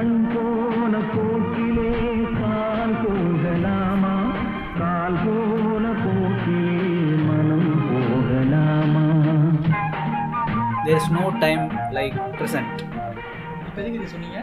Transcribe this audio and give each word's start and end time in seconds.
கண் 0.00 0.20
போன 0.34 0.98
போக்கிலே 1.06 1.88
கால் 2.36 2.92
போகலாமா? 3.00 4.12
கால் 4.78 5.16
போன 5.24 5.90
போக்கிலே 6.02 6.84
மனம் 7.26 7.66
போகலாமா? 7.88 9.02
There 10.84 10.96
is 11.00 11.10
no 11.18 11.24
time 11.42 11.64
like 11.98 12.16
present 12.38 12.80
இப்போ 13.66 13.78
எதுக்கு 13.82 13.98
இது 14.00 14.08
சொன்னீங்க 14.14 14.38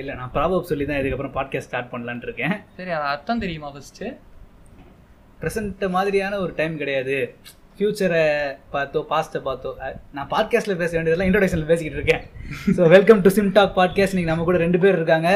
இல்லை 0.00 0.16
நான் 0.20 0.34
ப்ராபப் 0.38 0.68
சொல்லி 0.70 0.86
தான் 0.88 1.00
இதுக்கப்புறம் 1.02 1.36
பாட்காஸ்ட் 1.38 1.68
ஸ்டார்ட் 1.68 1.92
பண்ணலான்னு 1.92 2.26
இருக்கேன். 2.28 2.56
சரி 2.80 2.94
அது 2.96 3.08
அர்த்தம் 3.12 3.44
தெரியுமா 3.44 3.70
ஃபர்ஸ்ட்டு 3.76 4.10
ப்ரெசென்ட் 5.42 5.86
மாதிரியான 5.98 6.40
ஒரு 6.46 6.54
டைம் 6.62 6.76
கிடையாது. 6.82 7.18
ஃப்யூச்சரை 7.78 8.22
பார்த்தோ 8.74 8.98
பாஸ்ட்டை 9.10 9.40
பார்த்தோ 9.48 9.70
நான் 10.16 10.28
பாட்காஸ்ட்டில் 10.34 10.78
பேச 10.82 10.90
வேண்டியதெல்லாம் 10.96 11.28
இன்ட்ரோடக்ஷனில் 11.28 11.70
பேசிக்கிட்டு 11.70 11.98
இருக்கேன். 12.00 12.22
So 12.76 12.82
welcome 12.94 13.20
to 13.24 13.30
sim 13.36 13.50
talk 13.56 13.74
podcast 13.78 14.16
நீங்கள் 14.18 14.32
நம்ம 14.32 14.46
கூட 14.48 14.58
ரெண்டு 14.62 14.78
பேர் 14.84 14.96
இருக்காங்க. 14.98 15.30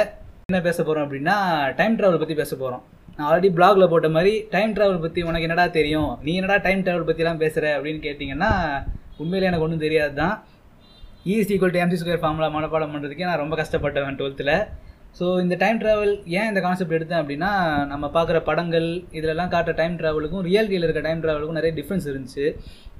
என்ன 0.49 0.61
பேச 0.69 0.79
போகிறோம் 0.83 1.05
அப்படின்னா 1.07 1.35
டைம் 1.81 1.97
ட்ராவல் 1.99 2.23
பற்றி 2.23 2.37
பேச 2.41 2.53
போகிறோம் 2.57 2.83
நான் 3.17 3.27
ஆல்ரெடி 3.29 3.51
பிளாகில் 3.57 3.91
போட்ட 3.93 4.09
மாதிரி 4.17 4.33
டைம் 4.55 4.73
ட்ராவல் 4.77 5.03
பற்றி 5.05 5.21
உனக்கு 5.29 5.47
என்னடா 5.49 5.67
தெரியும்? 5.79 6.11
நீ 6.25 6.33
என்னடா 6.41 6.57
டைம் 6.67 6.85
ட்ராவல் 6.87 7.09
பற்றிலாம் 7.11 7.43
பேசுகிற 7.43 7.67
அப்படின்னு 7.79 8.01
கேட்டிங்கன்னா 8.07 8.51
உண்மையில் 9.23 9.49
எனக்கு 9.49 9.67
ஒன்றும் 9.67 9.85
தெரியாது 9.87 10.15
தான் 10.23 10.35
is 11.35 11.51
equal 11.55 11.75
to 11.75 11.83
M C 11.85 11.99
square 12.03 12.23
formula 12.23 12.49
மனப்பாடம் 12.57 12.95
பண்ணுறதுக்கே 12.95 13.29
நான் 13.31 13.43
ரொம்ப 13.45 13.57
கஷ்டப்பட்டவன் 13.63 14.19
டுவெல்த்தில் 14.21 14.55
ஸோ 15.19 15.27
இந்த 15.43 15.55
டைம் 15.63 15.79
ட்ராவல் 15.83 16.13
ஏன் 16.39 16.49
இந்த 16.51 16.61
கான்செப்ட் 16.65 16.95
எடுத்தேன் 16.97 17.21
அப்படின்னா 17.23 17.51
நம்ம 17.93 18.05
பார்க்குற 18.17 18.39
படங்கள் 18.49 18.87
இதிலெல்லாம் 19.19 19.51
காட்டுற 19.55 19.73
டைம் 19.81 19.97
ட்ராவலுக்கும் 20.01 20.45
ரியாலிட்டியில் 20.49 20.87
இருக்க 20.87 21.03
டைம் 21.07 21.23
ட்ராவலுக்கும் 21.25 21.59
நிறைய 21.59 21.73
டிஃப்ரென்ஸ் 21.79 22.07
இருந்துச்சு. 22.11 22.45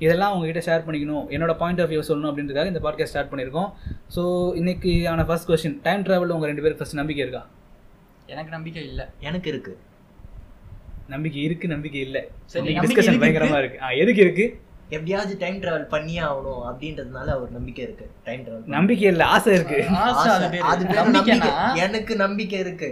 இதெல்லாம் 0.05 0.33
உங்ககிட்ட 0.35 0.63
ஷேர் 0.69 0.85
பண்ணிக்கணும். 0.87 1.25
என்னோட 1.35 1.53
பாயிண்ட் 1.63 1.83
ஆஃப் 1.85 1.91
வியூ 1.93 2.03
சொல்லணும் 2.09 2.31
அப்படின்றதுக்காக 2.31 2.73
இந்த 2.73 2.83
பாட்காஸ்ட் 2.87 3.15
ஸ்டார்ட் 3.15 3.31
பண்ணியிருக்கோம். 3.33 3.71
ஸோ 4.17 4.23
இன்னைக்கு 4.61 4.93
ஆன 5.13 5.25
ஃபர்ஸ்ட் 5.29 5.49
கொஸ்டின் 5.51 5.79
டைம் 5.87 6.05
ட்ராவல் 6.09 6.35
உங்கள் 6.37 6.51
ரெண்டு 6.53 6.65
பேருக்கு 6.65 6.83
ஃபர்ஸ்ட் 6.83 7.01
நம்பிக்கை 7.03 7.23
இருக்கா? 7.27 7.43
எனக்கு 8.35 8.53
நம்பிக்கை 8.57 8.83
இல்லை. 8.91 9.07
எனக்கு 9.29 9.49
இருக்கு. 9.53 9.75
நம்பிக்கை 11.15 11.41
இருக்கு 11.47 11.69
நம்பிக்கை 11.75 12.01
இல்லை. 12.09 12.23
டிஸ்கஷன் 12.85 13.21
பயங்கரமாக 13.23 13.63
இருக்கு. 13.63 13.81
ஆ 13.87 13.89
எதுக்கு 14.03 14.23
இருக்கு? 14.27 14.47
எப்படியாவது 14.95 15.33
டைம் 15.43 15.61
டிராவல் 15.63 15.91
பண்ணியே 15.93 16.21
ஆகணும் 16.29 16.63
அப்படின்றதுனால 16.69 17.29
ஒரு 17.43 17.51
நம்பிக்கை 17.51 17.83
இருக்கு 17.85 18.07
டைம் 18.25 18.43
டிராவல் 18.47 18.75
நம்பிக்கை 18.77 19.07
இல்லை 19.13 19.27
ஆசை 19.35 19.53
இருக்கு. 19.59 19.79
ஆசை 20.07 20.31
அது 20.73 20.85
நம்பிக்கை. 21.01 21.37
எனக்கு 21.85 22.13
நம்பிக்கை 22.17 22.59
இருக்கு. 22.65 22.89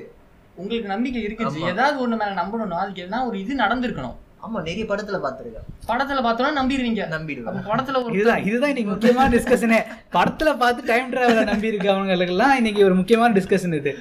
உங்களுக்கு 0.56 0.88
நம்பிக்கை 0.92 1.20
இருக்குச்சு. 1.22 1.60
ஆமா. 1.60 1.70
ஏதாவது 1.72 1.96
ஒண்ணு 2.04 2.16
மேல 2.20 2.32
நம்பணும் 2.41 2.80
அதுக்கு 2.84 3.02
எதுனா 3.04 3.20
ஒரு 3.28 3.36
இது 3.41 3.62
நடந்திருக்கணும். 3.64 4.16
ஆமா 4.44 4.58
நிறைய 4.60 4.84
படத்துல 4.91 5.19
பாத்துருக்கேன் 5.22 5.66
படத்துல 5.91 6.20
பார்த்தோம்னா 6.24 6.52
நம்பிடுவீங்க. 6.60 7.00
அப்ப 7.04 7.14
நம்பிடுவேன் 7.16 7.64
படத்துல 7.70 8.02
ஒரு 8.02 8.14
இதுதான் 8.16 8.44
இதுதான் 8.48 8.72
இன்னைக்கு 8.72 8.92
முக்கியமான 8.92 9.28
டிஸ்கஷனே 9.34 9.80
படத்துல 10.16 10.50
பார்த்து 10.62 10.88
டைம் 10.92 11.10
டிராவலை 11.14 11.44
நம்பி 11.52 11.72
இருக்கவங்களுக்கெல்லாம் 11.72 12.54
இன்னைக்கு 12.60 12.82
ஒரு 12.88 12.96
முக்கியமான 13.00 13.32
டிஸ்கஷன் 13.38 13.78
இது. 13.80 13.92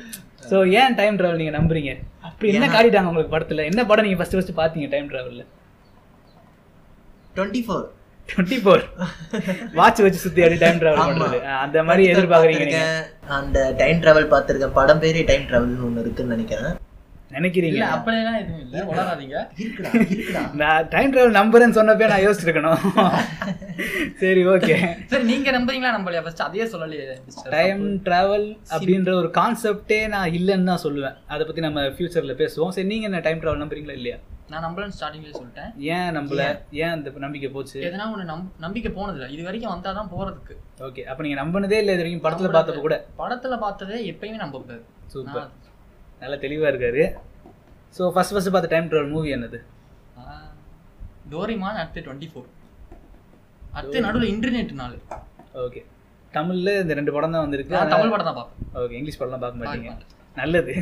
ஸோ 0.52 0.58
ஏன் 0.81 0.98
டைம் 1.00 1.18
டிராவல் 1.20 1.42
நீங்க 1.42 1.56
நம்புறீங்க? 1.58 1.94
அப்படி 2.28 2.52
என்ன 2.58 2.68
காட்டிட்டாங்க 2.73 3.09
உங்களுக்கு 3.12 3.36
படத்துல? 3.36 3.64
என்ன 3.72 3.81
படம் 3.90 4.06
நீங்க 4.08 4.20
ஃபர்ஸ்ட் 4.20 4.36
ஃபர்ஸ்ட் 4.38 4.59
பாத்தீங்க 4.59 4.90
time 4.94 5.09
டிராவல்ல 5.14 5.44
twenty 7.38 7.62
four 7.66 7.86
twenty 8.30 8.58
four 8.62 8.84
watch 9.76 10.02
வச்சு 10.04 10.24
சுத்தி 10.24 10.42
அடி 10.46 10.58
டைம் 10.64 10.82
டிராவல் 10.82 11.22
அஹ் 11.46 11.62
அந்த 11.64 11.84
மாதிரி 11.84 12.04
எதிர்பார்க்குறீங்க 12.14 12.80
அந்த 13.38 13.60
டைம் 13.80 14.02
டிராவல் 14.04 14.34
பார்த்திருக்கேன் 14.34 14.78
படம் 14.78 15.02
பேரே 15.04 15.24
டைம் 15.30 15.48
டிராவல்னு 15.50 15.88
ஒண்ணு 15.88 16.04
இருக்குன்னு 16.04 16.36
நினைக்கிறேன். 16.36 16.76
நினைக்கிறீங்க 17.32 17.78
இல்ல 17.78 17.88
அப்படியெல்லாம் 17.96 18.38
எதுவும் 18.42 18.62
இல்ல. 18.62 18.76
இருக்குடா. 19.62 20.42
நான் 20.62 20.86
டைம் 20.94 21.12
டிராவல் 21.14 21.38
நம்புறேன்னு 21.38 21.78
சொன்னப்பே 21.78 22.08
நான் 22.12 22.24
யோசிச்சிருக்கணும். 22.26 22.78
சரி 24.22 24.44
ஓகே 24.54 24.76
சரி 25.12 25.24
நீங்க 25.24 25.52
நம்புறீங்களா 25.52 25.92
நம்பலையா? 25.98 26.22
ஃபர்ஸ்ட் 26.26 26.46
அதையே 26.46 26.66
சொல்லலையே. 26.74 27.08
டைம் 27.52 27.84
டிராவல் 28.06 28.48
அப்படின்ற 28.74 29.12
ஒரு 29.14 29.30
கான்செப்டே 29.38 30.00
நான் 30.08 30.34
இல்லைன்னு 30.40 30.72
தான் 30.72 30.84
சொல்லுவேன். 30.86 31.18
அதை 31.28 31.46
பத்தி 31.46 31.62
நம்ம 31.62 31.84
ஃபியூச்சர்ல 31.96 32.36
பேசுவோம். 32.42 32.74
சரி 32.78 32.88
நீங்க 32.88 33.08
என்ன 33.10 33.22
டைம் 33.28 33.42
டிராவல் 33.44 33.64
நம்புறீங்களா 33.64 33.98
இல்லையா? 34.00 34.18
நான் 34.52 34.64
நம்பலன்னு 34.66 34.95
ஸ்டார்டிங்லேயே 34.98 35.34
சொல்லிட்டேன். 35.38 35.72
ஏன் 35.95 36.14
நம்பல? 36.17 36.42
ஏன்? 36.81 36.94
அந்த 36.95 37.12
நம்பிக்கை 37.25 37.50
போச்சு? 37.56 37.78
எதனா 37.88 38.06
ஒண்ணு 38.13 38.25
நம் 38.31 38.46
நம்பிக்கை 38.66 38.90
போனதில்ல. 38.97 39.28
இது 39.35 39.41
வரைக்கும் 39.47 39.74
வந்தாதான் 39.74 40.12
போறதுக்கு. 40.13 40.56
ஓகே 40.88 41.03
அப்ப 41.12 41.24
நீங்க 41.25 41.38
நம்பினதே 41.41 41.80
இல்லை 41.81 41.94
இது 41.96 42.03
வரைக்கும் 42.03 42.25
படத்துல 42.28 42.52
பார்த்தப்ப 42.56 42.84
கூட. 42.85 42.97
படத்துல 43.22 43.58
பார்த்ததே 43.66 43.97
எப்பயுமே 44.12 44.40
நம்ப 44.44 44.62
கூடாது 44.63 44.84
சூப்பர் 45.13 45.50
நல்லா 46.22 46.38
தெளிவா 46.46 46.69
இருக்காரு. 46.72 47.03
ஸோ 47.97 48.12
ஃபர்ஸ்ட் 48.16 48.34
ஃபர்ஸ்ட் 48.35 48.53
பார்த்த 48.56 48.72
டைம் 48.75 48.90
ட்ராவல் 48.91 49.13
மூவி 49.16 49.31
என்னது? 49.38 49.59
டோரிமான் 51.34 51.79
அடுத்து 51.81 52.03
டுவெண்ட்டி 52.06 52.29
ஃபோர் 52.34 52.47
அடுத்து 53.78 54.06
நடுவில் 54.06 54.31
இன்டர்நெட் 54.34 54.72
நாள். 54.81 54.96
ஓகே 55.66 55.81
தமிழ்ல 56.38 56.69
இந்த 56.84 56.94
ரெண்டு 57.00 57.12
படம் 57.16 57.35
தான் 57.35 57.46
வந்திருக்கு 57.46 57.75
தமிழ் 57.96 58.14
படம் 58.14 58.29
தான் 58.29 58.38
பார்ப்பேன். 58.40 58.64
ஓகே 58.84 58.96
இங்கிலீஷ் 59.00 59.19
படம்லாம் 59.19 59.44
பார்க்க 59.44 59.62
மாட்டீங்க. 59.62 59.91
நல்லது. 60.41 60.74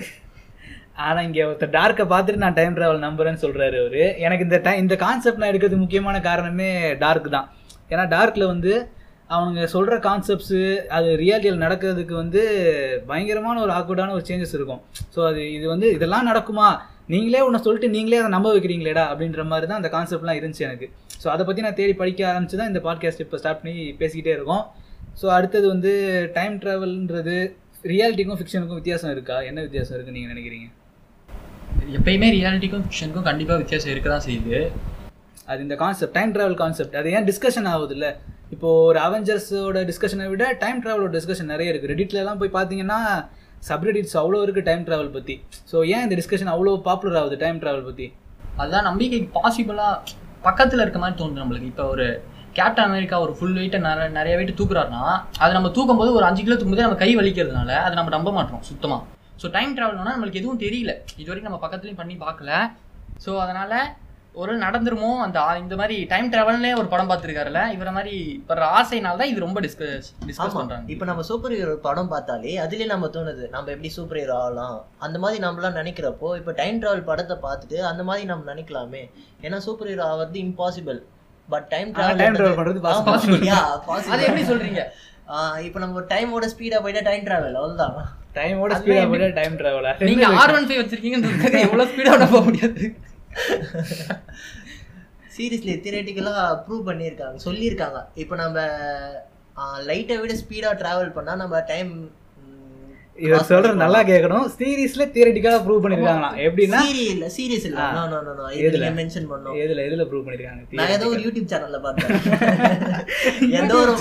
ஆனால் 1.04 1.26
இங்கே 1.28 1.42
ஒருத்தர் 1.48 1.76
டார்க்கை 1.78 2.06
பார்த்துட்டு 2.12 2.44
நான் 2.44 2.58
டைம் 2.60 2.76
ட்ராவல் 2.78 3.06
நம்புறேன்னு 3.06 3.42
சொல்கிறாரு 3.46 3.78
அவர். 3.84 4.04
எனக்கு 4.26 4.46
இந்த 4.48 4.58
டைம் 4.66 4.82
இந்த 4.84 4.96
கான்செப்ட் 5.06 5.42
நான் 5.42 5.52
எடுக்கிறதுக்கு 5.52 5.86
முக்கியமான 5.86 6.20
காரணமே 6.30 6.70
டார்க் 7.04 7.30
தான். 7.38 7.48
ஏன்னா 7.94 8.06
டார்க்கில் 8.14 8.52
வந்து 8.54 8.74
அவங்க 9.36 9.60
சொல்கிற 9.74 9.96
கான்செப்ட்ஸு 10.08 10.60
அது 10.96 11.08
ரியாலிட்டியில் 11.22 11.64
நடக்கிறதுக்கு 11.66 12.14
வந்து 12.22 12.42
பயங்கரமான 13.10 13.62
ஒரு 13.66 13.74
ஆக்வர்டான 13.80 14.14
ஒரு 14.18 14.26
சேஞ்சஸ் 14.30 14.56
இருக்கும். 14.58 14.82
ஸோ 15.16 15.20
அது 15.30 15.42
இது 15.58 15.66
வந்து 15.74 15.88
இதெல்லாம் 15.98 16.30
நடக்குமா? 16.32 16.68
நீங்களே 17.14 17.42
ஒன்று 17.48 17.64
சொல்லிட்டு 17.66 17.90
நீங்களே 17.96 18.20
அதை 18.22 18.32
நம்ப 18.36 18.50
வைக்கிறீங்களேடா? 18.56 19.04
அப்படின்ற 19.14 19.44
மாதிரி 19.52 19.68
தான் 19.72 19.82
அந்த 19.82 19.92
கான்செப்ட்லாம் 19.96 20.40
இருந்துச்சு 20.40 20.68
எனக்கு. 20.70 20.88
ஸோ 21.24 21.28
அதை 21.34 21.44
பற்றி 21.50 21.66
நான் 21.68 21.80
தேடி 21.82 21.96
படிக்க 22.02 22.24
ஆரம்பிச்சு 22.32 22.60
தான் 22.62 22.72
இந்த 22.74 22.82
பாட்காஸ்ட் 22.88 23.26
இப்போ 23.26 23.40
ஸ்டார்ட் 23.42 23.62
பண்ணி 23.64 23.76
பேசிக்கிட்டே 24.02 24.34
இருக்கோம். 24.38 24.64
ஸோ 25.22 25.28
அடுத்தது 25.38 25.68
வந்து 25.74 25.94
டைம் 26.40 26.56
ட்ராவல்ன்றது 26.64 27.38
ரியாலிட்டிக்கும் 27.92 28.40
ஃபிக்ஷனுக்கும் 28.42 28.82
வித்தியாசம் 28.82 29.14
இருக்கா? 29.18 29.38
என்ன 29.50 29.60
வித்தியாசம் 29.68 29.96
இருக்குன்னு 29.96 30.20
நீங்கள் 30.20 30.36
நினைக்கிறீங்க? 30.36 30.68
எப்பயுமே 31.98 32.28
ரியாலிட்டிக்கும் 32.36 32.84
ஃபிக்ஷனுக்கும் 32.86 33.28
கண்டிப்பா 33.30 33.56
வித்தியாசம் 33.62 33.94
இருக்க 33.94 34.10
தான் 34.14 34.26
செய்யுது. 34.28 34.58
அது 35.52 35.60
இந்த 35.66 35.76
கான்செப்ட் 35.82 36.16
டைம் 36.18 36.32
ட்ராவல் 36.36 36.60
கான்செப்ட் 36.62 36.96
அது 37.00 37.10
ஏன் 37.16 37.28
டிஸ்கஷன் 37.30 37.68
ஆகுது 37.72 37.94
இல்லை 37.98 38.12
இப்போ 38.56 38.70
ஒரு 38.90 39.00
அவெஞ்சர்ஸோட 39.08 39.80
டிஸ்கஷனை 39.90 40.28
விட 40.34 40.46
டைம் 40.64 40.80
ட்ராவலோட 40.84 41.12
டிஸ்கஷன் 41.18 41.52
நிறைய 41.54 41.72
இருக்குது 41.72 41.92
ரெடிட்லலாம் 41.94 42.40
போய் 42.42 42.56
பார்த்தீங்கன்னா 42.58 43.00
சப்ரெடிட்ஸ் 43.70 44.16
அவ்வளோ 44.22 44.40
இருக்குது 44.46 44.68
டைம் 44.70 44.86
ட்ராவல் 44.88 45.12
பற்றி 45.18 45.36
ஸோ 45.72 45.78
ஏன் 45.94 46.04
இந்த 46.06 46.16
டிஸ்கஷன் 46.22 46.52
அவ்வளோ 46.54 46.74
பாப்புலர் 46.88 47.20
ஆகுது 47.22 47.38
டைம் 47.44 47.60
ட்ராவல் 47.64 47.88
பற்றி 47.90 48.08
அதுதான் 48.60 48.88
நம்பிக்கை 48.90 49.20
பாசிபிளா 49.38 49.88
பக்கத்துல 50.48 50.84
இருக்க 50.86 51.00
மாதிரி 51.04 51.18
தோணுது 51.22 51.42
நம்மளுக்கு. 51.44 51.72
இப்போ 51.74 51.86
ஒரு 51.94 52.06
கேப்டன் 52.58 52.88
அமெரிக்கா 52.90 53.16
ஒரு 53.26 53.34
ஃபுல் 53.38 53.56
வெயிட்டை 53.58 53.80
நிறைய 53.86 54.10
நிறைய 54.20 54.34
வெயிட் 54.40 54.60
தூக்குறாருன்னா 54.60 55.04
அது 55.44 55.58
நம்ம 55.58 55.72
தூக்கும் 55.78 56.00
போது 56.02 56.12
ஒரு 56.20 56.26
அஞ்சு 56.30 56.44
கிலோ 56.44 56.56
தூக்கும்போது 56.56 56.88
நம்ம 56.88 57.00
கை 57.04 57.12
வலிக்கிறதுனால 57.20 57.72
அதை 57.86 57.94
நம்ம 58.00 58.14
நம்ப 58.18 58.32
மாட்டோம் 58.38 58.64
சுத்தமா. 58.70 58.98
ஸோ 59.42 59.46
டைம் 59.58 59.76
ட்ராவல்னா 59.78 60.16
நம்மளுக்கு 60.16 60.42
எதுவும் 60.42 60.64
தெரியல. 60.66 60.92
இது 61.22 61.30
வரைக்கும் 61.30 61.50
நம்ம 61.50 61.62
பக்கத்துலயும் 61.64 62.02
பண்ணி 62.02 62.18
பார்க்கல. 62.26 62.52
ஸோ 63.26 63.32
அதனால 63.44 63.74
ஒரு 64.42 64.54
நடந்துருமோ? 64.64 65.10
அந்த 65.26 65.40
இந்த 65.62 65.76
மாதிரி 65.80 65.98
டைம் 66.14 66.30
ட்ராவல்னே 66.32 66.72
ஒரு 66.80 66.88
படம் 66.94 67.10
பார்த்துருக்காருல்ல? 67.10 67.62
இவர 67.76 67.90
மாதிரி 67.98 68.16
படுற 68.50 68.64
ஆசைனால 68.80 69.20
தான் 69.22 69.32
இது 69.32 69.46
ரொம்ப 69.46 69.60
டிஸ்கஸ் 69.66 70.08
டிஸ்கஸ் 70.28 70.42
ஆமா. 70.46 70.58
பண்றாங்க. 70.58 70.92
இப்ப 70.94 71.06
நம்ம 71.10 71.24
சூப்பர் 71.30 71.54
ஹீரோ 71.58 71.76
படம் 71.86 72.10
பார்த்தாலே 72.14 72.56
அதுலயே 72.64 72.88
நம்ம 72.94 73.10
தோணுது 73.16 73.46
நம்ம 73.56 73.72
எப்படி 73.76 73.92
சூப்பர் 73.98 74.20
ஹீரோ 74.22 74.36
ஆகலாம்? 74.42 74.76
அந்த 75.08 75.20
மாதிரி 75.24 75.40
நம்மளாம் 75.46 75.80
நினைக்கிறப்போ 75.82 76.30
இப்ப 76.42 76.56
டைம் 76.62 76.82
டிராவல் 76.82 77.08
படத்தை 77.12 77.38
பார்த்துட்டு 77.46 77.80
அந்த 77.92 78.04
மாதிரி 78.10 78.26
நம்ம 78.32 78.46
நினைக்கலாமே? 78.54 79.04
ஏன்னா 79.46 79.60
சூப்பர் 79.68 79.92
ஹீரோ 79.92 80.06
ஆகிறது 80.10 80.40
இம்பாசிபிள் 80.48 81.00
பட் 81.50 81.68
டைம் 81.74 81.90
ஆனா 81.96 82.12
time 82.24 82.36
travel 82.38 82.56
பண்றது 82.60 82.80
possible. 82.86 83.42
அது 84.14 84.22
எப்படி 84.28 84.46
சொல்றீங்க? 84.52 84.84
இப்போ 85.68 85.80
நம்ம 85.86 86.06
டைமோட 86.14 86.46
ஸ்பீடா 86.54 86.80
போயிட்டா 86.86 87.04
டைம் 87.10 87.26
டிராவல் 87.30 87.58
அவ்வளவுதான். 87.62 87.98
டைமோட 88.36 88.72
எப்படி- 88.74 89.08
போய்ட்டு 89.10 89.34
டைம் 89.34 89.58
ட்ராவலா 89.58 89.92
நீங்க 90.02 90.26
ஆர் 90.36 90.54
ஒன் 90.54 90.68
ஃபைவ் 90.68 90.82
வச்சிருக்கீங்கன்றது 90.82 91.60
எவ்வளவு 91.62 91.90
ஸ்பீடா 91.92 92.28
போக 92.28 92.42
முடியாது. 92.42 92.84
சீரியஸ்லி 95.36 95.74
தியரட்டிக்கலா 95.84 96.34
ப்ரூவ் 96.66 96.88
பண்ணியிருக்காங்க 96.90 97.40
சொல்லியிருக்காங்க. 97.46 98.00
இப்போ 98.16 98.36
நம்ம 98.36 98.58
லைட்டை 99.84 100.18
விட 100.18 100.34
ஸ்பீடா 100.34 100.70
டிராவல் 100.74 101.12
பண்ணா 101.12 101.36
நம்ம 101.36 101.60
டைம் 101.68 101.92
இவர் 103.18 103.46
சொல்றது 103.50 103.78
நல்லா 103.82 104.00
கேட்கணும் 104.10 104.46
சீரீஸ்ல 104.56 105.04
தியரட்டிக்கலா 105.14 105.60
ப்ரூவ் 105.66 105.84
பண்ணிருக்காங்களாம். 105.84 106.36
எப்படின்னா 106.46 106.80
சீரியல் 106.86 107.22
சீரியஸ் 107.36 107.68
இல்ல. 107.70 107.82
No 107.98 108.02
no 108.14 108.34
no? 108.40 108.48
இதுல 108.62 108.88
மென்ஷன் 108.98 109.28
பண்ணோம் 109.30 109.56
எதுல? 109.62 109.84
எதுல 109.88 110.06
ப்ரூவ் 110.10 110.26
பண்ணிருக்காங்க? 110.26 110.64
நான் 110.80 110.92
ஏதோ 110.96 111.06
ஒரு 111.12 111.22
யூடியூப் 111.26 111.48
சேனல்ல 111.54 111.80
பார்த்தேன். 111.86 112.12
ஏதோ 113.60 113.78
ஒரு 113.84 113.94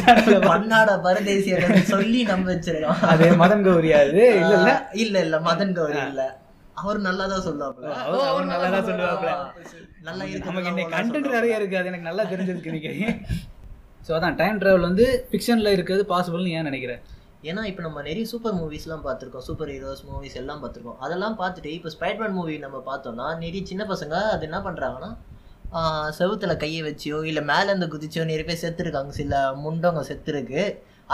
பன்னாட 0.49 0.89
பரதேசிய 1.07 1.61
சொல்லி 1.93 2.23
நம்ப 2.33 2.49
வச்சிருக்கோம். 2.53 3.01
அது 3.13 3.29
மதன் 3.43 3.65
கௌரியா 3.69 4.01
அது? 4.07 4.25
இல்ல 4.41 4.53
இல்ல. 4.59 4.73
இல்ல 5.05 5.17
இல்ல. 5.27 5.39
மதன் 5.49 5.75
கௌரி 5.79 6.01
இல்ல. 6.07 6.25
அவர் 6.83 6.99
நல்லா 7.01 7.25
தான் 7.33 7.45
சொல்லுவாப்ல 7.45 7.89
அவர் 8.27 8.47
நல்லா 8.53 8.69
தான் 8.71 8.87
சொல்லுவாப்ல 8.89 9.33
நல்லா 10.07 10.23
இருக்கு 10.27 10.49
நமக்கு 10.49 10.71
இன்னைக்கு 10.73 10.95
கண்டென்ட் 10.97 11.35
நிறைய 11.37 11.59
இருக்கு. 11.61 11.77
அது 11.81 11.91
எனக்கு 11.93 12.09
நல்லா 12.11 12.25
தெரிஞ்சிருக்கு 12.33 12.71
இன்னைக்கு. 12.73 12.95
ஸோ 14.07 14.13
அதான் 14.17 14.39
டைம் 14.41 14.59
டிராவல் 14.63 14.89
வந்து 14.89 15.05
ஃபிக்ஷனில் 15.29 15.75
இருக்கிறது 15.77 16.03
பாசிபிள்னு 16.11 16.57
ஏன் 16.59 16.69
நினைக்கிறேன் 16.71 17.03
ஏன்னா 17.51 17.63
இப்போ 17.71 17.83
நம்ம 17.87 18.03
நிறைய 18.09 18.25
சூப்பர் 18.33 18.57
மூவிஸ்லாம் 18.61 19.05
பார்த்துருக்கோம். 19.07 19.45
சூப்பர் 19.49 19.71
ஹீரோஸ் 19.75 20.03
மூவிஸ் 20.11 20.37
எல்லாம் 20.41 20.61
பார்த்துருக்கோம். 20.63 20.99
அதெல்லாம் 21.05 21.37
பார்த்துட்டு 21.41 21.71
இப்போ 21.79 21.91
ஸ்பைட்மேன் 21.95 22.37
மூவி 22.39 22.55
நம்ம 22.65 22.79
பார்த்தோம்னா 22.91 23.27
நிறைய 23.43 23.63
சின்ன 23.71 23.85
பசங்க 23.93 24.15
அது 24.35 24.47
என்ன 24.49 24.61
பண்ணுறாங்கன்னா 24.67 25.11
செவுத்துல 26.19 26.53
கையை 26.63 26.81
வச்சியோ 26.89 27.19
இல்லை 27.31 27.43
மேலேருந்து 27.51 27.87
குதிச்சோ 27.95 28.25
நிறைய 28.31 28.45
பேர் 28.49 28.63
செத்துருக்காங்க. 28.65 29.13
சில 29.21 29.41
முண்டவங்க 29.65 30.03
செத்துருக்கு. 30.11 30.63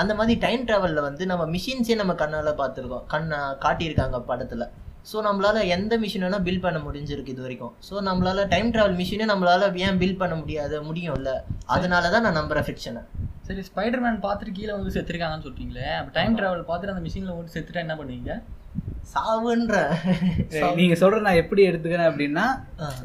அந்த 0.01 0.13
மாதிரி 0.19 0.35
டைம் 0.45 0.67
ட்ராவலில் 0.69 1.07
வந்து 1.07 1.25
நம்ம 1.31 1.45
மிஷின்ஸே 1.55 1.97
நம்ம 2.01 2.15
கண்ணால் 2.23 2.51
பார்த்துருக்கோம். 2.61 3.05
கண்ணை 3.15 3.39
காட்டியிருக்காங்க 3.65 4.21
படத்தில். 4.31 4.67
ஸோ 5.11 5.17
நம்மளால 5.27 5.63
எந்த 5.77 5.93
மிஷின் 6.03 6.25
வேணால் 6.25 6.45
பில் 6.49 6.63
பண்ண 6.65 6.79
முடிஞ்சிருக்கு 6.87 7.33
இது 7.35 7.45
வரைக்கும். 7.47 7.73
ஸோ 7.89 7.95
நம்மளால 8.09 8.45
டைம் 8.55 8.69
டிராவல் 8.75 8.99
மிஷினே 9.01 9.27
நம்மளால 9.33 9.71
ஏன் 9.87 9.99
பில் 10.03 10.21
பண்ண 10.23 10.35
முடியாது 10.43 10.77
முடியும்ல? 10.89 11.33
அதனால 11.77 12.11
தான் 12.15 12.25
நான் 12.27 12.39
நம்புறேன் 12.41 12.67
ஃபிக்ஷனை 12.69 13.03
சரி 13.49 13.63
ஸ்பைடர்மேன் 13.69 14.23
பார்த்துட்டு 14.25 14.57
கீழே 14.57 14.73
வந்து 14.77 14.95
செத்துருக்காங்கன்னு 14.97 15.47
சொல்றீங்களே 15.47 15.87
அப்போ 15.99 16.11
டைம் 16.19 16.37
டிராவல் 16.39 16.67
பார்த்துட்டு 16.69 16.95
அந்த 16.95 17.05
மிஷினில் 17.07 17.37
ஓட்டு 17.37 17.55
செத்துட்டா 17.55 17.85
என்ன 17.85 17.95
பண்ணுவீங்க? 18.01 18.33
சாவுன்ற. 19.13 19.77
நீங்க 20.81 20.95
சொல்ற 21.01 21.19
நான் 21.27 21.41
எப்படி 21.43 21.63
எடுத்துக்கிறேன் 21.69 22.09
அப்படின்னா. 22.11 22.45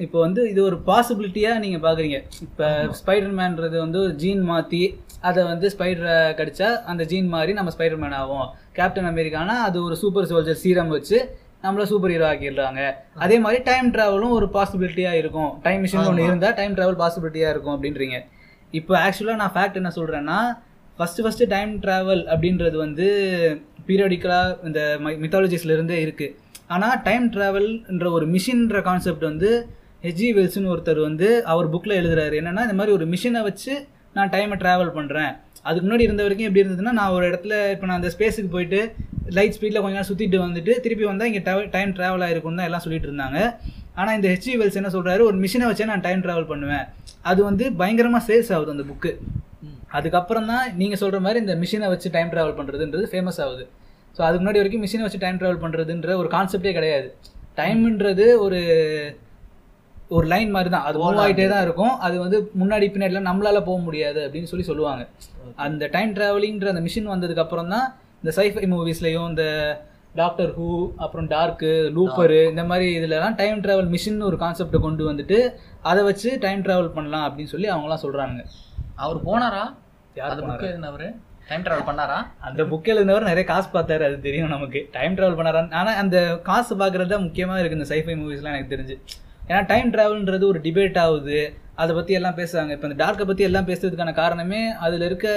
இப்போ 0.05 0.17
வந்து 0.25 0.41
இது 0.51 0.59
ஒரு 0.69 0.77
பாசிபிலிட்டியா 0.89 1.51
நீங்க 1.63 1.79
பாக்குறீங்க 1.85 2.17
இப்ப 2.45 2.67
ஸ்பைடர்மேன்றது 2.99 3.77
வந்து 3.85 3.99
ஒரு 4.05 4.13
ஜீன் 4.23 4.43
மாத்தி 4.51 4.83
அதை 5.29 5.41
வந்து 5.51 5.67
ஸ்பைடரை 5.75 6.17
கடிச்சா 6.39 6.67
அந்த 6.91 7.03
ஜீன் 7.11 7.33
மாதிரி 7.35 7.53
நம்ம 7.59 7.71
ஸ்பைடர்மேன் 7.75 8.17
ஆகும் 8.21 8.47
கேப்டன் 8.77 9.09
அமெரிக்கானா 9.13 9.55
அது 9.67 9.77
ஒரு 9.87 9.97
சூப்பர் 10.03 10.29
சோல்ஜர் 10.31 10.61
சீரம் 10.63 10.93
வச்சு 10.95 11.19
நம்மள 11.63 11.83
சூப்பர் 11.91 12.13
ஹீரோ 12.13 12.25
ஆக்கிடுறாங்க. 12.31 12.81
அதே 13.23 13.37
மாதிரி 13.43 13.59
டைம் 13.69 13.87
டிராவலும் 13.95 14.33
ஒரு 14.37 14.47
பாசிபிலிட்டியா 14.55 15.11
இருக்கும். 15.21 15.51
டைம் 15.65 15.81
மிஷின் 15.85 16.07
ஒன்று 16.09 16.27
இருந்தா 16.29 16.49
டைம் 16.59 16.75
டிராவல் 16.77 16.99
பாசிபிலிட்டியா 17.03 17.49
இருக்கும் 17.53 17.75
அப்படின்றீங்க. 17.75 18.17
இப்போ 18.79 18.93
ஆக்சுவலாக 19.05 19.39
நான் 19.41 19.53
ஃபேக்ட் 19.55 19.79
என்ன 19.81 19.91
சொல்றேன்னா 19.99 20.39
ஃபர்ஸ்ட் 20.97 21.21
ஃபர்ஸ்ட் 21.23 21.43
டைம் 21.53 21.71
டிராவல் 21.85 22.21
அப்படின்றது 22.33 22.77
வந்து 22.85 23.07
பீரியாடிக்கலாக 23.87 24.67
இந்த 24.67 24.81
மித்தாலஜிஸ்ல 25.23 25.75
இருந்தே 25.77 25.97
இருக்கு. 26.05 26.27
ஆனால் 26.75 27.01
டைம் 27.07 27.25
ட்ராவல்ன்ற 27.33 28.07
ஒரு 28.17 28.27
மிஷின்ற 28.35 28.79
கான்செப்ட் 28.89 29.25
வந்து 29.31 29.49
ஹெச்ஜி 30.05 30.29
வில்சன் 30.37 30.69
ஒருத்தர் 30.73 31.01
வந்து 31.07 31.27
அவர் 31.51 31.71
புக்கில் 31.73 31.99
எழுதுறாரு. 32.01 32.35
என்னன்னா 32.41 32.63
இந்த 32.67 32.77
மாதிரி 32.79 32.95
ஒரு 32.97 33.05
மிஷினை 33.13 33.41
வச்சு 33.49 33.73
நான் 34.17 34.31
டைமை 34.35 34.57
ட்ராவல் 34.63 34.95
பண்ணுறேன் 34.97 35.33
அதுக்கு 35.65 35.85
முன்னாடி 35.85 36.05
இருந்த 36.07 36.23
வரைக்கும் 36.25 36.47
எப்படி 36.47 36.61
இருந்ததுன்னா 36.63 36.93
நான் 36.99 37.13
ஒரு 37.17 37.25
இடத்துல 37.29 37.53
இப்போ 37.75 37.85
நான் 37.89 37.99
அந்த 38.01 38.09
ஸ்பேஸுக்கு 38.15 38.51
போயிட்டு 38.55 38.79
லைட் 39.37 39.55
ஸ்பீடில் 39.55 39.81
கொஞ்ச 39.83 39.95
நேரம் 39.95 40.09
சுற்றிட்டு 40.09 40.39
வந்துட்டு 40.45 40.73
திருப்பி 40.85 41.05
வந்தால் 41.11 41.29
இங்கே 41.31 41.41
டைம் 41.75 41.93
ட்ராவல் 41.99 42.25
ஆயிருக்கும்னு 42.25 42.59
தான் 42.61 42.69
எல்லாம் 42.69 42.83
சொல்லிட்டு 42.85 43.09
இருந்தாங்க. 43.09 43.39
ஆனால் 43.99 44.15
இந்த 44.17 44.27
ஹெச்ஜி 44.33 44.53
வெல்ஸ் 44.61 44.77
என்ன 44.81 44.89
சொல்கிறாரு 44.95 45.21
ஒரு 45.29 45.37
மிஷினை 45.43 45.67
வச்சே 45.69 45.87
நான் 45.91 46.05
டைம் 46.07 46.21
ட்ராவல் 46.25 46.47
பண்ணுவேன். 46.51 46.85
அது 47.31 47.39
வந்து 47.49 47.65
பயங்கரமாக 47.81 48.23
சேல்ஸ் 48.29 48.51
ஆகுது 48.55 48.73
அந்த 48.75 48.85
புக்கு 48.91 49.11
அதுக்கப்புறம் 49.97 50.49
தான் 50.51 50.65
நீங்கள் 50.81 50.99
சொல்கிற 51.01 51.19
மாதிரி 51.25 51.39
இந்த 51.43 51.53
மிஷினை 51.61 51.89
வச்சு 51.93 52.07
டைம் 52.15 52.31
ட்ராவல் 52.33 52.57
பண்ணுறதுன்றது 52.59 53.05
ஃபேமஸ் 53.11 53.39
ஆகுது. 53.45 53.63
ஸோ 54.15 54.21
அதுக்கு 54.25 54.41
முன்னாடி 54.43 54.61
வரைக்கும் 54.61 54.83
மிஷினை 54.85 55.03
வச்சு 55.07 55.21
டைம் 55.23 55.39
ட்ராவல் 55.41 55.61
பண்ணுறதுன்ற 55.63 56.11
ஒரு 56.21 56.29
கான்செப்டே 56.35 56.73
கிடையாது. 56.79 57.07
டைம்ன்றது 57.59 58.25
ஒரு 58.45 58.59
ஒரு 60.15 60.25
லைன் 60.31 60.51
மாதிரி 60.55 60.69
தான் 60.75 60.85
அது 60.87 60.97
மூவ் 61.03 61.19
ஆகிட்டே 61.23 61.45
தான் 61.53 61.63
இருக்கும். 61.65 61.93
அது 62.05 62.15
வந்து 62.23 62.37
முன்னாடி 62.61 62.85
பின்னாடிலாம் 62.93 63.29
நம்மளால 63.29 63.59
போக 63.67 63.79
முடியாது 63.87 64.19
அப்படின்னு 64.25 64.51
சொல்லி 64.51 64.65
சொல்லுவாங்க. 64.69 65.03
அந்த 65.65 65.89
டைம் 65.95 66.13
டிராவலிங்ன்ற 66.17 66.73
அந்த 66.73 66.83
மிஷின் 66.87 67.11
வந்ததுக்கு 67.13 67.43
அப்புறம் 67.45 67.73
தான் 67.75 67.87
இந்த 68.21 68.33
சைஃபை 68.37 68.65
மூவிஸ்லையும் 68.73 69.29
இந்த 69.31 69.45
டாக்டர் 70.19 70.51
ஹூ 70.57 70.67
அப்புறம் 71.03 71.27
டார்க்கு 71.33 71.71
லூப்பரு 71.95 72.39
இந்த 72.51 72.63
மாதிரி 72.69 72.85
இதுலலாம் 72.97 73.35
டைம் 73.41 73.63
டிராவல் 73.65 73.89
மிஷின் 73.95 74.21
ஒரு 74.29 74.37
கான்செப்டை 74.43 74.79
கொண்டு 74.85 75.03
வந்துட்டு 75.09 75.39
அதை 75.89 76.03
வச்சு 76.09 76.29
டைம் 76.45 76.63
டிராவல் 76.67 76.95
பண்ணலாம் 76.97 77.25
அப்படின்னு 77.27 77.53
சொல்லி 77.53 77.69
அவங்கலாம் 77.73 78.03
சொல்கிறாங்க 78.05 78.45
அவர் 79.05 79.19
போனாரா? 79.27 79.63
யார் 80.19 80.37
எழுதினவர்? 80.67 81.07
டைம் 81.49 81.65
டிராவல் 81.65 81.87
பண்ணாரா? 81.89 82.19
அந்த 82.47 82.61
புக் 82.71 82.89
எழுதினவர் 82.93 83.29
நிறைய 83.31 83.45
காசு 83.51 83.67
பார்த்தாரு 83.75 84.03
அது 84.07 84.17
தெரியும் 84.27 84.53
நமக்கு. 84.55 84.79
டைம் 84.95 85.17
டிராவல் 85.17 85.37
பண்ணாரான்னு. 85.39 85.77
ஆனால் 85.81 85.99
அந்த 86.03 86.17
காசு 86.49 86.73
பார்க்குறது 86.81 87.13
தான் 87.13 87.25
முக்கியமாக 87.27 87.59
இருக்குது 87.61 87.79
இந்த 87.79 87.89
சைஃபை 87.93 88.15
மூவிஸ்லாம் 88.21 88.55
எனக்கு 88.55 88.73
தெரிஞ்சு. 88.75 88.97
ஏன்னா 89.49 89.61
டைம் 89.71 89.89
டிராவல்ன்றது 89.95 90.45
ஒரு 90.51 90.59
டிபேட் 90.67 90.97
ஆகுது. 91.05 91.39
அதை 91.81 91.91
பற்றி 91.95 92.13
எல்லாம் 92.17 92.37
பேசுகிறாங்க 92.39 92.71
இப்போ 92.75 92.87
இந்த 92.89 92.97
டார்க்கை 93.03 93.25
பற்றி 93.29 93.43
எல்லாம் 93.47 93.67
பேசுறதுக்கான 93.69 94.11
காரணமே 94.19 94.61
அதில் 94.85 95.05
இருக்க 95.07 95.27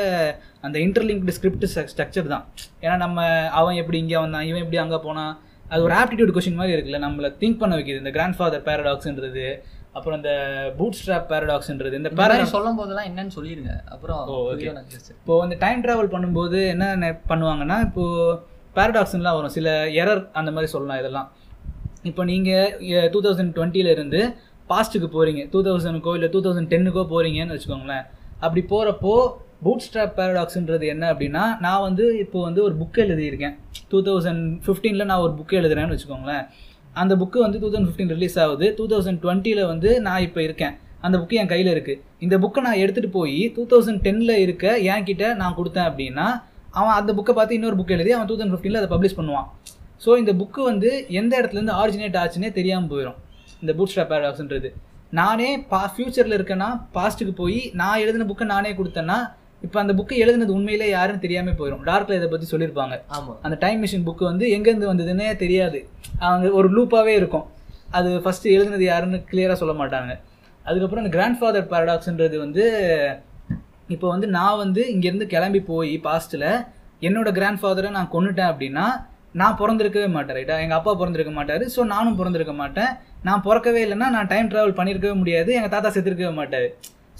அந்த 0.67 0.77
இன்டர்லிங்க்டு 0.85 1.35
ஸ்கிரிப்ட் 1.37 1.67
ஸ்ட்ரக்சர் 1.93 2.33
தான். 2.35 2.45
ஏன்னா 2.85 2.97
நம்ம 3.05 3.25
அவன் 3.61 3.79
எப்படி 3.83 3.99
இங்கே 4.05 4.19
வந்தான் 4.25 4.47
இவன் 4.51 4.63
எப்படி 4.65 4.81
அங்கே 4.85 5.01
போனான் 5.07 5.33
அது 5.73 5.81
ஒரு 5.87 5.95
ஆப்டிடியூட் 6.03 6.37
கொஷின் 6.37 6.61
மாதிரி 6.61 6.75
இருக்குல்ல. 6.77 7.01
நம்மளை 7.07 7.31
திங்க் 7.41 7.59
பண்ண 7.63 7.75
வைக்கிது. 7.79 8.03
இந்த 8.03 8.13
கிராண்ட் 8.17 8.39
ஃபாதர் 8.39 8.65
பேரடாக்ஸ்ன்றது 8.69 9.47
அப்புறம் 9.97 10.17
இந்த 10.21 10.33
பூட் 10.79 10.97
ஸ்ட்ராப் 10.99 11.27
பேரடாக்ஸ்ன்றது 11.33 11.99
இந்த 11.99 12.11
இந்த 12.13 12.21
பேரடாக்ஸ் 12.21 12.55
சொல்லும் 12.57 12.79
போதெல்லாம் 12.81 13.09
என்னன்னு 13.11 13.35
சொல்லிருங்க. 13.37 13.73
அப்புறம் 13.95 14.21
ஓ, 14.33 14.37
okay. 14.43 14.55
புரியும் 14.55 14.75
எனக்கு 14.75 14.95
just. 14.97 15.11
இப்போ 15.21 15.37
வந்து 15.43 15.57
டைம் 15.65 15.83
ட்ராவல் 15.87 16.13
பண்ணும்போது 16.15 16.59
என்ன 16.75 17.11
பண்ணுவாங்கன்னா 17.33 17.79
இப்போ 17.89 18.05
பேரடாக்ஸ்லாம் 18.79 19.39
வரும். 19.39 19.55
சில 19.59 19.69
எரர் 20.03 20.23
அந்த 20.41 20.51
மாதிரி 20.57 20.71
சொல்லலாம் 20.75 21.01
இதெல்லாம். 21.03 21.29
இப்போ 22.11 22.23
நீங்கள் 22.31 23.09
டூ 23.15 23.21
தௌசண்ட் 23.27 23.53
டுவெண்ட்டிலேருந்து 23.57 24.21
பாஸ்ட்டுக்கு 24.71 25.09
போகிறீங்க 25.17 25.43
டூ 25.53 25.61
தௌசண்ட்க்கோ 25.67 26.13
இல்லை 26.17 26.29
டூ 26.35 26.41
தௌசண்ட் 26.47 26.71
டென்னுக்கோ 26.73 27.05
போகிறீங்கன்னு 27.13 27.55
வச்சுக்கோங்களேன். 27.57 28.05
அப்படி 28.45 28.63
போகிறப்போ 28.73 29.15
பூட் 29.65 29.85
ஸ்ட்ராப் 29.85 30.17
பேரடாக்ஸுன்றது 30.19 30.87
என்ன 30.95 31.05
அப்படின்னா 31.13 31.45
நான் 31.65 31.85
வந்து 31.87 32.05
இப்போ 32.25 32.39
வந்து 32.49 32.61
ஒரு 32.67 32.75
புக் 32.81 32.99
எழுதியிருக்கேன். 33.05 33.55
டூ 33.93 34.01
தௌசண்ட் 34.09 34.43
ஃபிஃப்டீனில் 34.67 35.09
நான் 35.11 35.23
ஒரு 35.27 35.33
புக் 35.39 35.55
எழுதுறேன்னு 35.61 35.95
வச்சுக்கோங்களேன். 35.95 36.45
அந்த 37.03 37.15
புக்கு 37.23 37.39
வந்து 37.45 37.59
டூ 37.63 37.71
தௌசண்ட் 37.73 37.89
ஃபிஃப்டீன் 37.89 38.13
ரிலீஸ் 38.17 38.37
ஆகுது. 38.45 38.67
டூ 38.79 38.85
தௌசண்ட் 38.93 39.21
டுவெண்ட்டியில் 39.25 39.63
வந்து 39.73 39.91
நான் 40.07 40.25
இப்போ 40.29 40.43
இருக்கேன். 40.49 40.77
அந்த 41.07 41.17
புக்கு 41.23 41.41
என் 41.41 41.51
கையில் 41.55 41.73
இருக்குது 41.75 42.01
இந்த 42.27 42.37
புக்கை 42.45 42.61
நான் 42.67 42.81
எடுத்துகிட்டு 42.85 43.11
போய் 43.19 43.41
டூ 43.57 43.65
தௌசண்ட் 43.73 44.01
டென்னில் 44.07 44.37
இருக்க 44.45 44.77
என் 44.93 45.07
கிட்டே 45.09 45.29
நான் 45.43 45.59
கொடுத்தேன் 45.59 45.89
அப்படின்னா 45.91 46.29
அவன் 46.79 46.97
அந்த 47.01 47.11
புக்கை 47.19 47.35
பார்த்து 47.37 47.59
இன்னொரு 47.59 47.77
புக் 47.81 47.93
எழுதி 47.97 48.13
அவன் 48.17 48.29
டூ 48.31 48.37
தௌசண்ட் 48.39 48.55
ஃபிஃப்டீனில் 48.55 48.81
அதை 48.81 48.91
பப்ளிஷ் 48.95 49.19
பண்ணுவான். 49.19 49.49
ஸோ 50.01 50.11
இந்த 50.23 50.33
புக்கு 50.41 50.61
வந்து 50.71 50.91
எந்த 51.21 51.33
இடத்துலேருந்து 51.41 51.79
ஆரிஜினேட் 51.81 52.21
ஆச்சுன்னே 52.23 52.51
தெரியாமல் 52.59 52.91
போயிடும் 52.93 53.19
இந்த 53.63 53.73
பூட் 53.79 53.93
ஸ்ட்ராப் 53.93 54.13
பேரடாக்ஸ்ன்றது 54.13 54.69
நானே 55.19 55.51
பா 55.71 55.83
ஃபியூச்சரில் 55.93 56.37
இருக்கேன்னா 56.39 56.69
பாஸ்ட்டுக்கு 56.97 57.35
போய் 57.43 57.61
நான் 57.81 58.01
எழுதின 58.05 58.27
புக்கை 58.31 58.47
நானே 58.55 58.73
கொடுத்தேன்னா 58.81 59.19
இப்போ 59.63 59.79
அந்த 59.83 59.93
புக்கை 59.99 60.17
எழுதுனது 60.25 60.53
உண்மையிலே 60.57 60.89
யாருன்னு 60.91 61.23
தெரியாமல் 61.25 61.57
போயிடும் 61.61 61.85
டார்க்கில் 61.87 62.19
இதை 62.19 62.27
பற்றி 62.33 62.47
சொல்லியிருப்பாங்க. 62.51 62.97
ஆமா. 63.17 63.33
அந்த 63.47 63.57
டைம் 63.65 63.81
மிஷின் 63.85 64.05
புக்கு 64.09 64.25
வந்து 64.31 64.45
எங்கேருந்து 64.57 64.91
வந்ததுன்னே 64.91 65.29
தெரியாது. 65.45 65.79
அவங்க 66.27 66.51
ஒரு 66.59 66.69
லூப்பாகவே 66.77 67.15
இருக்கும். 67.21 67.47
அது 67.99 68.11
ஃபஸ்ட்டு 68.25 68.53
எழுதுனது 68.57 68.85
யாருன்னு 68.91 69.19
கிளியராக 69.31 69.59
சொல்ல 69.63 69.75
மாட்டாங்க. 69.81 70.13
அதுக்கப்புறம் 70.65 71.03
இந்த 71.05 71.13
கிராண்ட் 71.17 71.39
ஃபாதர் 71.41 71.69
பேரடாக்ஸ்ன்றது 71.73 72.39
வந்து 72.45 72.65
இப்போ 73.95 74.07
வந்து 74.15 74.27
நான் 74.39 74.61
வந்து 74.65 74.83
இங்கேருந்து 74.95 75.27
கிளம்பி 75.35 75.61
போய் 75.71 75.93
பாஸ்ட்டில் 76.07 76.49
என்னோட 77.09 77.29
கிராண்ட் 77.39 77.61
ஃபாதரை 77.63 77.91
நான் 77.97 78.13
கொன்னுட்டேன் 78.15 78.51
அப்படின்னா 78.53 78.87
நான் 79.41 79.59
பிறந்திருக்கவே 79.61 80.09
மாட்டேன் 80.17 80.37
ரைட்டா 80.39 80.57
எங்கள் 80.65 80.79
அப்பா 80.79 80.93
பிறந்திருக்க 81.01 81.33
மாட்டார் 81.39 81.65
ஸோ 81.75 81.81
நானும் 81.95 82.19
பிறந்திருக்க 82.21 82.55
மாட்டேன். 82.61 82.93
நான் 83.29 83.43
பிறக்கவே 83.47 83.81
இல்லைன்னா 83.87 84.09
நான் 84.17 84.31
டைம் 84.33 84.51
ட்ராவல் 84.53 84.79
பண்ணியிருக்கவே 84.79 85.15
முடியாது 85.23 85.51
எங்கள் 85.59 85.73
தாத்தா 85.75 85.91
செத்துருக்கவே 85.97 86.33
மாட்டார். 86.41 86.69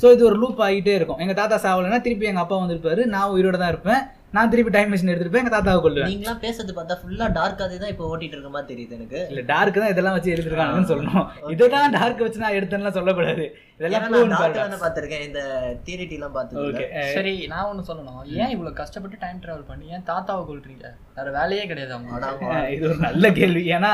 ஸோ 0.01 0.07
இது 0.15 0.23
ஒரு 0.31 0.37
லூப் 0.43 0.61
ஆகிட்டே 0.67 0.95
இருக்கும். 0.99 1.21
எங்கள் 1.25 1.39
தாத்தா 1.41 1.57
சாவலைன்னா 1.65 2.01
திருப்பி 2.07 2.31
எங்கள் 2.31 2.45
அப்பா 2.45 2.57
வந்திருப்பாரு 2.63 3.05
நான் 3.15 3.33
உயிரோட 3.35 3.57
தான் 3.63 3.73
இருப்பேன். 3.75 4.03
நான் 4.33 4.51
திருப்பி 4.53 4.71
டைம் 4.73 4.91
மிஷின் 4.93 5.11
எடுத்துட்டு 5.11 5.33
போய் 5.33 5.43
எங்கள் 5.43 5.55
தாத்தாவை 5.55 5.81
கொள்ளுவேன் 5.83 6.11
நீங்களாம் 6.11 6.41
பேசுறது 6.43 6.73
பார்த்தா 6.75 6.95
ஃபுல்லா 6.99 7.27
டார்க்காதே 7.37 7.77
தான் 7.83 7.93
இப்போ 7.93 8.05
ஓட்டிட்டு 8.09 8.37
இருக்க 8.37 8.51
மாதிரி 8.51 8.69
தெரியுது 8.71 8.97
எனக்கு. 8.99 9.21
இல்ல 9.31 9.43
டார்க் 9.51 9.79
தான் 9.79 9.93
இதெல்லாம் 9.93 10.17
வச்சு 10.17 10.33
எழுதிருக்காங்கன்னு 10.35 10.91
சொல்லணும். 10.91 11.23
இதுதான் 11.55 11.95
டார்க் 11.97 12.21
வச்சு 12.25 12.43
நான் 12.43 12.57
எடுத்தேன்லாம் 12.59 12.97
சொல்லக்கூடாது. 12.99 13.45
இதெல்லாம் 13.79 14.05
நான் 14.27 14.35
டார்க் 14.57 14.83
பார்த்திருக்கேன். 14.83 15.25
இந்த 15.29 15.41
தியரிட்டி 15.87 16.17
எல்லாம் 16.19 16.35
பார்த்துருக்கேன். 16.37 16.93
சரி 17.15 17.33
நான் 17.53 17.69
ஒண்ணு 17.71 17.85
சொல்லணும். 17.89 18.21
ஏன் 18.39 18.53
இவ்வளவு 18.55 18.79
கஷ்டப்பட்டு 18.81 19.23
டைம் 19.23 19.41
டிராவல் 19.43 19.69
பண்ணி? 19.71 19.87
ஏன் 19.95 20.05
தாத்தாவை 20.09 20.45
கொள்றீங்க 20.47 20.87
வேற 21.17 21.29
வேலையே 21.37 21.65
கிடையாது 21.67 21.95
அவங்க. 21.95 22.61
இது 22.75 22.87
ஒரு 22.89 23.01
நல்ல 23.07 23.31
கேள்வி. 23.39 23.65
ஏன்னா 23.77 23.93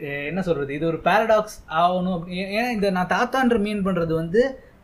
அஹ், 0.00 0.24
என்ன 0.28 0.40
சொல்றது? 0.42 0.72
இது 0.74 0.84
ஒரு 0.86 0.98
பாரடாக்ஸ் 1.04 1.58
ஆகணும் 1.78 2.20
ஏன்னா 2.50 2.70
இந்த 2.74 2.88
நான் 2.96 3.12
தாத்தான்ற 3.14 3.58
மீன் 3.62 3.86
பண்றது 3.86 4.12
வந்து 4.14 4.42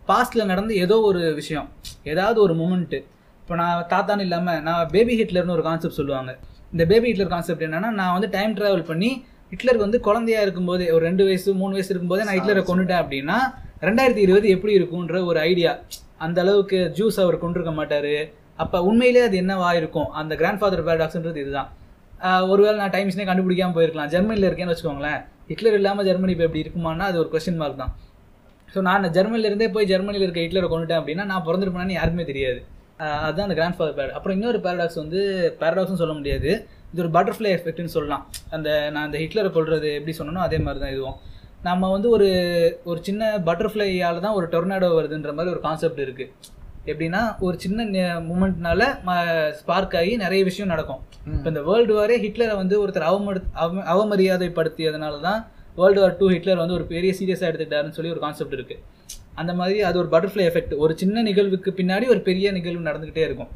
பாஸ்ட்ல 0.09 0.45
நடந்த 0.47 0.73
ஏதோ 0.83 0.97
ஒரு 1.09 1.21
விஷயம். 1.37 1.69
ஏதாவது 2.13 2.39
ஒரு 2.43 2.55
மூமெண்ட் 2.57 2.97
இப்போ 3.45 3.57
நான் 3.61 3.81
தாத்தான்னு 3.93 4.25
இல்லாமல் 4.27 4.61
நான் 4.67 4.91
பேபி 4.93 5.15
ஹிட்லர்னு 5.21 5.55
ஒரு 5.55 5.65
கான்செப்ட் 5.67 5.97
சொல்லுவாங்க. 5.99 6.31
இந்த 6.75 6.83
பேபி 6.91 7.07
ஹிட்லர் 7.11 7.33
கான்செப்ட் 7.33 7.65
என்னன்னா 7.67 7.91
நான் 7.99 8.13
வந்து 8.17 8.29
டைம் 8.37 8.53
ட்ராவல் 8.59 8.85
பண்ணி 8.91 9.11
ஹிட்லருக்கு 9.51 9.87
வந்து 9.87 9.99
குழந்தையா 10.07 10.39
இருக்கும்போது 10.45 10.85
ஒரு 10.95 11.03
ரெண்டு 11.09 11.25
வயசு 11.27 11.51
மூணு 11.61 11.75
வயசு 11.77 11.91
இருக்கும்போதே 11.93 12.25
நான் 12.29 12.39
ஹிட்லரை 12.39 12.63
கொண்டுட்டேன் 12.71 13.01
அப்படின்னா 13.03 13.37
ரெண்டாயிரத்தி 13.89 14.23
இருபது 14.27 14.49
எப்படி 14.55 14.73
இருக்கும்ன்ற 14.79 15.19
ஒரு 15.31 15.39
ஐடியா 15.51 15.73
அந்த 16.27 16.41
அளவுக்கு 16.45 16.79
ஜூஸ் 16.99 17.19
அவர் 17.25 17.37
கொண்டிருக்க 17.45 17.73
மாட்டார். 17.79 18.15
அப்போ 18.63 18.79
உண்மையிலே 18.89 19.23
அது 19.29 19.37
என்னவா 19.43 19.71
இருக்கும்? 19.81 20.09
அந்த 20.21 20.33
கிராண்ட் 20.41 20.61
ஃபாதர் 20.63 20.85
பேரடாக்ஸ்ன்றது 20.89 21.41
இதுதான் 21.45 21.71
ஒருவேளை 22.53 22.77
நான் 22.83 22.95
டைம் 22.95 23.09
மிஷினே 23.09 23.27
கண்டுபிடிக்காம 23.31 23.75
போயிருக்கலாம். 23.79 24.11
ஜெர்மனியில் 24.15 24.49
இருக்கேன்னு 24.49 24.75
வச்சுக்கோங்களேன். 24.75 25.21
ஹிட்லர் 25.51 25.77
இல்லாமல் 25.81 26.07
ஜெர்மனி 26.09 26.35
இப்போ 26.37 26.47
எப்படி 26.49 26.63
இருக்குமானா 26.65 27.07
அது 27.13 27.19
ஒரு 27.23 27.31
கொஸ்டின் 27.35 27.61
மார்க் 27.63 27.81
தான். 27.83 27.93
ஸோ 28.75 28.81
நான் 28.89 29.11
ஜெர்மனிலேருந்தே 29.17 29.69
போய் 29.75 29.91
ஜெர்மனியில் 29.93 30.27
இருக்க 30.27 30.43
ஹிட்லரை 30.47 30.71
கொண்டுட்டேன் 30.75 31.01
அப்படின்னா 31.01 31.27
நான் 31.33 31.45
பிறந்திருப்பேன்னு 31.49 31.99
யாருமே 32.01 32.25
தெரியாது. 32.31 32.61
அதுதான் 33.01 33.47
அந்த 33.47 33.57
கிராண்ட் 33.59 33.77
ஃபாதர் 33.79 33.97
பேட் 33.99 34.17
அப்புறம் 34.17 34.37
இன்னொரு 34.37 34.59
பேரடாக்ஸ் 34.65 34.99
வந்து 35.03 35.21
பேரடாக்ஸ்னு 35.61 36.01
சொல்ல 36.03 36.15
முடியாது. 36.19 36.51
இது 36.93 37.03
ஒரு 37.05 37.11
பட்டர்ஃப்ளை 37.17 37.51
எஃபெக்ட்னு 37.57 37.95
சொல்லலாம். 37.95 38.25
அந்த 38.57 38.69
நான் 38.95 39.07
அந்த 39.09 39.19
ஹிட்லரை 39.23 39.51
கொள்றது 39.57 39.89
எப்படி 39.99 40.13
சொன்னனோ 40.19 40.43
அதே 40.47 40.59
மாதிரி 40.67 40.83
தான் 40.85 40.95
இதுவும். 40.97 41.17
நம்ம 41.69 41.91
வந்து 41.95 42.09
ஒரு 42.17 42.29
ஒரு 42.91 42.99
சின்ன 43.09 43.31
பட்டர்ஃப்ளையால 43.49 44.23
தான் 44.27 44.37
ஒரு 44.39 44.47
டொர்னாடோ 44.53 44.91
வருதுன்ற 44.99 45.33
மாதிரி 45.37 45.53
ஒரு 45.55 45.63
கான்செப்ட் 45.67 46.05
இருக்கு. 46.07 46.27
எப்படின்னா 46.93 47.21
ஒரு 47.47 47.57
சின்ன 47.65 48.07
மூமெண்ட்னால 48.29 48.83
ஸ்பார்க் 49.61 49.97
ஆகி 50.01 50.13
நிறைய 50.25 50.41
விஷயம் 50.51 50.73
நடக்கும். 50.75 51.03
இப்போ 51.37 51.49
இந்த 51.53 51.63
வேர்ல்டு 51.69 51.95
வாரே 51.99 52.17
ஹிட்லரை 52.25 52.57
வந்து 52.63 52.77
ஒருத்தர் 52.83 53.11
அவமடு 53.11 53.41
அவ 53.65 53.85
அவமரியாதைப்படுத்தியதுனால 53.93 55.21
தான் 55.29 55.41
வேர்ல்டு 55.79 56.03
வார் 56.03 56.19
டூ 56.19 56.27
ஹிட்லர் 56.35 56.61
வந்து 56.63 56.77
ஒரு 56.79 56.85
பெரிய 56.93 57.13
சீரியஸாக 57.21 57.49
எடுத்துக்கிட்டாருன்னு 57.51 57.97
சொல்லி 57.99 58.13
ஒரு 58.15 58.23
கான்செப்ட் 58.25 58.57
இருக்கு. 58.59 58.77
அந்த 59.41 59.53
மாதிரி 59.61 59.79
அது 59.89 59.97
ஒரு 60.03 60.09
பட்டர்ஃப்ளை 60.15 60.45
எஃபெக்ட் 60.51 60.75
ஒரு 60.85 60.93
சின்ன 61.03 61.23
நிகழ்வுக்கு 61.29 61.71
பின்னாடி 61.79 62.07
ஒரு 62.15 62.21
பெரிய 62.29 62.53
நிகழ்வு 62.59 62.89
நடந்துக்கிட்டே 62.89 63.25
இருக்கும். 63.29 63.51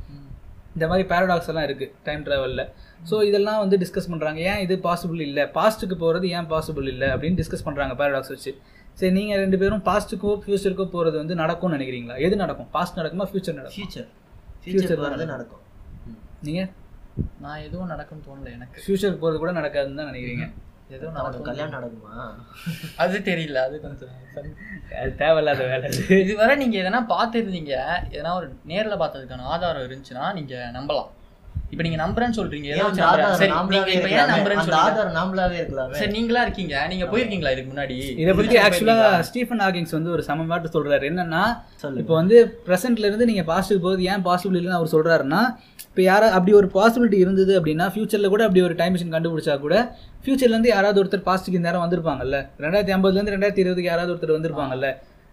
இந்த 0.77 0.87
மாதிரி 0.91 1.05
பேரடாக்ஸ் 1.13 1.51
எல்லாம் 1.53 1.67
இருக்குது 1.69 1.93
டைம் 2.07 2.25
ட்ராவலில் 2.27 2.65
ஸோ 3.11 3.17
இதெல்லாம் 3.29 3.61
வந்து 3.63 3.77
டிஸ்கஸ் 3.83 4.09
பண்ணுறாங்க 4.13 4.41
ஏன் 4.51 4.61
இது 4.65 4.75
பாசிபிள் 4.89 5.21
இல்லை? 5.29 5.45
பாஸ்ட்டுக்கு 5.57 5.97
போகிறது 6.03 6.27
ஏன் 6.39 6.49
பாசிபிள் 6.53 6.89
இல்லை? 6.95 7.09
அப்படின்னு 7.15 7.39
டிஸ்கஸ் 7.41 7.65
பண்ணுறாங்க 7.69 7.95
பேரடாக்ஸ் 8.01 8.33
வச்சு. 8.35 8.53
சரி 8.99 9.13
நீங்கள் 9.19 9.41
ரெண்டு 9.45 9.59
பேரும் 9.63 9.83
பாஸ்ட்டுக்கோ 9.89 10.33
ஃபியூச்சருக்கோ 10.45 10.87
போகிறது 10.95 11.17
வந்து 11.23 11.35
நடக்கும்னு 11.43 11.77
நினைக்கிறீங்களா? 11.77 12.17
எது 12.27 12.43
நடக்கும்? 12.45 12.71
பாஸ்ட் 12.77 12.99
நடக்குமா 13.01 13.27
ஃபியூச்சர் 13.33 13.59
நடக்கும்? 13.61 13.77
ஃபியூச்சர் 13.79 14.09
Future 14.63 14.75
ஃபியூச்சர் 14.75 15.03
வரது 15.05 15.27
நடக்கும். 15.35 15.63
நீங்கள் 16.47 16.69
நான் 17.45 17.61
எதுவும் 17.67 17.91
நடக்கும்னு 17.93 18.25
தோணல 18.27 18.49
எனக்கு. 18.57 18.79
ஃபியூச்சருக்கு 18.85 19.23
போகிறது 19.23 19.39
கூட 19.43 19.53
நடக்காதுன்னு 19.59 20.01
தான் 20.01 20.11
நினைக்கிறீங்க. 20.11 20.47
எதுவும் 20.91 21.15
அவனுக்கு 21.15 21.47
நடக்கும் 21.47 21.49
கல்யாணம் 21.49 21.77
நடக்குமா? 21.77 22.15
அது 22.97 23.19
தெரியல 23.19 23.55
அது 23.55 23.81
கொஞ்சம் 23.81 24.09
அது 25.01 25.15
தேவையில்லாத 25.17 25.65
வேலை. 25.65 25.89
இதுவரை 26.21 26.57
நீங்க 26.57 26.77
எதனா 26.79 27.03
பார்த்துருந்தீங்க? 27.15 27.75
எதனா 28.11 28.33
ஒரு 28.35 28.49
நேர்ல 28.67 28.97
பார்த்ததுக்கான 29.03 29.49
ஆதாரம் 29.55 29.83
இருந்துச்சுன்னா 29.83 30.33
நீங்க 30.33 30.55
நம்பலாம். 30.73 31.11
இப்போ 31.73 31.83
நீங்க 31.87 31.99
நம்புறேன்னு 32.03 32.37
சொல்றீங்க. 32.37 32.69
சரி 33.39 33.49
நீங்க 33.73 33.91
இப்போ 33.97 34.09
ஏன்? 34.13 34.31
நம்புறேன்னு 34.33 34.63
சொல்றீங்க? 34.67 36.07
நீங்களா 36.15 36.43
இருக்கீங்க. 36.47 36.75
நீங்க 36.93 37.07
போயிருக்கீங்களா 37.13 37.51
இதுக்கு 37.55 37.71
முன்னாடி? 37.73 37.97
இதை 38.23 38.33
பத்தி 38.39 38.57
ஆக்சுவலா? 38.63 38.95
ஸ்டீஃபன் 39.29 39.63
ஹாக்கிங்ஸ் 39.65 39.95
வந்து 39.97 40.11
ஒரு 40.15 40.23
சம 40.29 40.47
மாட்டு 40.51 40.69
சொல்றாரு. 40.77 41.05
என்னன்னா. 41.11 41.43
இப்போ 42.03 42.15
வந்து 42.21 42.37
ப்ரெசென்ட்ல 42.69 43.09
இருந்து 43.11 43.29
நீங்க 43.31 43.45
பாசிட்டிவ் 43.51 43.85
போகுது 43.87 44.09
ஏன் 44.13 44.25
பாசிபிள் 44.29 44.59
இல்லைன்னு 44.61 44.79
அவர் 44.81 44.95
சொல்றாருன்னா 44.95 45.43
இப்போ 45.91 46.03
யாரா 46.09 46.27
அப்படி 46.37 46.53
ஒரு 46.61 46.69
பாசிபிலிட்டி 46.75 47.19
இருந்தது 47.25 47.53
அப்படின்னா 47.59 47.87
ஃபியூச்சர்ல 47.93 48.29
கூட 48.35 48.43
அப்படி 48.47 48.61
ஒரு 48.67 48.75
டைம் 48.81 48.95
மிஷின் 48.97 49.15
கண்டுபிடிச்சா 49.15 49.55
கூட 49.63 49.77
ஃபியூச்சர்ல 50.25 50.55
இருந்து 50.57 50.73
யாராவது 50.75 51.01
ஒருத்தர் 51.03 51.29
பாசிட்டிவ் 51.29 51.65
நேரம் 51.67 51.85
வந்திருப்பாங்கல்ல? 51.85 52.39
ரெண்டாயிரத்தி 52.65 52.95
ஐம்பதுல 52.97 53.19
இருந்து 53.19 53.35
ரெண்டாயிரத்தி 53.37 53.65
இருபதுக்கு 53.65 53.91
யாராவது 53.93 54.13
ஒருத்தர் 54.15 54.37
வந்திருப்பாங்கல்ல? 54.37 54.89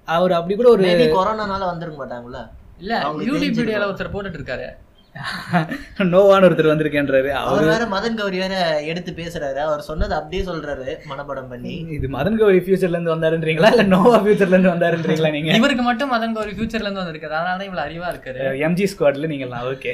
அவர் 0.07 0.33
அப்படி 0.39 0.55
கூட 0.61 0.69
ஒரு 0.75 0.85
கொரோனானால 1.17 1.63
வந்திருக்க 1.71 1.97
மாட்டாங்களா 2.03 2.43
இல்ல 2.83 2.93
யூடியூப். 3.27 3.57
வீடியோல 3.61 3.87
ஒருத்தர் 3.91 4.13
போட்டுட்டு 4.15 4.39
இருக்காரு. 4.41 4.67
நோவான 6.13 6.45
ஒருத்தர் 6.47 6.69
வந்திருக்கேன்றாரு. 6.71 7.29
அவர் 7.41 7.67
வேற 7.71 7.83
மதன் 7.93 8.17
கௌரி 8.19 8.37
வேற 8.43 8.55
எடுத்து 8.91 9.11
பேசுறாரு. 9.19 9.59
அவர் 9.65 9.81
சொன்னது 9.89 10.13
அப்படியே 10.17 10.41
சொல்றாரு 10.49 10.87
மனப்படம் 11.11 11.49
பண்ணி. 11.51 11.73
இது 11.97 12.07
மதன் 12.15 12.39
கௌரி 12.41 12.59
ஃபியூச்சர்ல 12.63 12.97
இருந்து 12.97 13.13
வந்தாருன்றீங்களா? 13.13 13.69
இல்ல 13.73 13.83
நோவா 13.93 14.17
ஃபியூச்சர்ல 14.23 14.55
இருந்து 14.55 14.73
வந்தாருன்றீங்களா 14.73 15.31
நீங்க? 15.35 15.51
இவருக்கு 15.59 15.85
மட்டும் 15.89 16.11
மதன் 16.15 16.35
ஒரு 16.43 16.51
ஃபியூச்சர்ல 16.57 16.87
இருந்து 16.87 17.03
வந்திருக்காரு. 17.03 17.37
அதனால 17.39 17.57
தான் 17.59 17.69
இவ்வளவு 17.69 17.85
அறிவா 17.87 18.09
இருக்காரு. 18.13 18.39
எம்ஜி 18.67 18.87
ஸ்குவாட்ல 18.93 19.29
நீங்களாம் 19.33 19.67
ஓகே 19.71 19.93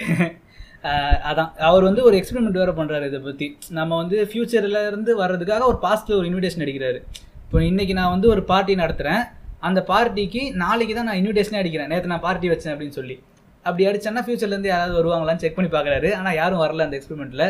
அதான். 1.30 1.50
அவர் 1.70 1.84
வந்து 1.90 2.04
ஒரு 2.04 2.16
எக்ஸ்பெரிமெண்ட் 2.20 2.62
வேற 2.62 2.72
பண்றாரு 2.78 3.08
இதை 3.12 3.20
பத்தி. 3.28 3.48
நம்ம 3.80 3.98
வந்து 4.02 4.20
ஃபியூச்சர்ல 4.30 4.80
இருந்து 4.88 5.12
வர்றதுக்காக 5.24 5.68
ஒரு 5.72 5.80
பாஸ்ட்ல 5.84 6.16
ஒரு 6.20 6.28
இன்விடேஷன் 6.32 6.64
அடிக்கிறாரு. 6.66 7.02
இப்போ 7.46 7.60
இன்னைக்கு 7.72 7.94
நான் 8.00 8.14
வந்து 8.16 8.28
ஒரு 8.36 8.44
பார்ட்டி 8.52 8.76
நடத்துறேன். 8.76 9.22
அந்த 9.70 9.80
பார்ட்டிக்கு 9.92 10.42
நாளைக்கு 10.64 10.96
தான் 10.96 11.10
நான் 11.10 11.20
இன்விடேஷனே 11.22 11.60
அடிக்கிறேன். 11.64 11.92
நேற்று 11.94 12.12
நான் 12.14 12.26
பார்ட்டி 12.28 12.50
வச்சேன் 12.50 12.74
அப்படின்னு 12.74 12.98
சொல்லி. 13.00 13.18
அப்படி 13.66 13.84
அடிச்சேன்னா 13.90 14.24
ஃபியூச்சர்லேருந்து 14.26 14.72
யாராவது 14.74 14.96
வருவாங்களான்னு 15.00 15.44
செக் 15.44 15.58
பண்ணி 15.58 15.72
பார்க்குறாரு. 15.76 16.10
ஆனால் 16.20 16.38
யாரும் 16.42 16.62
வரல 16.64 16.86
அந்த 16.88 16.96
எக்ஸ்பெரிமெண்ட்டில் 17.00 17.46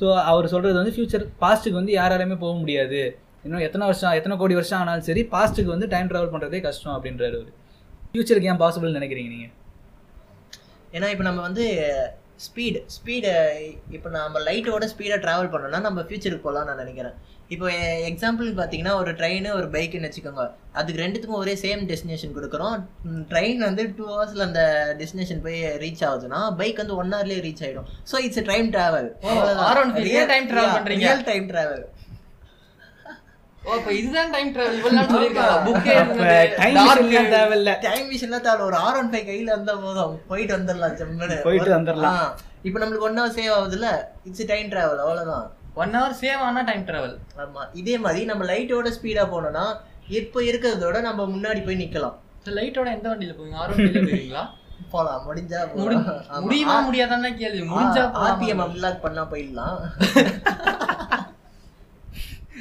ஸோ 0.00 0.06
அவர் 0.30 0.50
சொல்கிறது 0.54 0.78
வந்து 0.80 0.94
ஃபியூச்சர் 0.96 1.24
பாஸ்ட்டுக்கு 1.42 1.78
வந்து 1.80 1.94
யாராலுமே 2.00 2.36
போக 2.44 2.54
முடியாது. 2.62 3.00
இன்னும் 3.46 3.64
எத்தனை 3.66 3.84
வருஷம் 3.90 4.16
எத்தனை 4.18 4.34
கோடி 4.42 4.54
வருஷம் 4.58 4.80
ஆனாலும் 4.80 5.06
சரி 5.08 5.22
பாஸ்ட்டுக்கு 5.34 5.74
வந்து 5.74 5.86
டைம் 5.92 6.10
ட்ராவல் 6.10 6.32
பண்ணுறதே 6.34 6.60
கஷ்டம் 6.66 6.94
அப்படின்றாரு 6.96 7.36
அவர். 7.40 7.52
ஃபியூச்சருக்கு 8.10 8.50
ஏன் 8.52 8.60
பாசிபிள்னு 8.62 8.98
நினைக்கிறீங்க 8.98 9.30
நீங்கள் 9.34 9.54
ஏன்னா 10.96 11.08
இப்போ 11.14 11.24
நம்ம 11.28 11.40
வந்து 11.48 11.64
ஸ்பீடு 12.44 12.80
ஸ்பீடு 12.94 13.30
இப்போ 13.96 14.08
நம்ம 14.14 14.40
லைட்டோட 14.48 14.86
ஸ்பீடாக 14.92 15.18
ட்ராவல் 15.24 15.50
பண்ணோம்னா 15.52 15.80
நம்ம 15.86 16.02
ஃபியூச்சருக்கு 16.06 16.46
போகலாம் 16.46 16.68
நான் 16.68 16.82
நினைக்கிறேன். 16.82 17.16
இப்போ 17.54 17.66
எக்ஸாம்பிள் 18.10 18.48
பார்த்தீங்கன்னா 18.58 18.94
ஒரு 19.00 19.10
ட்ரெயின் 19.20 19.48
ஒரு 19.58 19.66
பைக்குன்னு 19.74 20.08
வச்சுக்கோங்க. 20.08 20.44
அதுக்கு 20.78 21.02
ரெண்டுத்துக்கும் 21.02 21.42
ஒரே 21.42 21.54
சேம் 21.64 21.82
டெஸ்டினேஷன் 21.90 22.34
கொடுக்குறோம். 22.38 22.76
ட்ரெயின் 23.32 23.60
வந்து 23.68 23.82
டூ 23.98 24.06
ஹவர்ஸில் 24.12 24.46
அந்த 24.48 24.62
டெஸ்டினேஷன் 25.00 25.42
போய் 25.46 25.60
ரீச் 25.84 26.04
ஆகுதுன்னா 26.08 26.40
பைக் 26.60 26.82
வந்து 26.82 26.98
ஒன் 27.02 27.14
ஹவர்லேயே 27.16 27.44
ரீச் 27.46 27.64
ஆகிடும் 27.66 27.88
so 28.12 28.18
it's 28.26 28.48
time 28.52 28.68
travel 28.76 29.08
R1 29.36 29.94
real 30.08 30.26
time 30.32 30.48
travel 30.52 30.72
பண்றீங்க. 30.76 31.04
ரியல் 31.06 31.26
டைம் 31.30 31.46
ட்ராவல் 31.52 31.54
இதுதான் 31.54 31.54
டைம் 31.54 31.54
டிராவல் 31.54 31.84
இவ்வளவு 31.86 31.94
நாள் 31.94 31.94
சொல்லிருக்காங்க 31.94 31.94
புக்கே 31.96 32.02
அப்ப 32.02 32.02
டைம் 32.02 32.02
மிஷின்லாம் 32.02 32.02
தேவையில்ல 32.02 32.02
டைம் 32.02 32.02
மிஷின்லாம் 32.02 33.54
தேவை 33.54 33.55
ஒரு 33.66 33.74
ஆர் 33.74 33.82
ஒன் 38.96 39.10
ஃபைவ் 39.10 39.24
கையில் 39.24 39.46
இருந்தால் 39.46 39.80
போதும். 39.80 40.20
போயிட்டு 40.28 40.56
வந்துடலாம் 40.56 40.94
செம்மனு 40.94 41.42
போயிட்டு 41.42 41.70
வந்துடலாம். 41.70 42.28
இப்போ 42.62 42.80
நம்மளுக்கு 42.80 42.98
ஒன் 42.98 43.20
ஹவர் 43.20 43.22
சேவ் 43.22 43.56
ஆகுதுல்ல? 43.56 44.04
இட்ஸ் 44.24 44.46
டைம் 44.46 44.68
ட்ராவல் 44.68 44.76
அவ்வளோதான் 44.76 45.46
ஒன் 45.74 45.94
ஹவர் 45.94 46.14
சேவ் 46.20 46.36
ஆனா 46.36 46.60
டைம் 46.60 46.84
டிராவல் 46.84 47.18
ஆமா. 47.36 47.60
இதே 47.72 47.98
மாதிரி 47.98 48.24
நம்ம 48.24 48.44
லைட்டோட 48.44 48.92
ஸ்பீடா 49.02 49.02
போனோம்னா 49.02 49.74
இப்போ 50.08 50.40
இருக்கிறதோட 50.40 51.00
நம்ம 51.00 51.24
முன்னாடி 51.24 51.64
போய் 51.64 51.76
நிக்கலாம். 51.76 52.14
லைட்டோட 52.44 52.86
எந்த 52.86 53.08
வண்டியில 53.08 53.12
போவீங்க? 53.12 53.54
ஆர் 53.54 53.70
போவீங்களா? 53.70 54.48
போலாம். 54.90 55.28
முடிஞ்சா 55.28 55.76
முடி- 55.76 56.40
முடியுமா 56.40 56.90
முடியாதான்னு 56.90 57.36
கேள்வி. 57.36 57.68
முடிஞ்சா 57.68 58.24
ஆர்பிஎம் 58.24 58.56
அன்லாக் 58.56 59.02
பண்ணா 59.02 59.28
போயிடலாம். 59.30 59.98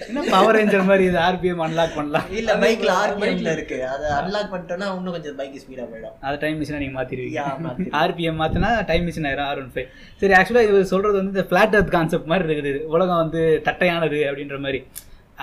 என்ன 0.03 0.21
பவர் 0.33 0.55
ரேஞ்சர் 0.57 0.87
மாதிரி 0.89 1.03
இது 1.09 1.17
ஆர்பிஎம் 1.25 1.61
அன்லாக் 1.65 1.95
பண்ணலாம்? 1.97 2.25
இல்ல 2.39 2.51
பைக்ல 2.63 2.91
ஆர்பிஎம்ல 3.01 3.51
இருக்கு. 3.57 3.77
அதை 3.93 4.07
அன்லாக் 4.19 4.49
பண்ணிட்டோம்னா 4.53 4.87
இன்னும் 4.97 5.15
கொஞ்சம் 5.15 5.35
பைக் 5.39 5.55
ஸ்பீடா 5.63 5.85
போயிடும். 5.91 6.15
அது 6.27 6.37
டைம் 6.43 6.57
மிஷினை 6.61 6.89
மாற்றிடுவீங்க 6.97 7.43
மாத்திடுவேன். 7.65 7.95
ஆர்பிஎம் 8.01 8.39
மாற்றினா 8.41 8.71
டைம் 8.89 9.05
மிஷின் 9.09 9.27
ஆயிரும் 9.29 9.47
ஆர் 9.51 9.61
ஒன் 9.63 9.71
ஃபைவ் 9.75 9.87
சரி 10.21 10.35
ஆக்சுவலாக 10.39 10.69
இது 10.71 10.81
சொல்கிறது 10.93 11.17
வந்து 11.21 11.33
இந்த 11.35 11.45
ஃப்ளாட் 11.51 11.77
எர்த் 11.79 11.93
கான்செப்ட் 11.97 12.29
மாதிரி 12.31 12.47
இருக்குது. 12.47 12.73
உலகம் 12.95 13.21
வந்து 13.23 13.43
தட்டையானது 13.67 14.19
அப்படின்ற 14.29 14.59
மாதிரி. 14.65 14.81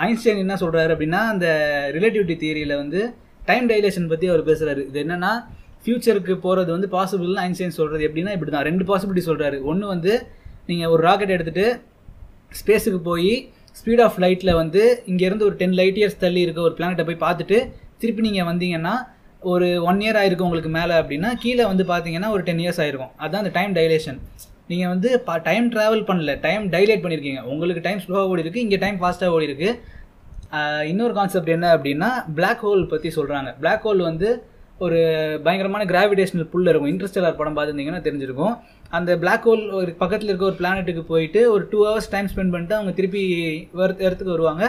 ஐன்ஸ்டைன் 0.06 0.42
என்ன 0.44 0.54
சொல்கிறாரு 0.64 0.92
அப்படின்னா 0.96 1.22
அந்த 1.32 1.46
ரிலேட்டிவிட்டி 1.96 2.36
தியரியில் 2.42 2.74
வந்து 2.82 3.00
டைம் 3.48 3.66
டைலேஷன் 3.72 4.10
பற்றி 4.12 4.26
அவர் 4.32 4.44
பேசுகிறாரு 4.50 4.82
இது 4.90 5.00
என்னன்னா 5.04 5.32
ஃபியூச்சருக்கு 5.84 6.34
போகிறது 6.44 6.70
வந்து 6.76 6.88
பாசிபிள்னு 6.96 7.42
ஐன்ஸ்டைன் 7.46 7.74
சொல்கிறது 7.78 8.02
எப்படின்னா 8.08 8.34
இப்படி 8.36 8.52
தான் 8.54 8.66
ரெண்டு 8.68 8.84
பாசிபிலிட்டி 8.90 9.24
சொல்கிறாரு 9.30 9.56
ஒன்று 9.70 9.86
வந்து 9.94 10.12
நீங்கள் 10.68 10.92
ஒரு 10.94 11.02
ராக்கெட் 11.08 11.34
எடுத்துகிட்டு 11.36 11.66
ஸ்பேஸுக்கு 12.60 13.00
போய் 13.10 13.32
ஸ்பீட் 13.78 14.02
ஆஃப் 14.06 14.18
லைட்டில் 14.24 14.52
வந்து 14.60 14.82
இங்கேருந்து 15.10 15.46
ஒரு 15.48 15.56
டென் 15.62 15.76
லைட் 15.80 15.98
இயர்ஸ் 16.00 16.20
தள்ளி 16.24 16.40
இருக்க 16.46 16.60
ஒரு 16.68 16.74
பிளானட்டை 16.78 17.04
போய் 17.08 17.22
பார்த்துட்டு 17.26 17.58
திருப்பி 18.02 18.22
நீங்கள் 18.28 18.48
வந்தீங்கன்னா 18.50 18.94
ஒரு 19.52 19.68
ஒன் 19.90 20.00
இயர் 20.04 20.18
ஆயிருக்கும் 20.20 20.48
உங்களுக்கு 20.48 20.72
மேலே 20.78 20.94
அப்படின்னா 21.00 21.30
கீழே 21.42 21.64
வந்து 21.70 21.84
பார்த்தீங்கன்னா 21.92 22.28
ஒரு 22.34 22.42
டென் 22.48 22.62
இயர்ஸ் 22.64 22.80
ஆயிருக்கும். 22.82 23.12
அதுதான் 23.22 23.42
அந்த 23.44 23.52
டைம் 23.58 23.72
டைலேஷன் 23.78 24.18
நீங்கள் 24.70 24.90
வந்து 24.92 25.08
பா 25.26 25.34
டைம் 25.48 25.66
ட்ராவல் 25.74 26.04
பண்ணல 26.10 26.34
டைம் 26.46 26.64
டைலேட் 26.74 27.02
பண்ணியிருக்கீங்க 27.04 27.40
உங்களுக்கு 27.52 27.82
டைம் 27.86 28.02
ஸ்லோவாக 28.04 28.32
ஓடி 28.32 28.44
இருக்குது 28.44 28.64
இங்கே 28.66 28.78
டைம் 28.84 28.98
ஃபாஸ்ட்டாக 29.00 29.36
ஓடி 29.36 29.48
இருக்குது 29.50 29.72
இன்னொரு 30.90 31.14
கான்செப்ட் 31.18 31.52
என்ன 31.56 31.66
அப்படின்னா 31.76 32.08
பிளாக் 32.38 32.62
ஹோல் 32.66 32.82
பற்றி 32.92 33.10
சொல்கிறாங்க 33.18 33.50
பிளாக் 33.62 33.84
ஹோல் 33.86 34.00
வந்து 34.10 34.28
ஒரு 34.84 34.98
பயங்கரமான 35.44 35.82
கிராவிடேஷனல் 35.90 36.48
புல் 36.52 36.70
இருக்கும். 36.70 36.90
இன்ட்ரெஸ்டலார் 36.92 37.38
படம் 37.40 37.56
பார்த்துருந்தீங்கன்னா 37.56 38.02
தெரிஞ்சிருக்கும். 38.06 38.54
அந்த 38.98 39.10
பிளாக் 39.22 39.46
ஹோல் 39.48 39.62
ஒரு 39.80 39.90
பக்கத்தில் 40.00 40.30
இருக்க 40.30 40.44
ஒரு 40.48 40.56
பிளானெட்டுக்கு 40.60 41.02
போயிட்டு 41.12 41.40
ஒரு 41.52 41.64
டூ 41.72 41.78
ஹவர்ஸ் 41.88 42.10
டைம் 42.14 42.30
ஸ்பெண்ட் 42.32 42.52
பண்ணிட்டு 42.54 42.76
அவங்க 42.78 42.92
திருப்பி 42.98 43.22
எர்த் 43.84 44.02
எர்த்துக்கு 44.06 44.34
வருவாங்க. 44.36 44.64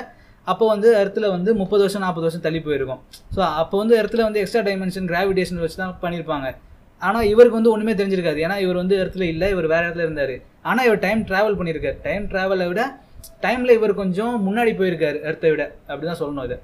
அப்போ 0.51 0.65
வந்து 0.74 0.89
இடத்துல 1.01 1.25
வந்து 1.34 1.50
முப்பது 1.62 1.82
வருஷம் 1.86 2.03
நாற்பது 2.06 2.25
வருஷம் 2.27 2.46
தள்ளி 2.46 2.60
போயிருக்கும். 2.68 3.01
ஸோ 3.36 3.42
அப்போ 3.62 3.75
வந்து 3.82 3.96
இடத்துல 4.01 4.24
வந்து 4.27 4.42
எக்ஸ்ட்ரா 4.44 4.63
டைமென்ஷன் 4.70 5.10
கிராவிடேஷன் 5.12 5.62
வச்சு 5.63 5.77
தான் 5.82 5.94
பண்ணியிருப்பாங்க. 6.03 6.48
ஆனால் 7.01 7.27
இவருக்கு 7.34 7.60
வந்து 7.60 7.74
ஒன்றுமே 7.74 7.94
தெரிஞ்சிருக்காது. 8.00 8.39
ஏன்னா 8.46 8.58
இவர் 8.65 8.82
வந்து 8.82 8.96
இடத்துல 9.01 9.25
இல்லை 9.34 9.48
இவர் 9.53 9.68
வேறு 9.74 9.86
இடத்துல 9.88 10.06
இருந்தார். 10.08 10.36
ஆனால் 10.70 10.86
இவர் 10.89 11.03
டைம் 11.06 11.24
ட்ராவல் 11.32 11.58
பண்ணியிருக்காரு. 11.60 11.98
டைம் 12.08 12.25
ட்ராவலை 12.34 12.68
விட 12.72 12.84
டைமில் 13.46 13.75
இவர் 13.77 14.00
கொஞ்சம் 14.01 14.36
முன்னாடி 14.48 14.72
போயிருக்காரு 14.80 15.18
இடத்த 15.27 15.50
விட. 15.53 15.63
அப்படி 15.89 16.06
தான் 16.12 16.22
சொல்லணும் 16.22 16.48
இது. 16.50 16.58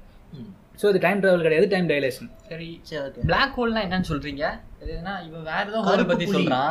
ஸோ 0.80 0.84
இது 0.90 1.00
டைம் 1.04 1.20
ட்ராவல் 1.22 1.46
கிடையாது 1.46 1.66
டைம் 1.74 1.88
டைலேஷன் 1.92 2.28
சரி 2.50 2.68
சரி 2.88 3.00
ஓகே 3.06 3.24
பிளாக் 3.30 3.56
ஹோல்னா 3.58 3.80
என்னன்னு 3.86 4.08
சொல்றீங்க? 4.10 4.44
இதுனா 4.84 5.14
இவன் 5.28 5.46
வேற 5.50 5.64
ஏதோ 5.70 5.80
ஹோல் 5.86 6.04
பத்தி. 6.10 6.26
சொல்றான். 6.36 6.70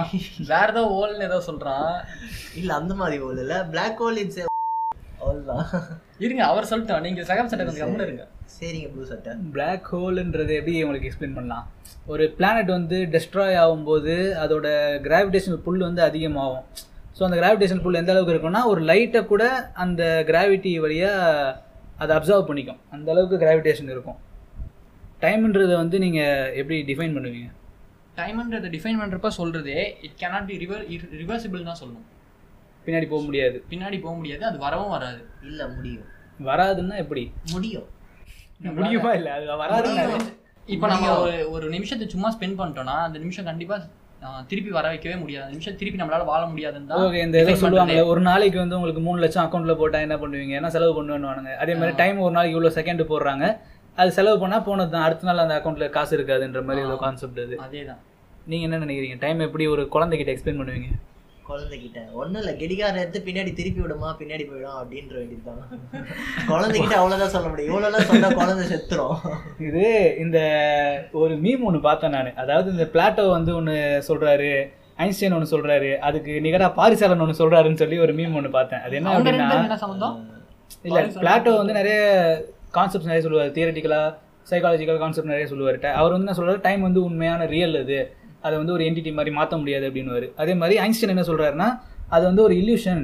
வேற 0.51 0.67
ஏதோ 0.73 0.83
ஹோல்னு 0.93 1.27
ஏதோ 1.29 1.39
சொல்றான். 1.49 1.91
இல்ல 2.61 2.71
அந்த 2.81 2.93
மாதிரி 3.01 3.17
ஹோல் 3.23 3.41
இல்ல. 3.43 3.57
பிளாக் 3.73 4.01
ஹோல் 4.03 4.19
இட்ஸ் 4.23 4.41
அவ்வளோதான் 5.21 5.63
இருங்க 6.25 6.43
அவர் 6.51 6.69
சொல்லிட்டோம் 6.71 7.05
நீங்க 7.05 7.21
செகண்ட் 7.29 7.51
சட்டை 7.51 7.65
கொஞ்சம் 7.65 7.83
கம்முன்னு 7.83 8.07
இருங்க. 8.07 8.25
சரிங்க 8.57 8.87
ப்ளூ 8.93 9.03
சட்டை 9.11 9.31
Black 9.55 9.83
ஹோல்ன்றது 9.93 10.53
எப்படி 10.59 10.75
உங்களுக்கு 10.85 11.09
எக்ஸ்பிளைன் 11.09 11.37
பண்ணலாம்? 11.37 11.65
ஒரு 12.13 12.23
பிளானட் 12.37 12.71
வந்து 12.77 12.97
டெஸ்ட்ராய் 13.15 13.59
ஆகும்போது 13.63 14.15
அதோட 14.43 14.67
கிராவிடேஷனல் 15.07 15.63
புல் 15.67 15.87
வந்து 15.87 16.01
அதிகமாகும். 16.09 16.65
ஸோ 17.17 17.23
அந்த 17.27 17.37
கிராவிடேஷனல் 17.41 17.85
புல் 17.85 18.01
எந்த 18.01 18.13
அளவுக்கு 18.13 18.35
இருக்கும்னா 18.35 18.63
ஒரு 18.73 18.81
லைட்டை 18.91 19.21
கூட 19.31 19.43
அந்த 19.85 20.03
கிராவிட்டி 20.29 20.71
வழியாக 20.85 21.55
அதை 21.99 22.11
அப்சர்வ் 22.17 22.49
பண்ணிக்கும். 22.49 22.79
அந்த 22.89 23.07
அளவுக்கு 23.11 23.37
கிராவிடேஷன் 23.37 23.91
இருக்கும். 23.91 24.19
டைம்ன்றதை 25.21 25.75
வந்து 25.75 25.97
நீங்கள் 25.99 26.31
எப்படி 26.55 26.77
டிஃபைன் 26.89 27.15
பண்ணுவீங்க? 27.15 27.49
டைம்ன்றதை 28.17 28.69
டிஃபைன் 28.73 28.99
பண்றப்ப 29.01 29.29
சொல்றதே 29.37 29.75
it 30.01 30.15
cannot 30.21 30.47
be 30.47 30.55
river 30.57 30.83
reversible 31.19 31.67
தான் 31.67 31.79
சொல்லணும். 31.81 32.07
பின்னாடி 32.85 33.07
போக 33.09 33.21
முடியாது. 33.23 33.57
பின்னாடி 33.71 33.97
போக 34.01 34.13
முடியாது 34.15 34.43
அது 34.45 34.57
வரவும் 34.59 34.93
வராது. 34.95 35.19
இல்ல 35.43 35.61
முடியும். 35.69 36.07
வராதுன்னா 36.45 36.97
எப்படி? 36.97 37.23
முடியும். 37.51 37.87
முடியுமா? 38.77 39.11
இல்லை? 39.13 39.31
அது 39.37 39.45
வராதுன்னா 39.61 40.05
இப்போ 40.67 40.87
நம்ம 40.87 41.05
ஒரு 41.19 41.37
ஒரு 41.49 41.67
நிமிஷத்தை 41.69 42.05
சும்மா 42.09 42.29
ஸ்பெண்ட் 42.33 42.57
பண்ணிட்டோம்னா 42.57 42.95
அந்த 43.05 43.17
நிமிஷம் 43.19 43.47
கண்டிப்பா 43.47 43.75
ஆஹ், 43.77 43.87
திருப்பி 44.49 44.71
வர 44.77 44.85
வைக்கவே 44.91 45.15
முடியாது. 45.23 45.49
நிமிஷம் 45.53 45.77
திருப்பி 45.79 45.99
நம்மளால 46.01 46.25
வாழ 46.29 46.41
முடியாதுன்னு 46.51 46.89
தான் 46.89 47.03
ஓகே 47.03 47.21
இந்த 47.25 47.37
இதை 47.43 47.53
சொல்லுவாங்க. 47.61 47.97
ஒரு 48.11 48.21
நாளைக்கு 48.29 48.57
வந்து 48.61 48.77
உங்களுக்கு 48.77 49.01
மூணு 49.07 49.19
லட்சம் 49.23 49.43
அக்கௌண்ட்ல 49.45 49.75
போட்டா 49.81 49.99
என்ன 50.05 50.15
பண்ணுவீங்க? 50.23 50.53
ஏன்னா 50.59 50.71
செலவு 50.75 50.95
பண்ணுவேன்னு 50.97 51.55
அதே 51.63 51.75
மாதிரி 51.81 51.95
டைம் 52.01 52.23
ஒரு 52.27 52.35
நாளைக்கு 52.37 52.55
இவ்வளோ 52.57 52.73
செகண்ட் 52.79 53.03
போடுறாங்க. 53.11 53.45
அது 54.01 54.09
செலவு 54.17 54.37
பண்ணா 54.41 54.57
போனது 54.67 54.91
தான். 54.95 55.05
அடுத்த 55.07 55.27
நாள் 55.29 55.43
அந்த 55.45 55.55
அக்கௌண்ட்ல 55.59 55.87
காசு 55.97 56.13
இருக்காதுன்ற 56.17 56.61
மாதிரி 56.69 56.83
ஏதோ 56.87 56.97
கான்செப்ட் 57.05 57.39
அது 57.45 57.55
அதேதான். 57.67 58.01
நீங்க 58.51 58.65
என்ன 58.67 58.81
நினைக்கிறீங்க? 58.85 59.17
டைம் 59.23 59.45
எப்படி 59.47 59.65
ஒரு 59.75 59.85
குழந்தைகிட்ட 59.95 60.33
எக்ஸ்பிளைன் 60.35 60.61
பண்ணுவீங்க? 60.61 60.89
குழந்தைகிட்ட. 61.49 61.99
ஒண்ணும் 62.19 62.41
இல்ல 62.41 62.51
கெடிகாரம் 62.61 63.01
எடுத்து 63.03 63.19
பின்னாடி 63.27 63.51
திருப்பி 63.59 63.81
விடுமா 63.83 64.09
பின்னாடி 64.21 64.43
போயிடும் 64.49 64.79
அப்படின்ற 64.81 65.13
வேண்டியதுதான். 65.19 65.63
குழந்தைகிட்ட 66.51 66.95
அவ்வளவுதான் 66.99 67.33
சொல்ல 67.35 67.47
முடியும். 67.51 67.71
இவ்வளவுலாம் 67.71 68.09
சொன்னா 68.11 68.29
குழந்தை 68.39 68.65
செத்துரும். 68.73 69.17
இது 69.67 69.85
இந்த 70.25 70.39
ஒரு 71.23 71.35
மீம் 71.45 71.65
ஒன்று 71.69 71.81
பார்த்தேன் 71.87 72.15
நான். 72.17 72.31
அதாவது 72.43 72.69
இந்த 72.75 72.87
பிளாட்டோ 72.95 73.25
வந்து 73.37 73.53
ஒன்று 73.59 73.77
சொல்றாரு 74.09 74.51
ஐன்ஸ்டைன் 75.03 75.35
ஒன்று 75.35 75.53
சொல்றாரு 75.55 75.89
அதுக்கு 76.07 76.31
நிகரா 76.45 76.69
பாரிசாலன் 76.79 77.25
ஒன்று 77.25 77.41
சொல்றாருன்னு 77.41 77.81
சொல்லி 77.81 77.99
ஒரு 78.05 78.13
மீம் 78.19 78.37
ஒன்று 78.39 78.57
பார்த்தேன். 78.57 78.81
அது 78.85 78.95
என்ன 78.99 79.13
அப்படின்னா 79.17 80.09
இல்ல 80.87 80.99
பிளாட்டோ 81.21 81.51
வந்து 81.59 81.73
நிறைய 81.81 81.99
கான்செப்ட்ஸ் 82.77 83.11
நிறைய 83.11 83.23
சொல்லுவார். 83.25 83.53
தியரட்டிக்கலா 83.55 84.01
சைக்காலஜிக்கல் 84.49 84.99
கான்செப்ட் 85.01 85.31
நிறைய 85.31 85.47
சொல்லுவார் 85.49 85.77
அவர் 85.99 86.13
வந்து 86.13 86.25
என்ன 86.25 86.35
சொல்றாரு? 86.37 86.59
டைம் 86.67 86.81
வந்து 86.87 86.99
உண்மையான 87.07 87.45
ரியல் 87.53 87.75
அது 87.81 87.97
அதை 88.41 88.57
வந்து 88.57 88.73
ஒரு 88.73 88.83
என்டிட்டி 88.83 89.13
மாதிரி 89.13 89.35
மாற்ற 89.35 89.57
முடியாது 89.57 89.89
அப்படின்னு 89.89 90.33
அதே 90.35 90.53
மாதிரி 90.53 90.79
ஐன்ஸ்டைன் 90.87 91.13
என்ன 91.15 91.21
சொல்கிறாருன்னா 91.21 91.69
அது 92.09 92.25
வந்து 92.25 92.43
ஒரு 92.43 92.55
இல்யூஷன் 92.55 93.03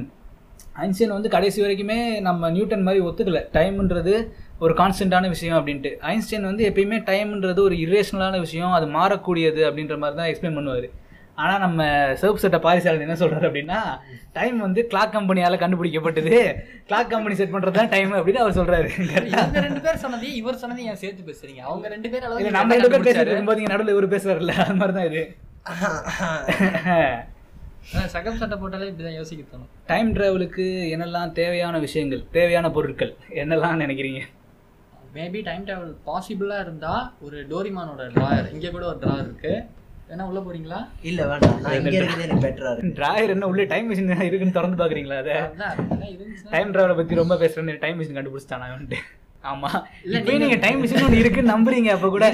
ஐன்ஸ்டைன் 0.84 1.14
வந்து 1.16 1.28
கடைசி 1.28 1.58
வரைக்குமே 1.62 2.20
நம்ம 2.20 2.50
நியூட்டன் 2.50 2.82
மாதிரி 2.82 3.04
ஒத்துக்கல. 3.04 3.40
டைம்ன்றது 3.52 4.14
ஒரு 4.58 4.74
கான்ஸ்டன்டான 4.74 5.28
விஷயம் 5.28 5.56
அப்படின்ட்டு. 5.58 5.90
ஐன்ஸ்டைன் 6.12 6.42
வந்து 6.42 6.62
எப்பயுமே 6.70 6.98
டைம்ன்றது 7.10 7.58
ஒரு 7.58 7.76
இரேஷனலான 7.76 8.38
விஷயம் 8.38 8.72
அது 8.72 8.86
மாறக்கூடியது 8.86 9.62
அப்படின்ற 9.68 9.98
மாதிரி 9.98 10.16
தான் 10.20 10.28
எக்ஸ்பிளைன் 10.30 10.58
பண்ணுவார். 10.58 10.88
ஆனால் 11.42 11.62
நம்ம 11.64 11.80
சிவப்பு 12.20 12.42
சட்ட 12.42 12.58
பாரிசாலன் 12.66 13.04
என்ன 13.06 13.16
சொல்றாரு 13.22 13.46
அப்படின்னா 13.48 13.78
டைம் 14.36 14.58
வந்து 14.66 14.80
கிளாக் 14.92 15.14
கம்பெனியால் 15.16 15.62
கண்டுபிடிக்கப்பட்டது. 15.62 16.38
கிளாக் 16.88 17.12
கம்பெனி 17.12 17.34
செட் 17.40 17.54
பண்ணுறது 17.54 17.78
தான் 17.78 17.92
டைம் 17.94 18.12
அப்படின்னு 18.18 18.42
அவர் 18.44 18.58
சொல்றாரு. 18.58 18.88
இவங்க 19.32 19.62
ரெண்டு 19.66 19.82
பேர் 19.86 20.02
சொன்னதையும் 20.04 20.38
இவர் 20.40 20.60
சொன்னதையும் 20.62 20.90
ஏன் 20.92 21.00
சேர்த்து 21.04 21.28
பேசுறீங்க? 21.30 21.62
அவங்க 21.68 21.86
ரெண்டு 21.94 22.10
பேர் 22.14 22.26
அளவுக்கு 22.26 22.56
நம்ம 22.58 22.78
ரெண்டு 22.82 23.02
பேர்? 23.06 23.22
இருக்கும்போது 23.24 23.62
இங்க 23.62 23.72
நடுவில் 23.74 23.94
இவர் 23.96 24.14
பேசுறாருல்ல 24.16 24.54
அது 24.66 24.78
மாதிரி 24.82 24.96
தான் 24.98 25.08
இது 25.10 25.24
சகம் 28.14 28.38
சட்டை 28.40 28.56
போட்டாலே 28.60 28.88
இப்படிதான் 28.90 29.18
யோசிக்க 29.18 29.42
தோணும். 29.50 29.70
டைம் 29.90 30.08
டிராவலுக்கு 30.16 30.64
என்னெல்லாம் 30.94 31.30
தேவையான 31.40 31.78
விஷயங்கள் 31.84 32.22
தேவையான 32.36 32.66
பொருட்கள் 32.76 33.12
என்னெல்லாம் 33.42 33.82
நினைக்கிறீங்க? 33.84 34.22
மேபி 35.16 35.40
டைம் 35.48 35.66
டிராவல் 35.68 35.92
பாசிபிளா 36.08 36.58
இருந்தா 36.64 36.94
ஒரு 37.26 37.36
டோரிமானோட 37.52 38.02
டிராயர் 38.16 38.48
இங்க 38.54 38.70
கூட 38.76 38.84
ஒரு 38.92 38.98
டிராயர் 39.04 39.28
இருக்கு. 39.28 39.54
வேணா 40.10 40.24
உள்ள 40.30 40.40
போறீங்களா? 40.40 40.78
இல்ல 41.02 41.20
வேண்டாம். 41.26 41.56
நான் 41.62 41.76
இங்க 41.78 41.90
இருக்கிறது 41.90 42.24
எனக்கு 42.26 42.44
பெட்டரா 42.46 42.70
இருக்கு. 42.72 42.92
டிராயர் 42.98 43.32
என்ன 43.34 43.46
உள்ளே 43.46 43.64
டைம் 43.72 43.86
மிஷின் 43.90 44.10
இருக்குன்னு 44.28 44.56
திறந்து 44.58 44.78
பாக்குறீங்களா 44.82 45.16
அதை? 45.22 45.36
டைம் 46.50 46.72
டிராவலை 46.74 46.96
பத்தி 46.96 47.14
ரொம்ப 47.14 47.36
பேசுறேன்னு 47.36 47.74
டைம் 47.84 47.98
மிஷின் 48.00 48.18
கண்டுபிடிச்சிட்டானா 48.18 48.68
வந்துட்டு. 48.76 49.00
ஆமா. 49.44 49.70
இல்ல, 50.04 50.20
நீங்க 50.44 50.56
டைம் 50.66 50.78
மிஷின் 50.82 51.04
ஒன்று 51.04 51.18
இருக்குன்னு 51.18 51.54
நம்புறீங்க 51.54 51.90
அப்ப 51.96 52.08
கூட. 52.08 52.28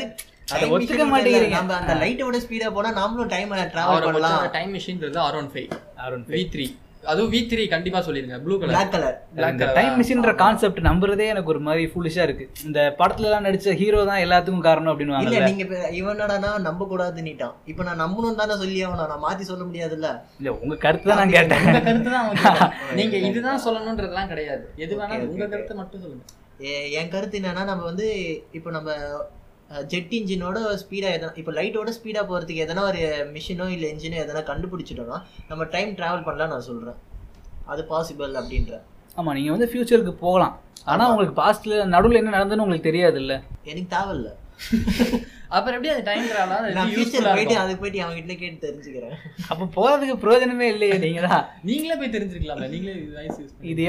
அதை 0.52 0.62
Time 0.62 0.72
ஒத்துக்க 0.74 1.04
மாட்டேங்கிறீங்க. 1.10 1.56
நம்ம 1.56 1.74
அந்த 1.74 1.94
லைட்டோட 1.94 2.38
ஸ்பீடா 2.44 2.68
போனா 2.72 2.90
நாமளும் 3.00 3.30
டைம் 3.34 3.52
டிராவல் 3.74 4.06
பண்ணலாம். 4.06 4.50
Time 4.50 4.72
மிஷின்றது 4.74 5.18
R 5.26 5.34
one 5.34 5.50
five 5.54 5.70
Arun 6.06 6.24
V 6.34 6.42
three 6.54 6.66
அதுவும் 7.02 7.30
வி 7.32 7.38
த்ரீ 7.50 7.62
கண்டிப்பா 7.72 8.00
சொல்லிருங்க. 8.06 8.36
Blue 8.42 8.54
colour 8.58 8.72
black 8.72 8.92
colour 8.94 9.16
Black 9.38 9.52
இந்த 9.54 9.64
color. 9.64 9.74
டைம் 9.78 9.94
மிஷின்ற 10.00 10.32
கான்செப்ட் 10.42 10.80
நம்புறதே 10.88 11.26
எனக்கு 11.32 11.50
ஒரு 11.54 11.60
மாதிரி 11.66 11.84
ஃபுல்லிஷா 11.92 12.22
இருக்கு. 12.26 12.44
இந்த 12.68 12.78
படத்துல 13.00 13.28
எல்லாம் 13.28 13.46
நடிச்ச 13.46 13.74
ஹீரோ 13.80 14.00
தான் 14.10 14.22
எல்லாத்துக்கும் 14.24 14.66
காரணம் 14.68 14.92
அப்படின்னு 14.92 15.22
இல்ல 15.24 15.40
நீங்க 15.48 15.64
இப்ப 15.66 15.78
இவனடா 16.00 16.36
நம்ப 16.68 16.86
கூடாதுன்னுட்டான் 16.92 17.56
இப்ப 17.72 17.86
நான் 17.88 18.02
நம்பணும் 18.04 18.38
தானே 18.42 18.56
சொல்லி 18.62 18.78
ஆகணும் 18.86 19.10
நான் 19.14 19.24
மாத்தி 19.26 19.46
சொல்ல 19.50 19.64
முடியாதுல்ல? 19.68 20.10
இல்ல 20.40 20.52
உங்க 20.62 20.76
கருத்து 20.86 21.10
தான் 21.10 21.20
நான் 21.22 21.34
கேட்டேன். 21.36 21.64
உங்க 21.66 21.82
கருத்து 21.88 22.12
தான். 22.16 22.30
நீங்க 23.00 23.16
இதுதான் 23.30 23.64
சொல்லணும்ன்றதுலாம் 23.66 24.32
கிடையாது. 24.34 24.64
எது 24.84 24.92
வேணாலும் 25.00 25.30
உங்க 25.34 25.48
கருத்தை 25.54 25.76
மட்டும் 25.82 26.04
சொல்லுங்க. 26.04 26.24
என் 26.98 27.12
கருத்து 27.12 27.38
என்னன்னா 27.40 27.62
நம்ம 27.70 27.84
வந்து 27.90 28.08
இப்போ 28.58 28.70
நம்ம 28.74 28.90
ஜெட் 29.70 30.12
இன்ஜினோட 30.12 30.58
ஸ்பீடா 30.82 31.08
எதனா 31.16 31.32
இப்போ 31.34 31.52
லைட்டோட 31.52 31.90
ஸ்பீடா 31.98 32.22
போறதுக்கு 32.30 32.64
எதனா 32.64 32.82
ஒரு 32.82 33.02
மிஷினோ 33.34 33.66
இல்ல 33.68 33.86
இன்ஜினோ 33.88 34.16
எதனா 34.24 34.42
கண்டுபிடிச்சிட்டோம்னா 34.50 35.18
நம்ம 35.48 35.64
டைம் 35.64 35.96
டிராவல் 35.96 36.24
பண்ணலாம் 36.24 36.48
நான் 36.48 36.60
சொல்றேன். 36.60 36.98
அது 37.66 37.82
பாசிபிள் 37.90 38.34
அப்படின்ற. 38.40 38.74
ஆமா 39.16 39.34
நீங்க 39.34 39.50
வந்து 39.50 39.68
ஃபியூச்சருக்கு 39.70 40.14
போகலாம். 40.26 40.54
ஆனா 40.84 41.08
உங்களுக்கு 41.08 41.42
பாஸ்ட்ல 41.42 41.84
நடுவுல 41.94 42.20
என்ன 42.20 42.34
நடந்ததுன்னு 42.38 42.64
உங்களுக்கு 42.66 42.90
தெரியாது 42.90 43.18
இல்ல 43.20 43.42
எனக்கு 43.64 43.96
தேவையில்ல. 43.96 44.30
அப்புறம் 45.52 45.74
எப்படி 45.74 45.88
அது 45.88 46.02
டைம் 46.02 46.26
நான் 46.26 46.50
டிராவல் 46.66 46.92
ஃபியூச்சர் 46.92 47.26
போயிட்டு 47.28 47.56
அதுக்கு 47.56 47.80
போயிட்டு 47.80 48.02
அவங்க 48.02 48.18
கிட்ட 48.18 48.34
கேட்டு 48.34 48.66
தெரிஞ்சுக்கிறேன். 48.66 49.16
அப்ப 49.48 49.68
போறதுக்கு 49.74 50.14
பிரயோஜனமே 50.22 50.66
இல்லையே 50.68 50.96
நீங்க 50.98 51.20
தான் 51.26 51.44
நீங்களே 51.62 51.96
போய் 51.96 52.12
தெரிஞ்சிருக்கலாம்ல. 52.12 52.68
நீங்களே 52.68 52.94
இது 53.62 53.82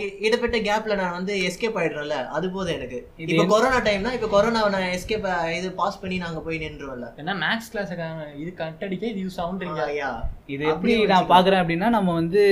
இ- 0.00 0.16
இடைப்பட்ட 0.20 0.58
கேப்ல 0.60 0.96
நான் 0.96 1.12
வந்து 1.12 1.34
எஸ்கேப் 1.42 1.78
ஆயிடுறேன்ல 1.78 2.18
அது 2.30 2.50
போதும் 2.50 2.74
எனக்கு. 2.74 2.98
இது 3.16 3.32
இப்போ 3.34 3.46
கொரோனா 3.46 3.80
டைம்னா 3.80 4.12
இப்போ 4.12 4.30
கொரோனாவை 4.34 4.70
நான் 4.70 4.88
எஸ்கேப் 4.90 5.26
இது 5.56 5.72
பாஸ் 5.72 6.00
பண்ணி 6.00 6.18
நாங்க 6.18 6.40
போய் 6.40 6.58
நின்றுவோம்ல. 6.58 7.08
ஏன்னா 7.16 7.34
மேக்ஸ் 7.42 7.72
கிளாஸுக்கான 7.72 8.26
இது 8.36 8.52
கட்டடிக்க 8.58 9.02
இது 9.04 9.22
யூஸ் 9.24 9.38
ஆகுன்றீங்க 9.38 9.80
ஐயா 9.86 10.10
இது 10.46 10.64
எப்படி 10.66 11.04
நான் 11.04 11.28
பாக்குறேன் 11.28 11.62
அப்படின்னா 11.62 11.88
நம்ம 11.88 12.12
வந்து 12.12 12.42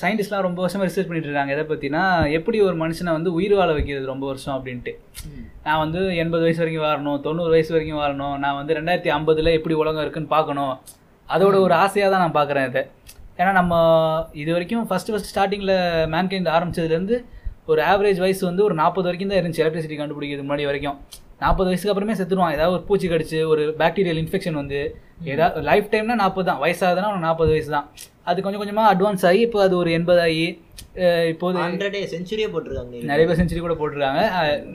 சயின்டிஸ்ட்லாம் 0.00 0.40
ரொம்ப 0.40 0.60
வருஷமா 0.62 0.86
ரிசர்ச் 0.86 1.08
பண்ணிட்டு 1.08 1.30
இருக்காங்க. 1.30 1.52
எதை 1.52 1.64
பத்தினா 1.66 2.02
எப்படி 2.32 2.60
ஒரு 2.60 2.76
மனுஷனை 2.78 3.10
வந்து 3.10 3.32
உயிர் 3.32 3.54
வாழ 3.54 3.72
வைக்கிறது 3.72 4.06
ரொம்ப 4.06 4.26
வருஷம் 4.26 4.56
அப்படின்ட்டு. 4.56 4.94
நான் 5.64 5.78
வந்து 5.78 6.16
எண்பது 6.16 6.42
வயசு 6.42 6.58
வரைக்கும் 6.58 6.84
வாழணும் 6.84 7.22
தொண்ணூறு 7.32 7.54
வயசு 7.56 7.76
வரைக்கும் 7.76 8.02
வாழணும். 8.04 8.38
நான் 8.44 8.58
வந்து 8.62 8.78
ரெண்டாயிரத்தி 8.80 9.12
ஐம்பதுல 9.18 9.58
எப்படி 9.58 9.76
உலகம் 9.82 10.04
இருக்குன்னு 10.06 10.34
பார்க்கணும். 10.36 10.74
அதோட 11.28 11.56
ஒரு 11.66 11.74
ஆசையாக 11.84 12.10
தான் 12.12 12.24
நான் 12.26 12.38
பார்க்குறேன் 12.40 12.66
இதை. 12.70 12.82
ஏன்னா 13.40 13.52
நம்ம 13.58 13.74
இது 14.40 14.50
வரைக்கும் 14.54 14.86
ஃபர்ஸ்ட் 14.88 15.10
ஃபர்ஸ்ட் 15.12 15.30
ஸ்டார்டிங்கில் 15.32 15.76
மேன்கைண்ட் 16.14 16.48
ஆரம்பிச்சதுலேருந்து 16.56 17.16
ஒரு 17.70 17.80
ஆவரேஜ் 17.90 18.20
வயசு 18.22 18.42
வந்து 18.48 18.62
ஒரு 18.68 18.74
நாற்பது 18.80 19.06
வரைக்கும் 19.08 19.30
தான் 19.32 19.40
இருந்துச்சு 19.40 19.62
எலக்ட்ரிசிட்டி 19.62 19.96
கண்டுபிடிக்கிறது 20.00 20.44
முன்னாடி 20.46 20.64
வரைக்கும். 20.70 20.96
நாற்பது 21.42 21.68
வயசுக்கு 21.70 21.92
அப்புறமே 21.92 22.16
செத்துருவான். 22.18 22.54
ஏதாவது 22.56 22.74
ஒரு 22.76 22.84
பூச்சி 22.88 23.06
கடிச்சு 23.12 23.38
ஒரு 23.52 23.62
பாக்டீரியல் 23.80 24.20
இன்ஃபெக்ஷன் 24.22 24.58
வந்து 24.60 24.80
ஏதாவது 25.32 25.62
லைஃப் 25.70 25.88
டைம்னா 25.92 26.16
நாற்பது 26.22 26.46
தான். 26.50 26.60
வயசாகுதுன்னா 26.64 27.12
ஒரு 27.14 27.22
நாற்பது 27.26 27.50
வயசு 27.54 27.70
தான். 27.76 27.86
அது 28.30 28.44
கொஞ்சம் 28.44 28.62
கொஞ்சமாக 28.62 28.90
அட்வான்ஸ் 28.94 29.24
ஆகி 29.30 29.40
இப்போ 29.46 29.60
அது 29.66 29.74
ஒரு 29.82 29.92
எண்பது 29.98 30.22
ஆகி 30.26 30.44
இப்போது 31.32 31.58
ஹண்ட்ரட் 31.64 31.96
செஞ்சுரியே 32.14 32.48
போட்டிருக்காங்க. 32.52 33.02
நிறைய 33.12 33.26
பேர் 33.28 33.40
செஞ்சுரி 33.40 33.62
கூட 33.66 33.76
போட்டிருக்காங்க. 33.80 34.22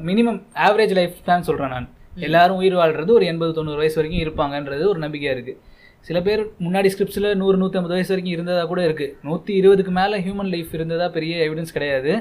மினிமம் 0.10 0.40
ஆவரேஜ் 0.68 0.96
லைஃப் 1.00 1.16
ஸ்பேன் 1.22 1.48
சொல்கிறேன் 1.50 1.74
நான். 1.76 1.90
எல்லாரும் 2.26 2.60
உயிர் 2.62 2.76
வாழ்றது 2.80 3.12
ஒரு 3.18 3.26
எண்பது 3.32 3.52
தொண்ணூறு 3.58 3.82
வயசு 3.82 3.98
வரைக்கும் 4.00 4.24
இருப்பாங்கன்றது 4.26 4.84
ஒரு 4.92 5.00
நம்பிக்கையாக 5.06 5.36
இருக்குது 5.38 5.60
சில 6.08 6.18
பேர் 6.28 6.42
முன்னாடி 6.66 6.90
ஸ்கிரிப்ட்ஸில் 6.94 7.30
நூறு 7.42 7.56
நூற்றம்பது 7.62 7.96
வயசு 7.96 8.12
வரைக்கும் 8.14 8.36
இருந்ததா 8.36 8.64
கூட 8.72 8.82
இருக்குது 8.88 9.14
நூற்றி 9.28 9.52
இருபதுக்கு 9.62 9.94
மேலே 10.00 10.18
ஹியூமன் 10.26 10.52
லைஃப் 10.54 10.72
இருந்ததா 10.78 11.08
பெரிய 11.18 11.34
எவிடன்ஸ் 11.48 11.76
கிடையாது. 11.78 12.12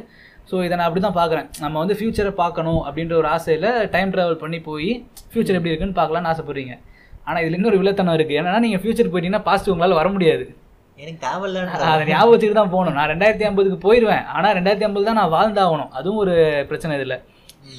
ஸோ 0.51 0.57
இதை 0.67 0.75
நான் 0.79 0.89
அப்படி 0.89 1.03
தான் 1.07 1.19
பார்க்குறேன். 1.21 1.47
நம்ம 1.63 1.77
வந்து 1.83 1.95
ஃப்யூச்சரை 1.99 2.33
பார்க்கணும் 2.43 2.81
அப்படின்ற 2.89 3.15
ஒரு 3.21 3.29
ஆசையில் 3.37 3.69
டைம் 3.95 4.13
ட்ராவல் 4.15 4.41
பண்ணி 4.43 4.59
போய் 4.69 4.91
ஃப்யூச்சர் 5.33 5.59
எப்படி 5.59 5.73
இருக்குன்னு 5.73 5.99
பார்க்கலாம்னு 6.01 6.31
ஆசைப்படுறீங்க. 6.33 6.75
ஆனால் 7.29 7.41
இதில் 7.45 7.59
இன்னொரு 7.59 7.79
வில்லத்தனம் 7.81 8.17
இருக்குது 8.19 8.39
ஏன்னா 8.41 8.61
நீங்கள் 8.67 8.83
ஃப்யூச்சர் 8.83 9.11
போயிட்டீங்கன்னா 9.13 9.47
பாஸ்ட் 9.49 9.71
உங்களால் 9.73 9.99
வர 10.01 10.11
முடியாது. 10.17 10.45
எனக்கு 11.03 11.21
தேவையில்லன்ற 11.25 11.89
அதை 11.95 12.05
ஞாபகம் 12.11 12.33
வச்சுட்டு 12.35 12.59
தான் 12.61 12.75
போகணும். 12.75 12.97
நான் 12.99 13.11
ரெண்டாயிரத்தி 13.13 13.47
ஐம்பதுக்கு 13.49 13.79
போயிடுவேன் 13.87 14.25
ஆனால் 14.35 14.55
ரெண்டாயிரத்தி 14.59 14.87
ஐம்பது 14.89 15.09
தான் 15.09 15.19
நான் 15.21 15.35
வாழ்ந்தாகணும். 15.39 15.91
அதுவும் 15.99 16.21
ஒரு 16.25 16.37
பிரச்சனை 16.71 16.95
இதில். 16.99 17.19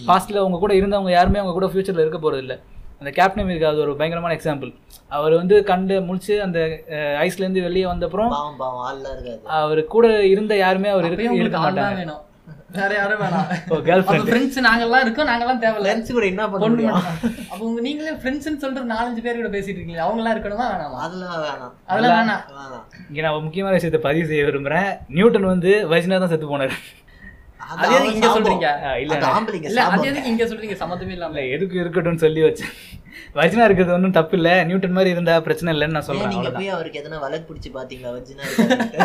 பாஸ்ட்டில் 0.09 0.41
அவங்க 0.43 0.59
கூட 0.63 0.73
இருந்தவங்க 0.79 1.13
யாருமே 1.17 1.41
அவங்க 1.41 1.55
கூட 1.57 1.69
ஃபியூச்சரில் 1.71 2.03
இருக்க 2.05 2.19
போகிறது 2.19 2.43
இல்லை 2.45 2.57
அந்த 3.01 3.09
கேப்டன் 3.17 3.49
இருக்கு 3.51 3.71
அது 3.71 3.83
ஒரு 3.85 3.91
பயங்கரமான 3.97 4.35
எக்ஸாம்பிள் 4.37 4.69
அவர் 5.17 5.33
வந்து 5.41 5.55
கண்டு 5.71 5.95
முழிச்சு 6.07 6.35
அந்த 6.45 6.59
ஐஸ்லேருந்து 7.25 7.65
வெளியே 7.67 7.85
வந்தப்புறம் 7.93 8.31
அவர் 9.59 9.81
கூட 9.95 10.07
இருந்த 10.33 10.55
யாருமே 10.65 10.89
அவர் 10.93 11.07
இருக்க 11.09 11.41
இருக்க 11.41 11.59
மாட்டாங்க. 11.65 11.99
வேணும். 11.99 12.23
வேற 12.77 12.89
யாரும் 12.99 13.21
வேணாம். 13.23 13.47
கேர்ள் 13.87 14.03
ஃப்ரெண்ட் 14.07 14.27
ஃப்ரெண்ட்ஸ் 14.29 14.57
நாங்கெல்லாம் 14.67 15.03
இருக்கோம் 15.05 15.29
நாங்கெல்லாம் 15.29 15.61
தேவையில்ல. 15.63 15.87
ஃப்ரெண்ட்ஸ் 15.87 16.15
கூட 16.17 16.25
என்ன 16.31 16.43
பண்ண. 16.51 16.91
அப்ப 17.51 17.61
உங்க 17.69 17.81
நீங்களே 17.87 18.13
ஃப்ரெண்ட்ஸ்னு 18.21 18.61
சொல்லிட்டு 18.63 18.91
நாலஞ்சு 18.93 19.21
பேர் 19.25 19.39
கூட 19.41 19.51
பேசிட்டு 19.55 19.79
இருக்கீங்க 19.79 20.03
அவங்க 20.05 20.21
எல்லாம் 20.21 20.35
இருக்கணுமா 20.35 20.67
வேணாமா? 20.73 20.99
அதெல்லாம் 21.05 21.41
வேணாம். 21.47 21.73
அதெல்லாம் 21.91 22.15
வேணாம். 22.19 22.43
வேணாம். 22.59 22.85
இங்கே 23.09 23.23
நான் 23.25 23.45
முக்கியமான 23.47 23.75
விஷயத்தை 23.77 24.01
பதிவு 24.07 24.29
செய்ய 24.31 24.45
விரும்புகிறேன் 24.49 24.89
நியூட்டன் 25.17 25.51
வந்து 25.53 25.73
வஜ்னா 25.93 26.19
தான் 26.23 26.33
செத்து 26.33 26.49
போனார். 26.53 26.75
அது 27.71 27.95
இங்க. 28.15 28.27
சொல்றீங்க? 28.35 28.67
இல்ல 29.03 29.15
ஆம்பளைங்க 29.37 29.69
இல்ல 29.71 29.81
அது 29.95 30.27
இங்க 30.31 30.43
சொல்றீங்க? 30.51 30.77
சம்மந்தமே 30.83 31.15
இல்லாம. 31.17 31.33
இல்லை 31.33 31.45
எதுக்கு 31.55 31.81
இருக்கட்டும்னு 31.83 32.23
சொல்லி 32.25 32.43
வச்சேன் 32.47 32.73
வஜ்னா 33.37 33.65
இருக்கிறது 33.67 33.95
ஒன்றும் 33.97 34.17
தப்பு 34.17 34.35
இல்லை. 34.39 34.53
நியூட்டன் 34.69 34.95
மாதிரி 34.97 35.13
இருந்தா 35.15 35.35
பிரச்சனை 35.47 35.73
இல்லைன்னு 35.75 35.95
நான் 35.97 36.03
ஏன் 36.03 36.09
சொல்கிறேன் 36.09 36.33
நீங்க 36.35 36.51
போய் 36.57 36.73
அவருக்கு 36.75 37.01
எதனா 37.01 37.19
வழக்கு 37.25 37.47
பிடிச்சி 37.49 37.71
பாத்தீங்களா 37.77 38.13
இருக்காருன்ட்டு? 38.15 38.99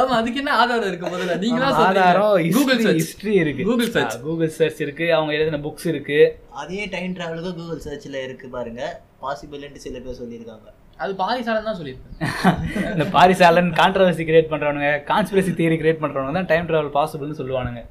ஆமா 0.00 0.14
அதுக்கு 0.20 0.38
என்ன 0.38 0.52
ஆதாரம் 0.60 0.88
இருக்கு 0.90 1.06
முதல்ல? 1.06 1.34
நீங்களா 1.44 1.68
ஆதாரம் 1.86 2.52
கூகுள் 2.56 2.82
சர்ச் 2.84 3.00
ஹிஸ்டரி 3.00 3.34
இருக்கு. 3.42 3.64
Search. 3.96 4.16
கூகுள் 4.26 4.52
சர்ச் 4.58 4.80
இருக்கு 4.86 5.06
அவங்க 5.16 5.32
எழுதின 5.38 5.60
புக்ஸ் 5.66 5.86
இருக்கு. 5.92 6.18
அதே 6.62 6.82
டைம் 6.94 7.14
டிராவலுக்கு 7.16 7.52
கூகுள் 7.60 7.86
சர்ச்ல 7.88 8.22
இருக்கு 8.26 8.48
பாருங்க. 8.48 8.82
பாசிபிள்னு 9.22 9.84
சில 9.86 9.98
பேர் 10.06 10.20
சொல்லியிருக்காங்க. 10.22 10.68
அது 11.02 11.12
பாரிசாலன் 11.20 11.68
தான் 11.68 11.78
சொல்லியிருக்கேன் 11.78 12.88
இந்த 12.94 13.04
பாரிசாலன் 13.14 13.70
கான்ட்ரவர்சி 13.78 14.24
கிரியேட் 14.28 14.50
பண்றவனுங்க 14.52 14.90
கான்ஸ்பிரசி 15.10 15.52
தியரி 15.60 15.76
கிரியேட் 15.80 16.02
பண்றவங்க 16.02 16.34
தான் 16.38 16.48
டைம் 16.50 16.68
டிராவல் 16.70 16.94
பாசிபிள்னு 16.96 17.38
சொல்லுவானுங்க. 17.40 17.82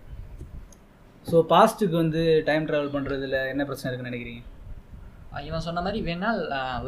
ஸோ 1.27 1.37
பாஸ்ட்டுக்கு 1.53 1.95
வந்து 2.03 2.21
டைம் 2.49 2.67
டிராவல் 2.69 2.93
பண்றதுல 2.95 3.39
என்ன 3.53 3.63
பிரச்சனை 3.69 3.89
இருக்குன்னு 3.89 4.11
நினைக்கிறீங்க? 4.11 4.43
இவன் 5.47 5.65
சொன்ன 5.65 5.81
மாதிரி 5.85 5.99
வேணா 6.07 6.29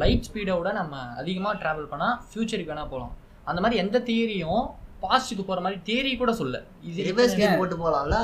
லைட் 0.02 0.28
ஸ்பீடோட 0.28 0.70
நம்ம 0.78 0.94
அதிகமாக 1.22 1.54
ட்ராவல் 1.62 1.90
பண்ணால் 1.92 2.16
ஃபியூச்சருக்கு 2.30 2.72
வேணா 2.72 2.86
போகலாம் 2.92 3.12
அந்த 3.50 3.58
மாதிரி 3.64 3.82
எந்த 3.84 3.98
தியரியும் 4.08 4.64
பாஸ்ட்டுக்கு 5.04 5.44
போகிற 5.46 5.60
மாதிரி 5.66 5.78
தியரி 5.88 6.12
கூட 6.22 6.32
சொல்ல 6.40 6.56
இது 6.88 7.06
ரிவர்ஸ் 7.10 7.38
கேம் 7.40 7.58
போட்டு 7.60 7.76
போலாம்ல? 7.84 8.16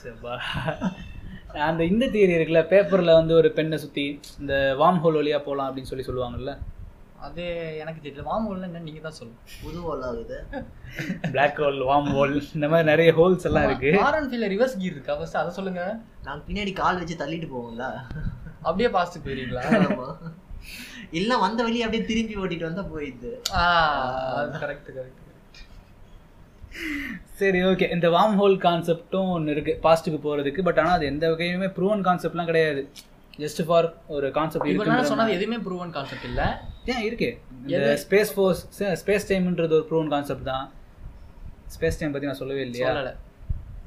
சபா. 0.00 0.34
அந்த 1.68 1.82
இந்த 1.92 2.04
தியரி 2.14 2.36
இருக்குல்ல 2.36 2.62
பேப்பரில் 2.72 3.18
வந்து 3.20 3.34
ஒரு 3.40 3.48
பெண்ணை 3.58 3.78
சுற்றி 3.84 4.06
இந்த 4.42 4.54
வார்ம் 4.82 5.02
ஹோல் 5.04 5.18
வழியாக 5.20 5.42
போகலாம் 5.48 5.68
அப்படின்னு 5.68 5.90
சொல்லி 5.92 6.08
சொல்லுவாங்கல்ல. 6.10 6.52
அது 7.26 7.42
எனக்கு 7.82 8.00
தெரியல. 8.04 8.22
வாமூல்ல 8.28 8.68
என்ன 8.68 8.82
நீங்க 8.86 9.00
தான் 9.06 9.16
சொல்லணும் 9.18 9.48
புது 9.62 9.80
ஆகுது. 10.08 10.38
பிளாக் 11.34 11.60
ஹோல் 11.62 11.80
வார்ம் 11.90 12.10
ஹோல் 12.16 12.34
இந்த 12.56 12.68
மாதிரி 12.72 12.88
நிறைய 12.92 13.10
ஹோல்ஸ் 13.18 13.46
எல்லாம் 13.50 13.66
இருக்கு. 13.68 13.90
ஆர்என் 14.06 14.28
ஃபீல்ல 14.30 14.48
ரிவர்ஸ் 14.54 14.76
கீர் 14.80 14.96
இருக்கா? 14.96 15.16
ஃபர்ஸ்ட் 15.20 15.40
அதை 15.42 15.52
சொல்லுங்க. 15.58 15.82
நாங்க 16.26 16.40
பின்னாடி 16.48 16.72
கால் 16.82 17.00
வச்சு 17.02 17.16
தள்ளிட்டு 17.22 17.48
போவோம்ல. 17.54 17.86
அப்படியே 18.66 18.90
பாஸ்ட் 18.96 19.24
போயிருங்களா 19.26 19.64
ஆமா. 19.88 20.08
இல்ல 21.20 21.32
வந்த 21.44 21.60
வழி 21.66 21.78
அப்படியே 21.86 22.04
திரும்பி 22.10 22.40
ஓட்டிட்டு 22.42 22.68
வந்தா 22.68 22.84
போயிடுது. 22.94 23.32
ஆ 23.60 23.62
அது 24.40 24.60
கரெக்ட் 24.64 24.90
கரெக்ட் 24.98 25.20
சரி 27.38 27.58
ஓகே 27.70 27.86
இந்த 27.94 28.06
வார்ம் 28.16 28.36
ஹோல் 28.40 28.54
கான்செப்டும் 28.66 29.30
ஒன்று 29.36 29.54
இருக்குது 29.54 29.80
பாஸ்ட்டுக்கு 29.86 30.20
போகிறதுக்கு 30.26 30.60
பட் 30.68 30.78
ஆனால் 30.82 30.96
அது 30.98 31.06
எந்த 31.12 31.24
வகையுமே 31.32 31.68
ப்ரூவன் 31.78 32.04
கான்செப்ட்லாம் 32.08 32.50
கிடையாது. 32.50 32.82
ஜஸ்ட் 33.42 33.60
ஃபார் 33.68 33.88
ஒரு 34.16 34.26
கான்செப்ட் 34.36 34.68
நான் 34.68 34.86
இருக்கு 34.86 35.10
சொன்னது 35.10 35.36
எதுவுமே 35.38 35.58
ப்ரூவன் 35.66 35.92
கான்செப்ட் 35.96 36.28
இல்ல. 36.30 36.42
ஏன் 36.84 37.02
இருக்கு? 37.08 37.30
ஸ்பேஸ் 38.04 38.32
ஃபோர்ஸ் 38.34 38.62
ஸ்பேஸ் 39.00 39.28
டைம்ன்றது 39.30 39.74
ஒரு 39.78 39.86
ப்ரூவன் 39.88 40.12
கான்செப்ட் 40.14 40.48
தான். 40.52 40.64
ஸ்பேஸ் 41.74 41.98
டைம் 41.98 42.14
பற்றி 42.14 42.30
நான் 42.30 42.40
சொல்லவே 42.42 42.62
இல்லையா? 42.66 42.92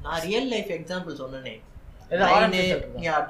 நான் 0.04 0.20
ரியல் 0.26 0.48
லைஃப் 0.54 0.70
எக்ஸாம்பிள் 0.78 1.20
சொன்னனே? 1.22 1.54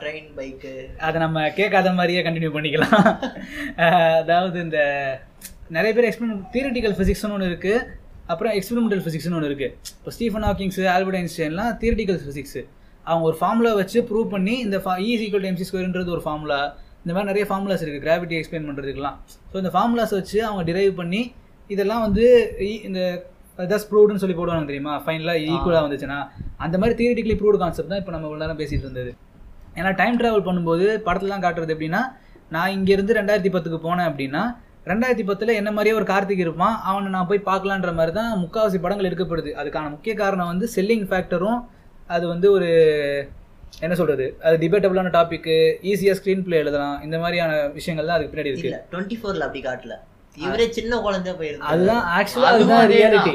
ட்ரெயின் 0.00 0.30
பைக்கு 0.38 0.72
அதை 0.98 1.16
நம்ம 1.20 1.44
கேட்காத 1.50 1.92
மாதிரியே 1.92 2.22
கண்டினியூ 2.26 2.50
பண்ணிக்கலாம். 2.56 3.06
அதாவது 4.20 4.58
இந்த 4.60 4.80
நிறைய 5.68 5.92
பேர் 5.94 6.08
எக்ஸ்பெரிமெண்ட் 6.08 6.44
தியரிட்டிக்கல் 6.52 6.96
ஃபிசிக்ஸ்னு 6.98 7.34
ஒன்று 7.36 7.50
இருக்குது 7.52 7.84
அப்புறம் 8.26 8.52
எக்ஸ்பெரிமெண்டல் 8.52 9.02
ஃபிசிக்ஸ்னு 9.04 9.36
ஒன்று 9.38 9.50
இருக்குது 9.50 9.72
இப்போ 9.98 10.10
ஸ்டீஃபன் 10.10 10.46
ஹாக்கிங்ஸ் 10.48 10.80
ஆல்பர்ட் 10.94 11.18
ஐன்ஸ்டைன்லாம் 11.20 11.72
தியரிட்டிக்கல் 11.76 12.20
ஃபிசிக்ஸ் 12.24 12.58
அவங்க 13.06 13.24
ஒரு 13.26 13.36
ஃபார்முலா 13.36 13.72
வச்சு 13.74 13.98
ப்ரூவ் 14.00 14.28
பண்ணி 14.30 14.54
இந்த 14.58 14.76
இ 15.02 15.10
ஈக்குவல் 15.16 15.44
டு 15.44 15.50
எம்சி 15.52 15.66
ஸ்கொயர்ன்றது 15.70 16.10
ஒரு 16.10 16.22
ஃபார்முலா 16.22 16.60
இந்த 17.06 17.14
மாதிரி 17.14 17.30
நிறைய 17.30 17.44
ஃபார்முலாஸ் 17.48 17.82
இருக்குது 17.82 18.04
கிராவிட்டி 18.04 18.36
எக்ஸ்பிளைன் 18.36 18.64
பண்ணுறதுக்குலாம் 18.68 19.16
ஸோ 19.50 19.56
இந்த 19.60 19.70
ஃபார்முலாஸ் 19.74 20.14
வச்சு 20.16 20.38
அவங்க 20.46 20.62
டிரைவ் 20.70 20.92
பண்ணி 21.00 21.20
இதெல்லாம் 21.70 22.02
வந்து 22.06 22.24
e- 22.62 22.80
இந்த 22.88 23.00
தஸ் 23.70 23.86
ப்ரூவ்டுன்னு 23.90 24.22
சொல்லி 24.22 24.36
போடுவாங்க 24.38 24.68
தெரியுமா? 24.70 24.94
ஃபைனலாக 25.04 25.44
ஈக்குவலாக 25.52 25.82
வந்துச்சுன்னா. 25.86 26.18
அந்த 26.64 26.76
மாதிரி 26.80 26.94
தியரிட்டிக்கலி 26.98 27.36
ப்ரூவ்டு 27.40 27.60
கான்செப்ட் 27.62 27.92
தான் 27.92 28.00
இப்போ 28.02 28.12
நம்ம 28.14 28.26
இவ்வளோ 28.28 28.40
நேரம் 28.42 28.58
பேசிட்டு 28.62 28.84
இருந்தது. 28.86 29.12
ஏன்னா 29.78 29.90
டைம் 30.00 30.18
ட்ராவல் 30.20 30.44
பண்ணும்போது 30.48 30.86
படத்துலாம் 31.06 31.44
காட்டுறது 31.44 31.74
எப்படின்னா 31.76 32.02
நான் 32.56 32.74
இங்கேருந்து 32.76 33.16
ரெண்டாயிரத்தி 33.20 33.52
பத்துக்கு 33.54 33.80
போனேன் 33.86 34.08
அப்படின்னா 34.10 34.42
ரெண்டாயிரத்தி 34.90 35.26
பத்தில் 35.30 35.56
என்ன 35.60 35.70
மாதிரியே 35.76 35.94
ஒரு 36.00 36.06
கார்த்திக் 36.10 36.44
இருப்பான். 36.46 36.76
அவனை 36.88 37.08
நான் 37.16 37.30
போய் 37.30 37.46
பார்க்கலான்ற 37.50 37.92
மாதிரி 38.00 38.14
தான் 38.18 38.30
முக்கால்வாசி 38.42 38.80
படங்கள் 38.84 39.08
எடுக்கப்படுது. 39.10 39.52
அதுக்கான 39.60 39.90
முக்கிய 39.94 40.14
காரணம் 40.22 40.52
வந்து 40.52 40.68
செல்லிங் 40.76 41.08
ஃபேக்டரும் 41.10 41.60
அது 42.10 42.24
வந்து 42.32 42.48
ஒரு 42.56 42.68
என்ன 43.84 43.94
சொல்கிறது 44.00 44.26
அது 44.46 44.56
டிபேட்டபிளான 44.62 45.10
டாப்பிக்கு 45.16 45.54
ஈஸியாக 45.90 46.16
ஸ்க்ரீன் 46.18 46.44
ப்ளே 46.44 46.58
எழுதலாம். 46.62 46.98
இந்த 47.06 47.16
மாதிரியான 47.22 47.52
விஷயங்கள் 47.78 48.06
தான் 48.08 48.16
அதுக்கு 48.16 48.32
பின்னாடி 48.32 48.50
இருக்குது 48.52 48.70
இல்ல 48.70 48.78
டுவெண்ட்டி 48.92 49.16
ஃபோர்ல 49.20 49.46
அப்படி 49.46 49.62
காட்டல. 49.66 49.94
இவரே 50.36 50.66
சின்ன 50.76 50.98
குழந்தையா 51.04 51.34
போயிருக்கு 51.36 51.68
அதுதான் 51.72 52.06
ஆக்சுவலாக 52.16 52.52
அதுவும் 52.52 52.62
அதுதான் 52.64 52.86
அதே 52.86 52.96
ரியாலிட்டி 53.00 53.34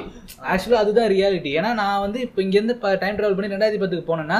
ஆக்சுவலாக 0.54 0.84
அதுதான் 0.84 1.10
ரியாலிட்டி 1.13 1.51
ஏன்னா 1.60 1.71
நான் 1.82 2.01
வந்து 2.06 2.19
இப்போ 2.25 2.41
இங்கேருந்து 2.45 2.75
டைம் 3.04 3.17
ட்ராவல் 3.19 3.38
பண்ணி 3.38 3.54
ரெண்டாயிரத்தி 3.54 3.82
பத்துக்கு 3.84 4.10
போனேன்னா 4.10 4.39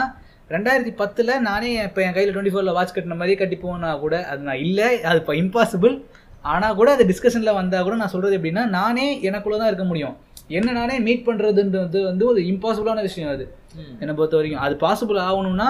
ரெண்டாயிரத்தி 0.50 0.94
பத்தில் 1.02 1.34
நானே 1.50 1.70
இப்போ 1.88 2.02
என் 2.06 2.16
கையில் 2.16 2.34
டுவெண்ட்டி 2.34 2.54
ஃபோரில் 2.54 2.76
வாட்ச் 2.78 2.96
கட்டின 2.96 3.18
மாதிரியே 3.20 3.40
கட்டி 3.42 3.58
போனா 3.58 3.92
கூட 4.04 4.16
அது 4.32 4.42
நான் 4.48 4.64
இல்லை 4.66 4.90
அது 5.10 5.22
இப்போ 5.22 5.36
இம்பாசிபிள் 5.44 5.94
ஆனால் 6.46 6.76
கூட 6.80 6.90
அது 6.96 7.04
டிஸ்கஷனில் 7.12 7.58
வந்தால் 7.60 7.86
கூட 7.88 7.96
நான் 7.96 8.14
சொல்கிறது 8.14 8.38
எப்படின்னா 8.38 8.66
நானே 8.78 9.08
எனக்குள்ளே 9.30 9.58
தான் 9.58 9.72
இருக்க 9.72 9.86
முடியும். 9.86 10.16
என்ன 10.58 10.74
நானே 10.80 10.96
மீட் 11.08 11.26
பண்ணுறதுன்றது 11.28 12.00
வந்து 12.10 12.24
ஒரு 12.32 12.40
இம்பாசிபிளான 12.52 13.02
விஷயம் 13.08 13.32
அது. 13.34 13.46
என்னை 14.02 14.14
பொறுத்த 14.20 14.38
வரைக்கும். 14.40 14.64
அது 14.66 14.76
பாசிபிள் 14.86 15.20
ஆகணும்னா 15.28 15.70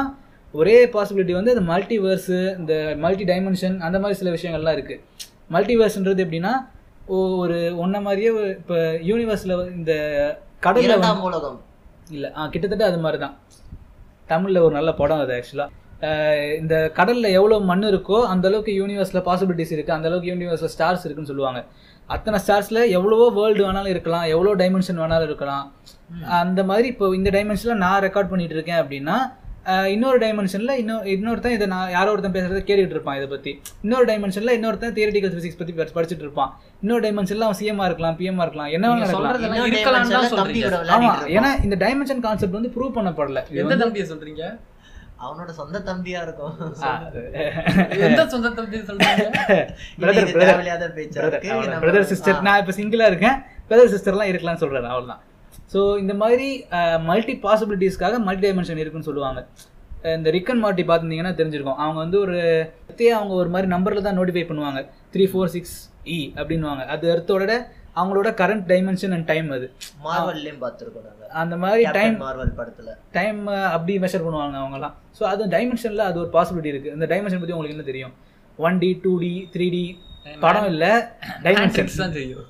ஒரே 0.54 0.78
பாசிபிலிட்டி 0.96 1.34
வந்து 1.40 1.54
இந்த 1.56 1.64
மல்டிவர்ஸு 1.72 2.40
இந்த 2.62 2.74
மல்டி 3.04 3.26
டைமென்ஷன் 3.32 3.76
அந்த 3.88 3.98
மாதிரி 4.04 4.20
சில 4.22 4.32
விஷயங்கள்லாம் 4.38 4.78
இருக்குது 4.78 5.04
மல்டிவர்ஸ்ன்றது 5.56 6.24
எப்படின்னா 6.26 6.54
ஒரு 7.18 7.60
ஒன்றை 7.84 8.00
மாதிரியே 8.08 8.32
இப்போ 8.62 8.78
யூனிவர்ஸில் 9.10 9.54
இந்த 9.80 9.94
கடலில் 10.66 10.96
உலகம். 11.30 11.60
இல்லை 12.16 12.30
ஆ 12.38 12.48
கிட்டத்தட்ட 12.54 12.86
அது 12.92 13.00
மாதிரி 13.06 13.20
தான் 13.26 13.36
தமிழில் 14.32 14.66
ஒரு 14.66 14.74
நல்ல 14.80 14.92
படம் 15.00 15.22
அது 15.24 15.34
ஆக்சுவலாக 15.38 15.80
இந்த 16.62 16.76
கடலில் 16.98 17.36
எவ்வளோ 17.38 17.56
மண் 17.70 17.90
இருக்கோ 17.90 18.20
அந்த 18.34 18.46
அளவுக்கு 18.50 18.74
யூனிவர்ஸில் 18.82 19.26
பாசிபிலிட்டிஸ் 19.28 19.74
இருக்குது 19.76 19.96
அந்த 19.98 20.08
அளவுக்கு 20.10 20.32
யூனிவர்ஸில் 20.34 20.72
ஸ்டார்ஸ் 20.76 21.04
இருக்குன்னு 21.06 21.32
சொல்லுவாங்க. 21.32 21.60
அத்தனை 22.16 22.38
ஸ்டார்ஸில் 22.46 22.82
எவ்வளவோ 22.98 23.28
வேர்ல்டு 23.40 23.66
வேணாலும் 23.68 23.94
இருக்கலாம் 23.96 24.26
எவ்வளோ 24.34 24.56
டைமென்ஷன் 24.62 25.02
வேணாலும் 25.04 25.30
இருக்கலாம். 25.30 25.68
அந்த 26.44 26.62
மாதிரி 26.72 26.88
இப்போ 26.94 27.06
இந்த 27.20 27.30
டைமென்ஷனில் 27.38 27.84
நான் 27.86 28.02
ரெக்கார்ட் 28.08 28.34
பண்ணிட்டு 28.34 28.58
இருக்கேன் 28.58 28.82
அப்படின்னா 28.84 29.18
இன்னொரு 29.94 30.18
டைமென்ஷனில் 30.22 30.78
இன்னொரு 30.82 31.10
இன்னொருத்தன் 31.16 31.56
இதை 31.56 31.66
நான் 31.74 31.92
யாரோ 31.96 32.12
ஒருத்தன் 32.14 32.34
பேசுறதை 32.38 32.62
கேட்டுட்டு 32.70 32.96
இருப்பான் 32.96 33.18
இதை 33.20 33.28
பற்றி 33.34 33.52
இன்னொரு 33.86 34.06
டைமென்ஷனில் 34.10 34.54
இன்னொருத்தன் 34.58 34.96
தியரிட்டிக்கல் 34.96 35.34
ஃபிசிக்ஸ் 35.36 35.60
பற்றி 35.60 35.74
படிச்சுட்டு 35.98 36.26
இருப்பான். 36.26 36.52
இன்னொரு 36.84 37.04
டைமென்ஷனில் 37.06 37.46
அவன் 37.48 37.60
சிஎம்மா 37.60 37.86
இருக்கலாம் 37.90 38.18
பிஎம்மா 38.22 38.46
இருக்கலாம் 38.48 38.72
என்ன 38.78 38.86
வேணாலும் 38.92 39.06
இருக்கலாம். 39.06 39.28
சொல்றதெல்லாம் 39.28 39.58
இன்னொரு 39.60 39.74
இருக்கலாம்னு 39.76 40.12
தான் 40.16 40.26
dimensionல 40.26 40.42
தம்பி 40.42 40.64
சொல்றீங்க. 40.64 40.72
கூட 40.72 40.96
ஆமா 40.96 41.12
விளையாடிட்டு 41.12 41.38
ஏன்னா. 41.38 41.52
இந்த 41.68 41.78
டைமென்ஷன் 41.86 42.24
கான்செப்ட் 42.28 42.58
வந்து 42.60 42.74
ப்ரூவ் 42.78 42.98
பண்ணப்படல. 42.98 43.44
எந்த 43.64 43.78
தம்பியை 43.84 44.08
சொல்றீங்க? 44.14 44.44
அவனோட 45.26 45.50
சொந்த 45.60 45.80
தம்பியா 45.88 46.20
இருக்கும். 46.28 46.54
எந்த 48.08 48.22
சொந்த 48.34 48.50
தம்பி 48.58 48.78
சொல்றீங்க? 48.90 49.26
Brother. 50.02 50.24
தேவையில்லாத 50.44 50.88
பேச்சா 50.98 51.26
இருக்கு. 51.26 52.06
sister. 52.12 52.34
ஆ. 52.38 52.42
நான் 52.48 52.60
இப்போ 52.62 52.74
சிங்கிளா 52.80 53.10
இருக்கேன். 53.12 53.38
பிரதர் 53.70 53.94
சிஸ்டர்லாம் 53.96 54.32
இருக்கலாம்னு 54.32 54.64
சொல்றாரு 54.64 54.90
அவ்வளவுதான். 54.94 55.22
ஸோ 55.74 55.82
இந்த 56.04 56.14
மாதிரி 56.22 56.48
மல்டி 57.10 57.34
பாசிபிலிட்டிஸ்க்காக 57.46 58.20
மல்டி 58.28 58.44
டைமென்ஷன் 58.48 58.82
இருக்குன்னு 58.84 59.10
சொல்லுவாங்க. 59.10 59.42
இந்த 60.18 60.30
ரிக் 60.36 60.50
அண்ட் 60.52 60.64
மார்ட்டி 60.64 60.84
பார்த்துருந்தீங்கன்னா 60.90 61.34
தெரிஞ்சிருக்கும். 61.40 61.80
அவங்க 61.84 62.00
வந்து 62.06 62.18
ஒரு 62.26 62.38
அவங்க 63.20 63.34
ஒரு 63.42 63.50
மாதிரி 63.56 63.68
நம்பரில் 63.76 64.08
தான் 64.08 64.18
நோட்டிஃபை 64.20 64.44
பண்ணுவாங்க. 64.50 64.82
த்ரீ 65.14 65.26
ஃபோர் 65.32 65.54
சிக்ஸ் 65.56 65.76
இ 66.16 66.20
அப்படின்னுவாங்க. 66.40 66.84
அது 66.96 67.06
எர்த்தோட 67.16 67.54
அவங்களோட 68.00 68.30
கரண்ட் 68.42 68.66
டைமென்ஷன் 68.72 69.14
அண்ட் 69.16 69.28
டைம் 69.32 69.50
அது. 69.56 69.68
மார்வல்லையும் 70.06 70.62
பார்த்திருக்கோம் 70.64 71.08
அந்த 71.42 71.56
மாதிரி 71.64 71.84
டைம் 71.98 72.16
மார்வல் 72.24 72.54
படத்துல. 72.60 72.90
டைம் 73.18 73.42
அப்படி 73.76 73.94
மெஷர் 74.04 74.26
பண்ணுவாங்க 74.26 74.58
அவங்கலாம் 74.62 74.96
ஸோ 75.18 75.24
அது 75.34 75.50
டைமென்ஷனில் 75.56 76.08
அது 76.10 76.20
ஒரு 76.24 76.30
பாசிபிலிட்டி 76.38 76.72
இருக்குது 76.74 76.96
இந்த 76.98 77.08
டைமென்ஷன் 77.14 77.42
பற்றி 77.44 77.56
உங்களுக்கு 77.58 77.78
என்ன 77.78 77.88
தெரியும்? 77.92 78.14
One 78.60 78.80
D 78.84 78.92
two 79.04 79.14
D 79.24 79.34
three 79.56 79.68
D 79.76 79.84
படம் 80.46 80.70
இல்லை 80.74 80.92
டைமென்ஷன் 81.46 81.70
மேட்ரிக்ஸ் 81.70 82.02
தான் 82.04 82.18
தெரியும். 82.18 82.48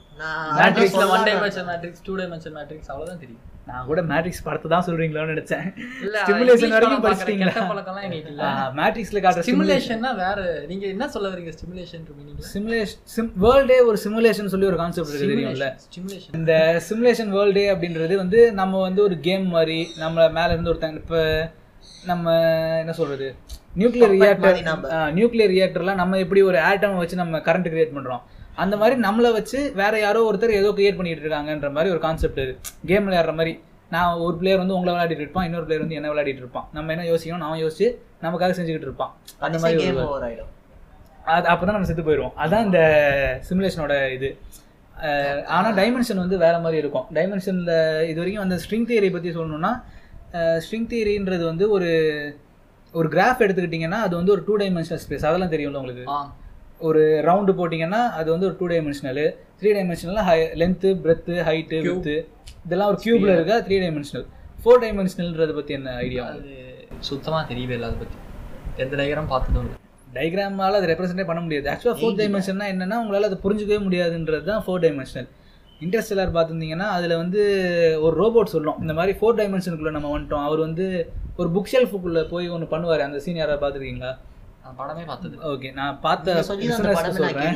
மேட்ரிக்ஸ்ல 0.58 1.04
one. 1.14 1.24
Dimension 1.28 1.68
matrix 1.70 2.04
two 2.06 2.14
dimension 2.20 2.56
matrix 2.58 2.92
அவ்வளவுதான் 2.92 3.22
தெரியும். 3.24 3.42
நான் 3.68 3.86
கூட 3.88 4.02
மேட்ரிக்ஸ் 4.10 4.44
படத்தை 4.46 4.68
தான் 4.72 4.86
சொல்றீங்களோன்னு 4.88 5.34
நினைச்சேன். 5.34 5.66
இல்ல 6.06 6.16
ஸ்டிமுலேஷன் 6.24 6.74
வரைக்கும் 6.76 7.04
படிச்சிட்டீங்களா 7.06 7.52
கெட்ட 7.52 7.66
பழக்கம்லாம் 7.72 8.06
எங்களுக்கு 8.08 8.32
இல்ல. 8.34 8.46
மேட்ரிக்ஸ்ல 8.80 9.22
காட்டுற 9.26 9.44
சிமுலேஷன் 9.44 9.78
ஸ்டிமுலேஷன்னா 9.80 10.12
வேற 10.22 10.40
நீங்க 10.72 10.86
என்ன 10.94 11.08
சொல்ல 11.16 11.30
வரீங்க 11.34 11.54
ஸ்டிமுலேஷன் 11.58 12.04
மீனிங்ல 12.18 12.48
சிமுலேஷன் 12.52 13.02
சிம் 13.14 13.32
வேர்ல்டே 13.46 13.78
ஒரு 13.90 14.00
சிமுலேஷன் 14.06 14.52
சொல்லி 14.54 14.70
ஒரு 14.72 14.80
கான்செப்ட் 14.82 15.12
இருக்கு 15.12 15.32
தெரியும்ல? 15.34 15.70
ஸ்டிமுலேஷன் 15.86 16.36
இந்த 16.40 16.54
சிமுலேஷன் 16.90 17.34
வேர்ல்டே 17.38 17.66
அப்படின்றது 17.74 18.18
வந்து 18.24 18.42
நம்ம 18.62 18.82
வந்து 18.88 19.04
ஒரு 19.08 19.18
கேம் 19.28 19.48
மாதிரி 19.56 19.80
நம்ம 20.00 20.28
மேல 20.40 20.54
இருந்து 20.54 20.74
ஒருத்தங்க 20.74 21.02
இப்போ 21.04 21.22
நம்ம 22.06 22.28
என்ன 22.82 22.94
சொல்றது? 22.98 23.28
Nuclear 23.78 24.14
reactor. 24.18 24.58
நியூக்ளியர் 25.18 25.54
ரியாக்டர்லாம் 25.56 26.00
நம்ம 26.02 26.18
எப்படி 26.18 26.42
ஒரு 26.42 26.60
ஆட்டம் 26.60 26.98
வச்சு 26.98 27.16
நம்ம 27.16 27.38
கரண்ட் 27.38 27.70
கிரியேட் 27.74 27.96
பண்றோம்? 27.96 28.22
அந்த 28.56 28.78
மாதிரி 28.78 29.02
நம்மளை 29.02 29.32
வச்சு 29.32 29.72
வேற 29.76 30.00
யாரோ 30.00 30.32
ஒருத்தர் 30.32 30.58
ஏதோ 30.62 30.70
கிரியேட் 30.70 30.96
பண்ணிட்டு 30.96 31.28
இருக்காங்கன்ற 31.28 31.72
மாதிரி 31.72 31.92
ஒரு 31.92 32.00
கான்செப்ட் 32.00 32.42
கேம் 32.86 33.08
விளையாடுற 33.08 33.34
மாதிரி. 33.36 33.54
நான் 33.90 34.18
ஒரு 34.18 34.36
பிளேயர் 34.38 34.60
வந்து 34.60 34.74
உங்களை 34.74 34.94
விளையாடிட்டு 34.96 35.24
இருப்பான் 35.24 35.46
இன்னொரு 35.46 35.66
பிளேயர் 35.66 35.88
வந்து 35.88 36.00
என்ன 36.00 36.10
விளையாடிட்டு 36.14 36.44
இருப்பான். 36.44 36.68
நம்ம 36.74 36.92
என்ன 36.94 37.06
யோசிக்கணும்? 37.12 37.38
நான் 37.38 37.62
யோசிச்சு 37.64 37.88
நமக்காக 38.22 38.52
செஞ்சுக்கிட்டு 38.60 38.90
இருப்பான். 38.90 39.14
அந்த 39.40 39.60
மாதிரி 39.60 39.92
ஒரு 39.92 40.44
அது 41.24 41.48
அப்போ 41.48 41.66
தான் 41.66 41.76
நம்ம 41.76 41.88
செத்து 41.88 42.04
போயிடுவோம் 42.04 42.36
அதான் 42.38 42.64
இந்த 42.64 42.80
சிமுலேஷனோட 43.50 44.12
இது. 44.12 44.38
அஹ் 45.02 45.44
ஆனா 45.46 45.70
டைமென்ஷன் 45.72 46.22
வந்து 46.24 46.38
வேற 46.38 46.60
மாதிரி 46.60 46.78
இருக்கும். 46.78 47.06
டைமென்ஷனில் 47.14 48.08
இது 48.08 48.16
வரைக்கும் 48.16 48.44
அந்த 48.44 48.56
ஸ்ட்ரிங் 48.64 48.88
தியரி 48.92 49.12
பற்றி 49.12 49.30
சொல்லணும்னா 49.30 49.72
ஸ்ட்ரிங் 50.34 50.90
தியரின்றது 50.94 51.44
வந்து 51.44 51.70
ஒரு 51.70 51.90
ஒரு 52.94 53.08
கிராஃப் 53.14 53.44
எடுத்துக்கிட்டிங்கன்னா 53.46 54.00
அது 54.06 54.14
வந்து 54.20 54.34
ஒரு 54.36 54.42
டூ 54.48 54.56
டைமென்ஷனல் 54.62 55.02
ஸ்பேஸ் 55.04 55.26
அதெல்லாம் 55.30 55.54
தெரியும்ல 55.54 55.82
உங்களுக்கு? 55.82 56.06
ஒரு 56.88 57.02
ரவுண்டு 57.28 57.52
போட்டிங்கன்னா 57.58 58.02
அது 58.20 58.28
வந்து 58.34 58.48
ஒரு 58.50 58.56
two 58.60 58.68
dimensional 58.72 59.22
three 59.60 59.70
dimensional 59.78 60.22
high 60.30 60.38
length 60.62 60.90
breadth 61.04 61.36
height 61.50 61.80
width 61.88 62.16
இதெல்லாம் 62.66 62.90
ஒரு 62.92 63.00
கியூப்ல 63.04 63.36
இருக்கா 63.38 63.58
த்ரீ 63.68 63.78
டைமென்ஷனல் 63.84 64.26
ஃபோர் 64.64 64.82
டைமென்ஷனல்ன்றதை 64.84 65.54
பற்றி 65.60 65.74
என்ன 65.78 65.94
ஐடியா 66.06 66.24
அது 66.32 66.52
சுத்தமா 67.10 67.40
தெரியவே 67.52 67.76
இல்லை 67.78 67.88
அதை 67.90 67.98
பத்தி. 68.00 68.18
எந்த 68.84 68.94
டயக்ராம் 69.00 69.32
பார்த்ததும் 69.34 69.64
இல்லை 69.66 69.78
டயக்ராமால 70.16 70.80
அதை 70.80 70.88
ரெப்ரசென்டே 70.92 71.26
பண்ண 71.30 71.42
முடியாது. 71.42 71.68
ஆக்சுவலாக 71.72 72.00
ஃபோர் 72.00 72.18
டைமென்ஷன்னா 72.20 72.66
என்னன்னா 72.74 72.98
உங்களால் 73.02 73.28
அதை 73.30 73.38
புரிஞ்சுக்கவே 73.46 73.80
முடியாதுன்றது 73.86 74.46
தான் 74.50 74.64
ஃபோர் 74.66 74.84
டைமென்ஷனல் 74.86 75.30
இன்டர்ஸ்டெல்லார் 75.82 76.34
பார்த்துருந்தீங்கன்னா 76.36 76.88
அதில் 76.96 77.16
வந்து 77.16 77.42
ஒரு 78.06 78.16
ரோபோட் 78.24 78.54
சொல்லும் 78.56 78.80
இந்த 78.82 78.94
மாதிரி 78.94 79.14
ஃபோர் 79.20 79.38
டைமென்ஷனுக்குள்ளே 79.40 79.94
நம்ம 79.98 80.10
வந்துட்டோம். 80.16 80.46
அவர் 80.48 80.60
வந்து 80.60 80.86
ஒரு 81.42 81.50
புக் 81.56 81.72
ஷெல்ஃபுக்குள்ளே 81.74 82.24
போய் 82.34 82.54
ஒன்று 82.56 82.74
பண்ணுவார். 82.76 83.08
அந்த 83.08 83.20
சீன் 83.26 83.42
யாராவது 83.42 83.64
பார்த்துருக்கீங்களா? 83.64 84.14
படமே 84.80 85.04
பார்த்தது 85.10 85.36
ஓகே 85.52 85.70
நான் 85.80 85.96
பார்த்த 86.06 86.34
லிசனர்ஸ்க்கு 86.62 87.18
சொல்கிறேன் 87.20 87.56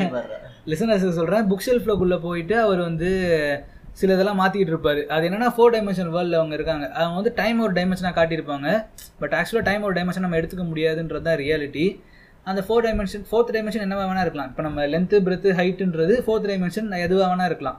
லிசனர்ஸுக்கு 0.71 1.17
சொல்கிறேன் 1.19 1.45
புக் 1.50 1.65
ஷெல்ஃப்லக்குள்ளே 1.65 2.17
போயிட்டு 2.28 2.56
அவர் 2.65 2.82
வந்து 2.89 3.10
சில 4.00 4.15
இதெல்லாம் 4.15 4.39
மாற்றிக்கிட்டு 4.41 4.74
இருப்பாரு. 4.74 5.02
அது 5.15 5.26
என்னன்னா 5.28 5.50
ஃபோர் 5.56 5.74
டைமென்ஷன் 5.76 6.10
வேர்ல்டில் 6.15 6.39
அவங்க 6.39 6.56
இருக்காங்க. 6.58 6.86
அவங்க 7.02 7.15
வந்து 7.19 7.32
டைம் 7.39 7.60
ஒரு 7.65 7.74
டைமென்ஷனாக 7.78 8.15
காட்டியிருப்பாங்க. 8.17 8.67
பட் 9.21 9.36
ஆக்சுவலாக 9.39 9.65
டைம் 9.69 9.86
ஒரு 9.89 9.95
டைமென்ஷன் 9.98 10.26
நம்ம 10.26 10.39
எடுத்துக்க 10.39 10.65
முடியாதுன்றது 10.71 11.26
தான் 11.28 11.39
ரியாலிட்டி 11.43 11.86
அந்த 12.52 12.62
ஃபோர் 12.65 12.84
டைமென்ஷன் 12.86 13.24
ஃபோர்த் 13.30 13.54
டைமென்ஷன் 13.56 13.86
என்னவா 13.86 14.04
வேணா 14.10 14.24
இருக்கலாம். 14.26 14.50
இப்போ 14.52 14.63
நம்ம 14.67 14.88
லென்த்து 14.93 15.19
பிரெத்து 15.28 15.52
ஹைட்டுன்றது 15.60 16.15
ஃபோர்த் 16.26 16.50
டைமென்ஷன் 16.52 16.89
எதுவாக 17.06 17.30
வேணா 17.32 17.48
இருக்கலாம். 17.52 17.78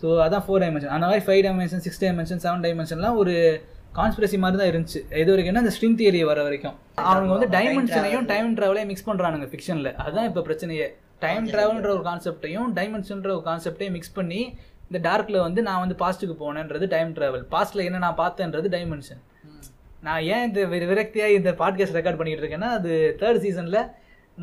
ஸோ 0.00 0.06
அதான் 0.24 0.44
ஃபோர் 0.46 0.62
டைமென்ஷன் 0.64 0.94
அந்த 0.96 1.04
மாதிரி 1.10 1.24
five 1.26 1.42
dimension 1.46 1.84
six 1.86 2.02
dimension 2.04 2.42
seven 2.46 2.64
டைமென்ஷன்லாம் 2.66 3.18
ஒரு 3.24 3.34
கான்ஸ்பிரசி 3.94 4.38
மாதிரி 4.38 4.70
தான் 4.70 4.70
இருந்துச்சு. 4.70 5.16
இது 5.16 5.30
வரைக்கும் 5.32 5.54
அந்த 5.56 5.72
ஸ்ட்ரிங் 5.80 5.98
தியரி 6.00 6.24
வர 6.24 6.42
வரைக்கும். 6.42 6.74
அவங்க 6.94 7.32
வந்து 7.32 7.58
டைமென்ஷனையும் 7.58 8.26
டைம் 8.26 8.56
ட்ராவலையும் 8.56 8.86
மிக்ஸ் 8.86 9.10
பண்ணுறானுங்க 9.10 9.52
ஃபிக்ஷனில் 9.52 9.94
அதுதான் 9.94 10.26
இப்போ 10.26 10.40
பிரச்சனையே. 10.40 10.86
டைம் 11.18 11.48
ட்ராவல்ன்ற 11.48 11.88
ஒரு 11.88 12.02
கான்செப்டையும் 12.04 12.68
டைமென்ஷன்ற 12.74 13.18
ஒரு 13.18 13.42
கான்செப்டையும் 13.44 13.90
மிக்ஸ் 13.90 14.12
பண்ணி 14.12 14.56
இந்த 14.90 15.10
டார்க்கில் 15.10 15.40
வந்து 15.40 15.62
நான் 15.62 15.78
வந்து 15.78 15.94
பாஸ்ட்டுக்கு 15.94 16.42
போனேன்றது 16.42 16.88
டைம் 16.88 17.14
ட்ராவல் 17.14 17.44
பாஸ்ட்டில் 17.50 17.84
என்ன 17.84 17.98
நான் 17.98 18.16
பார்த்தேன்றது 18.16 18.68
டைமென்ஷன் 18.68 19.22
நான் 20.02 20.22
ஏன் 20.22 20.46
இந்த 20.46 20.64
விர- 20.64 20.86
விரக்தியா 20.86 21.26
இந்த 21.26 21.52
பாட்காஸ்ட் 21.52 21.96
ரெக்கார்ட் 21.96 22.16
பண்ணிட்டு 22.16 22.46
இருக்கேன்னா 22.46 22.68
அது 22.70 23.16
தேர்ட் 23.18 23.42
சீசன்ல 23.42 23.90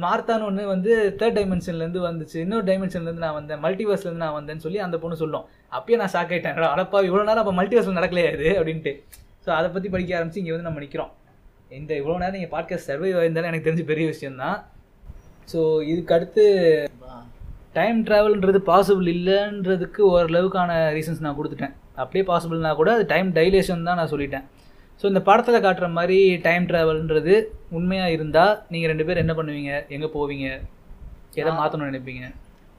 மார்த்தான்னு 0.02 0.44
ஒன்று 0.44 0.68
வந்து 0.68 1.16
தேர்ட் 1.18 1.22
டைமென்ஷன்லேருந்து 1.22 2.00
வந்துச்சு. 2.00 2.36
இன்னொரு 2.36 2.64
டைமென்ஷன்லேருந்து 2.64 3.24
நான் 3.28 3.34
வந்தேன். 3.34 3.64
மல்டிவர்ஸ்லேருந்து 3.64 4.22
நான் 4.26 4.46
வந்தேன்னு 4.46 4.58
சொல்லி 4.58 4.78
அந்த 4.80 4.98
பொண்ணு 4.98 5.16
சொல்லும். 5.16 5.46
அப்பயே 5.72 5.96
நான் 5.96 6.12
ஷாக் 6.14 6.32
ஆயிட்டேன். 6.32 6.56
அடப்பா 6.74 7.00
இவ்வளோ 7.02 7.24
நேரம் 7.24 7.38
அப்போ 7.38 7.64
மல்டிவர்ஸில் 7.64 7.98
நடக்கலையா 7.98 8.34
இது? 8.34 8.64
அப்படின்ட்டு. 8.64 9.04
ஸோ 9.46 9.50
அதை 9.58 9.68
பற்றி 9.76 9.90
படிக்க 9.94 10.12
ஆரம்பிச்சு 10.18 10.42
இங்கே 10.42 10.54
வந்து 10.56 10.68
நம்ம 10.70 10.82
நிற்கிறோம் 10.84 11.12
இந்த 11.78 11.92
இவ்வளோ 12.00 12.16
நேரம் 12.22 12.36
நீங்கள் 12.38 12.54
பாட்காஸ்ட் 12.56 12.90
சர்வை 12.90 13.10
ஆயிருந்தாலும் 13.20 13.50
எனக்கு 13.52 13.68
தெரிஞ்ச 13.68 13.84
பெரிய 13.92 14.06
விஷயம்தான். 14.14 14.58
ஸோ 15.52 15.60
இதுக்கு 15.92 16.16
அடுத்து 16.18 16.44
டைம் 17.78 18.00
ட்ராவல்ன்றது 18.08 18.60
பாசிபிள் 18.70 19.08
இல்லைன்றதுக்கு 19.16 20.02
ஓரளவுக்கான 20.14 20.72
ரீசன்ஸ் 20.98 21.24
நான் 21.26 21.38
கொடுத்துட்டேன். 21.40 21.76
அப்படியே 22.02 22.24
பாசிபிள்னா 22.32 22.74
கூட 22.82 22.92
அது 22.98 23.06
டைம் 23.14 23.30
டைலேஷன் 23.38 23.88
தான் 23.90 24.00
நான் 24.02 24.12
சொல்லிட்டேன். 24.14 24.46
ஸோ 25.00 25.06
இந்த 25.12 25.22
படத்தில் 25.30 25.64
காட்டுற 25.66 25.88
மாதிரி 25.98 26.18
டைம் 26.48 26.66
ட்ராவல்ன்றது 26.72 27.36
உண்மையாக 27.78 28.16
இருந்தால் 28.16 28.54
நீங்கள் 28.74 28.92
ரெண்டு 28.92 29.06
பேர் 29.08 29.22
என்ன 29.24 29.34
பண்ணுவீங்க? 29.40 29.74
எங்கே 29.96 30.10
போவீங்க? 30.18 30.48
எதை 31.42 31.52
மாற்றணும்னு 31.60 31.92
நினைப்பீங்க? 31.92 32.26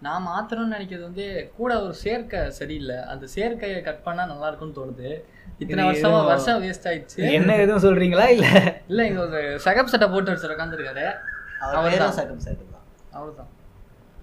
நான் 0.07 0.27
மாத்தணும்னு 0.31 0.75
நினைக்கிறது 0.77 1.05
வந்து 1.09 1.27
கூட 1.59 1.73
ஒரு 1.85 1.95
சேர்க்கை 2.05 2.41
சரியில்லை 2.59 2.99
அந்த 3.13 3.25
சேர்க்கையை 3.37 3.81
கட் 3.89 4.05
பண்ணா 4.07 4.23
நல்லா 4.33 4.49
இருக்கும்னு 4.51 4.79
தோணுது. 4.79 5.11
இத்தனை 5.59 5.89
இது 5.89 6.09
வருஷமா 6.09 6.25
வருஷம் 6.25 6.63
வேஸ்ட் 6.63 6.87
ஆயிடுச்சு. 6.91 7.33
என்ன 7.33 7.57
எதுவும் 7.57 7.83
சொல்கிறீங்களா 7.83 8.29
இல்லை. 8.29 8.51
இல்ல 8.89 9.07
இங்க 9.07 9.21
ஒரு 9.21 9.61
சகப் 9.65 9.93
சட்டை 9.93 10.09
போட்டு 10.09 10.31
வச்சு 10.31 10.49
உட்காந்துருக்காரு 10.49 11.05
அவர் 11.61 11.75
அவர்தான். 11.75 11.91
பேரும் 11.91 12.11
சகம் 12.11 12.39
சகம் 12.39 12.73
தான். 12.73 12.87
அவர்தான். 13.11 13.51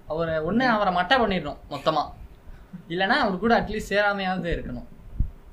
அவரை 0.06 0.34
ஒண்ணு 0.34 0.64
அவரை 0.66 0.94
மட்டை 0.94 1.16
பண்ணிடணும் 1.22 1.56
மொத்தமா. 1.70 2.02
இல்லைன்னா 2.88 3.16
அவர் 3.24 3.38
கூட 3.38 3.60
அட்லீஸ்ட் 3.60 3.92
சேராமையாவது 3.92 4.50
இருக்கணும். 4.56 4.88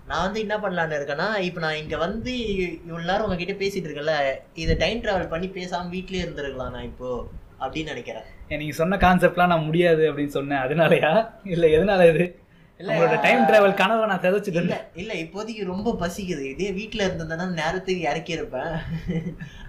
நான் 0.08 0.22
வந்து 0.22 0.40
என்ன 0.40 0.58
பண்ணலான்னு 0.58 0.98
இருக்கேன்னா 0.98 1.38
இப்போ 1.38 1.60
நான் 1.60 1.76
இங்க 1.76 1.98
வந்து 1.98 2.48
இவ்வளவு 2.48 3.06
நேரம் 3.06 3.22
உங்ககிட்ட 3.22 3.66
பேசிட்டு 3.66 3.88
இருக்கேன்ல 3.88 4.36
இதை 4.54 4.76
டைம் 4.78 5.02
டிராவல் 5.02 5.30
பண்ணி 5.30 5.48
பேசாம 5.48 5.90
வீட்லயே 5.92 6.24
இருந்திருக்கலாம் 6.26 6.72
நான் 6.72 6.84
இப்போ 6.84 7.28
அப்படின்னு 7.60 7.86
நினைக்கிறேன். 7.86 8.24
நீங்கள் 8.48 8.76
சொன்ன 8.76 8.98
கான்செப்ட்லாம் 8.98 9.48
நான் 9.48 9.64
முடியாது 9.64 10.14
அப்படின்னு 10.14 10.28
சொன்னேன். 10.28 10.60
அதனாலயா? 10.60 11.30
இல்லை 11.44 11.78
எதனால 11.78 12.14
இது? 12.14 12.40
இல்ல, 12.80 12.90
உங்களோட 12.94 13.16
டைம் 13.22 13.46
டிராவல் 13.50 13.80
கனவை 13.80 14.04
நான் 14.10 14.22
சிதைச்சிட்டு 14.24 14.62
இல்ல 14.64 14.76
இல்ல 15.02 15.14
இப்போதைக்கு 15.22 15.64
ரொம்ப 15.72 15.94
பசிக்குது. 16.02 16.44
இதே 16.54 16.68
வீட்ல 16.72 17.08
இருந்ததுன்னா 17.08 17.46
நேரத்துக்கு 17.62 18.04
இறக்கி 18.10 18.32
இருப்பேன். 18.38 18.74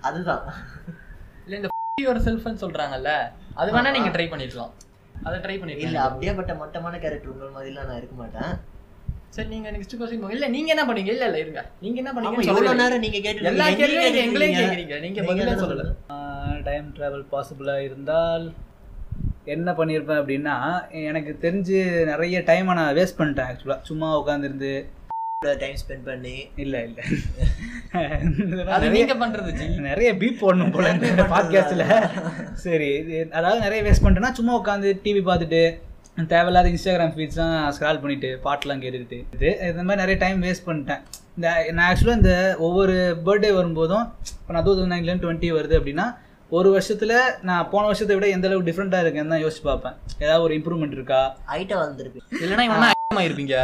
அதுதான். 0.09 0.42
இல்ல 1.44 1.57
இந்த 1.61 1.68
யுவர் 2.05 2.25
செல்ஃப்னு 2.27 2.62
சொல்றாங்கல்ல 2.64 3.12
அது 3.61 3.71
வேணா 3.77 3.92
நீங்க 3.97 4.11
ட்ரை 4.16 4.27
பண்ணிருக்கலாம். 4.33 4.75
அதை 5.27 5.37
ட்ரை 5.38 5.55
இல்ல 5.55 5.62
பண்ணிருக்கீங்க 5.62 6.03
அப்படியேப்பட்ட 6.09 6.55
மட்டமான 6.55 6.99
கேரக்டர் 7.05 7.33
உங்கள் 7.35 7.55
மாதிரிலாம் 7.57 7.88
நான் 7.90 8.01
இருக்க 8.03 8.16
மாட்டேன். 8.23 8.53
சரி 9.37 9.49
நீங்க 9.49 9.71
நெக்ஸ்ட் 9.71 9.97
இல்ல 10.37 10.47
நீங்க 10.57 10.68
என்ன 10.75 10.85
பண்ணீங்க? 10.88 11.11
இல்ல 11.16 11.25
இல்ல 11.31 11.38
இருங்க. 11.44 11.62
நீங்க 11.81 11.99
என்ன 12.03 12.12
பண்ணீங்க 12.12 12.77
நேரம் 12.83 13.05
நீங்க 13.07 13.18
கேட்டு 13.27 13.51
எல்லா 13.53 13.66
இருக்கீங்க, 13.66 13.81
கேள்வியும் 13.81 14.05
நீங்க 14.05 14.09
எங்கேயும் 14.09 14.29
எங்களே 14.29 14.49
கேட்டுருக்கீங்க. 14.55 14.94
கேக்குறீங்க 14.94 15.05
நீங்க 15.07 15.23
பதிலே 15.31 15.55
சொல்லல? 15.64 15.85
டைம் 16.68 16.88
ட்ராவல் 16.97 17.27
பாசிபிளாக 17.33 17.87
இருந்தால் 17.88 18.47
என்ன 19.48 19.70
பண்ணியிருப்பேன் 19.72 20.20
அப்படின்னா 20.20 20.54
எனக்கு 21.02 21.32
தெரிஞ்சு 21.42 21.78
நிறைய 22.04 22.38
டைமை 22.46 22.74
நான் 22.74 22.96
வேஸ்ட் 22.96 23.18
பண்ணிட்டேன் 23.18 23.48
ஆக்சுவலாக 23.50 23.80
சும்மா 23.82 24.08
உட்காந்துருந்து 24.20 24.72
டைம் 25.58 25.76
ஸ்பெண்ட் 25.80 26.06
பண்ணி. 26.06 26.32
இல்லை 26.56 26.80
இல்லை. 26.82 27.02
நிறைய 29.88 30.11
பீப் 30.14 30.40
போடணும் 30.40 30.72
போல 30.72 30.88
இந்த 31.11 31.26
பாட்காஸ்ட்டில் 31.30 31.84
சரி 32.62 32.88
அதாவது 33.30 33.61
நிறைய 33.61 33.80
வேஸ்ட் 33.82 34.04
பண்ணிட்டேன்னா 34.04 34.32
சும்மா 34.32 34.54
உட்காந்து 34.61 34.90
டிவி 35.04 35.22
பார்த்துட்டு 35.24 35.62
தேவையில்லாத 36.28 36.68
இன்ஸ்டாகிராம் 36.68 37.14
ஃபீட்ஸ்லாம் 37.14 37.54
ஸ்க்ரால் 37.76 38.00
பண்ணிட்டு 38.00 38.30
பாட்டெலாம் 38.44 38.82
கேட்டுக்கிட்டு 38.82 39.18
இது 39.37 39.50
இந்த 39.70 39.82
மாதிரி 39.82 40.02
நிறைய 40.02 40.18
டைம் 40.18 40.42
வேஸ்ட் 40.42 40.66
பண்ணிட்டேன். 40.66 41.02
இந்த 41.37 41.48
நான் 41.72 41.88
ஆக்சுவலாக 41.88 42.20
இந்த 42.20 42.32
ஒவ்வொரு 42.58 42.94
பர்த்டே 43.26 43.52
வரும்போதும் 43.52 44.04
இப்போ 44.32 44.52
நான் 44.52 44.64
டூ 44.64 44.72
தௌசண்ட் 44.72 44.94
நைன்லேருந்து 44.94 45.26
டுவெண்ட்டி 45.26 45.50
வருது 45.52 45.76
அப்படின்னா 45.78 46.06
ஒரு 46.56 46.68
வருஷத்தில் 46.74 47.16
நான் 47.48 47.68
போன 47.72 47.82
வருஷத்தை 47.88 48.14
விட 48.16 48.26
எந்த 48.34 48.46
அளவுக்கு 48.48 48.68
டிஃப்ரெண்ட்டாக 48.68 49.02
இருக்கேன்னு 49.04 49.32
தான் 49.32 49.42
யோசிச்சு 49.44 49.64
பார்ப்பேன். 49.70 49.96
ஏதாவது 50.22 50.44
ஒரு 50.46 50.54
இம்ப்ரூவ்மெண்ட் 50.58 50.94
இருக்கா? 50.98 51.18
ஐட்ட 51.56 51.74
வந்திருப்பேன் 51.82 52.24
இல்லைன்னா 52.44 52.64
இவனா 52.68 52.88
இருப்பீங்க 53.26 53.54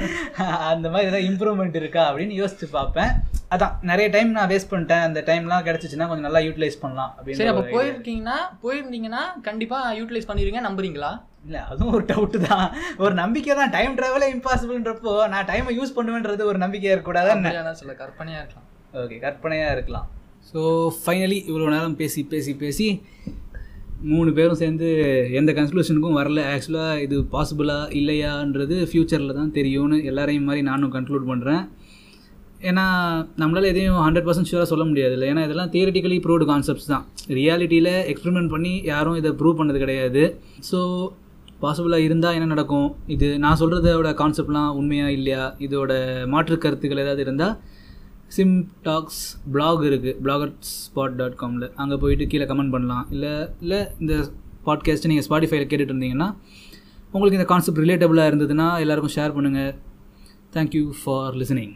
அந்த 0.72 0.86
மாதிரி 0.92 1.06
ஏதாவது 1.08 1.28
இம்ப்ரூவ்மெண்ட் 1.28 1.76
இருக்கா 1.80 2.02
அப்படின்னு 2.08 2.34
யோசிச்சு 2.40 2.66
பார்ப்பேன். 2.76 3.12
அதான் 3.54 3.74
நிறைய 3.90 4.06
டைம் 4.14 4.30
நான் 4.38 4.50
வேஸ்ட் 4.52 4.70
பண்ணிட்டேன். 4.72 5.04
அந்த 5.08 5.20
டைம்லாம் 5.30 5.64
கிடச்சிச்சின்னா 5.68 6.08
கொஞ்சம் 6.10 6.26
நல்லா 6.28 6.42
யூட்டிலைஸ் 6.46 6.80
பண்ணலாம் 6.82 7.12
சரி 7.14 7.22
அப்படின்னு 7.22 7.52
அப்ப 7.52 7.62
ஒரு 7.62 7.68
idea. 7.68 7.76
போயிருக்கீங்கன்னா 7.76 8.38
போயிருந்தீங்கன்னா 8.64 9.22
கண்டிப்பா 9.48 9.78
யூட்டிலைஸ் 10.00 10.28
பண்ணிருவீங்க 10.30 10.62
நம்புறீங்களா? 10.68 11.12
இல்ல 11.46 11.58
அதுவும் 11.70 11.94
ஒரு 11.96 12.04
டவுட் 12.12 12.36
தான். 12.50 12.66
ஒரு 13.04 13.14
நம்பிக்கை 13.22 13.54
தான். 13.60 13.74
டைம் 13.76 13.96
டிராவலே 14.00 14.28
இம்பாசிபிள்ன்றப்போ 14.36 15.14
நான் 15.34 15.48
டைமை 15.52 15.74
யூஸ் 15.78 15.96
பண்ணுவேன்றது 15.98 16.50
ஒரு 16.52 16.60
நம்பிக்கையா 16.64 16.94
இருக்கக்கூடாது 16.94 17.78
சொல்ல 17.82 17.96
கற்பனையா 18.04 18.40
இருக்கலாம். 18.42 18.68
ஓகே 19.02 19.18
கற்பனையாக 19.26 19.76
இருக்கலாம். 19.78 20.08
ஸோ 20.50 20.60
ஃபைனலி 21.00 21.38
இவ்வளோ 21.50 21.70
நேரம் 21.74 21.96
பேசி 22.00 22.20
பேசி 22.32 22.52
பேசி 22.62 22.86
மூணு 24.12 24.30
பேரும் 24.36 24.58
சேர்ந்து 24.60 24.88
எந்த 25.38 25.50
கன்க்ளூஷனுக்கும் 25.58 26.18
வரல. 26.20 26.40
ஆக்சுவலாக 26.52 27.02
இது 27.04 27.16
பாசிபிளா 27.34 27.78
இல்லையான்றது 28.00 28.76
ஃப்யூச்சரில் 28.90 29.38
தான் 29.38 29.52
தெரியும்னு 29.58 29.98
எல்லாரையும் 30.10 30.48
மாதிரி 30.48 30.62
நானும் 30.70 30.92
கன்க்ளூட் 30.96 31.28
பண்ணுறேன் 31.30 31.62
ஏன்னா 32.68 32.84
நம்மளால் 33.40 33.70
எதையும் 33.70 34.00
ஹண்ட்ரட் 34.04 34.26
பர்சன்ட் 34.26 34.50
ஷூராக 34.50 34.68
சொல்ல 34.72 34.84
முடியாது 34.90 35.14
இல்லை. 35.16 35.26
ஏன்னா 35.32 35.42
இதெல்லாம் 35.46 35.72
தியரிட்டிக்கலி 35.74 36.18
ப்ரூவ்டு 36.24 36.44
கான்செப்ட்ஸ் 36.50 36.90
தான். 36.92 37.04
ரியாலிட்டியில் 37.38 37.92
எக்ஸ்பெரிமெண்ட் 38.12 38.52
பண்ணி 38.54 38.72
யாரும் 38.92 39.18
இதை 39.20 39.32
ப்ரூவ் 39.40 39.58
பண்ணது 39.60 39.80
கிடையாது. 39.84 40.22
ஸோ 40.70 40.78
பாசிபிளாக 41.64 42.06
இருந்தால் 42.08 42.36
என்ன 42.38 42.48
நடக்கும்? 42.54 42.88
இது 43.14 43.26
நான் 43.44 43.58
சொல்கிறதோட 43.62 44.10
கான்செப்ட்லாம் 44.22 44.70
உண்மையாக 44.80 45.16
இல்லையா? 45.18 45.44
இதோட 45.66 45.92
மாற்று 46.34 46.56
கருத்துக்கள் 46.64 47.04
ஏதாவது 47.04 47.24
இருந்தால் 47.26 47.54
சிம் 48.28 48.66
டாக்ஸ் 48.82 49.42
பிளாக் 49.52 49.80
இருக்குது 49.80 50.16
பிளாகர் 50.24 50.52
ஸ்பாட் 50.60 51.16
டாட் 51.16 51.36
காமில் 51.36 51.74
அங்கே 51.74 51.96
போயிட்டு 51.96 52.26
கீழே 52.26 52.44
கமெண்ட் 52.44 52.70
பண்ணலாம். 52.70 53.06
இல்லை 53.10 53.48
இல்லை 53.60 53.86
இந்த 54.00 54.14
பாட்காஸ்ட்டை 54.66 55.06
நீங்கள் 55.06 55.26
ஸ்பாட்டிஃபைல 55.28 55.66
கேட்டுட்டு 55.66 55.94
இருந்தீங்கன்னா 55.94 56.34
உங்களுக்கு 57.12 57.38
இந்த 57.38 57.44
கான்செப்ட் 57.44 57.78
ரிலேட்டபுளாக 57.78 58.30
இருந்ததுன்னா 58.30 58.78
எல்லாருக்கும் 58.78 59.16
ஷேர் 59.16 59.36
பண்ணுங்கள் 59.36 59.74
தேங்க்யூ 60.52 60.90
ஃபார் 61.04 61.34
லிசனிங் 61.34 61.74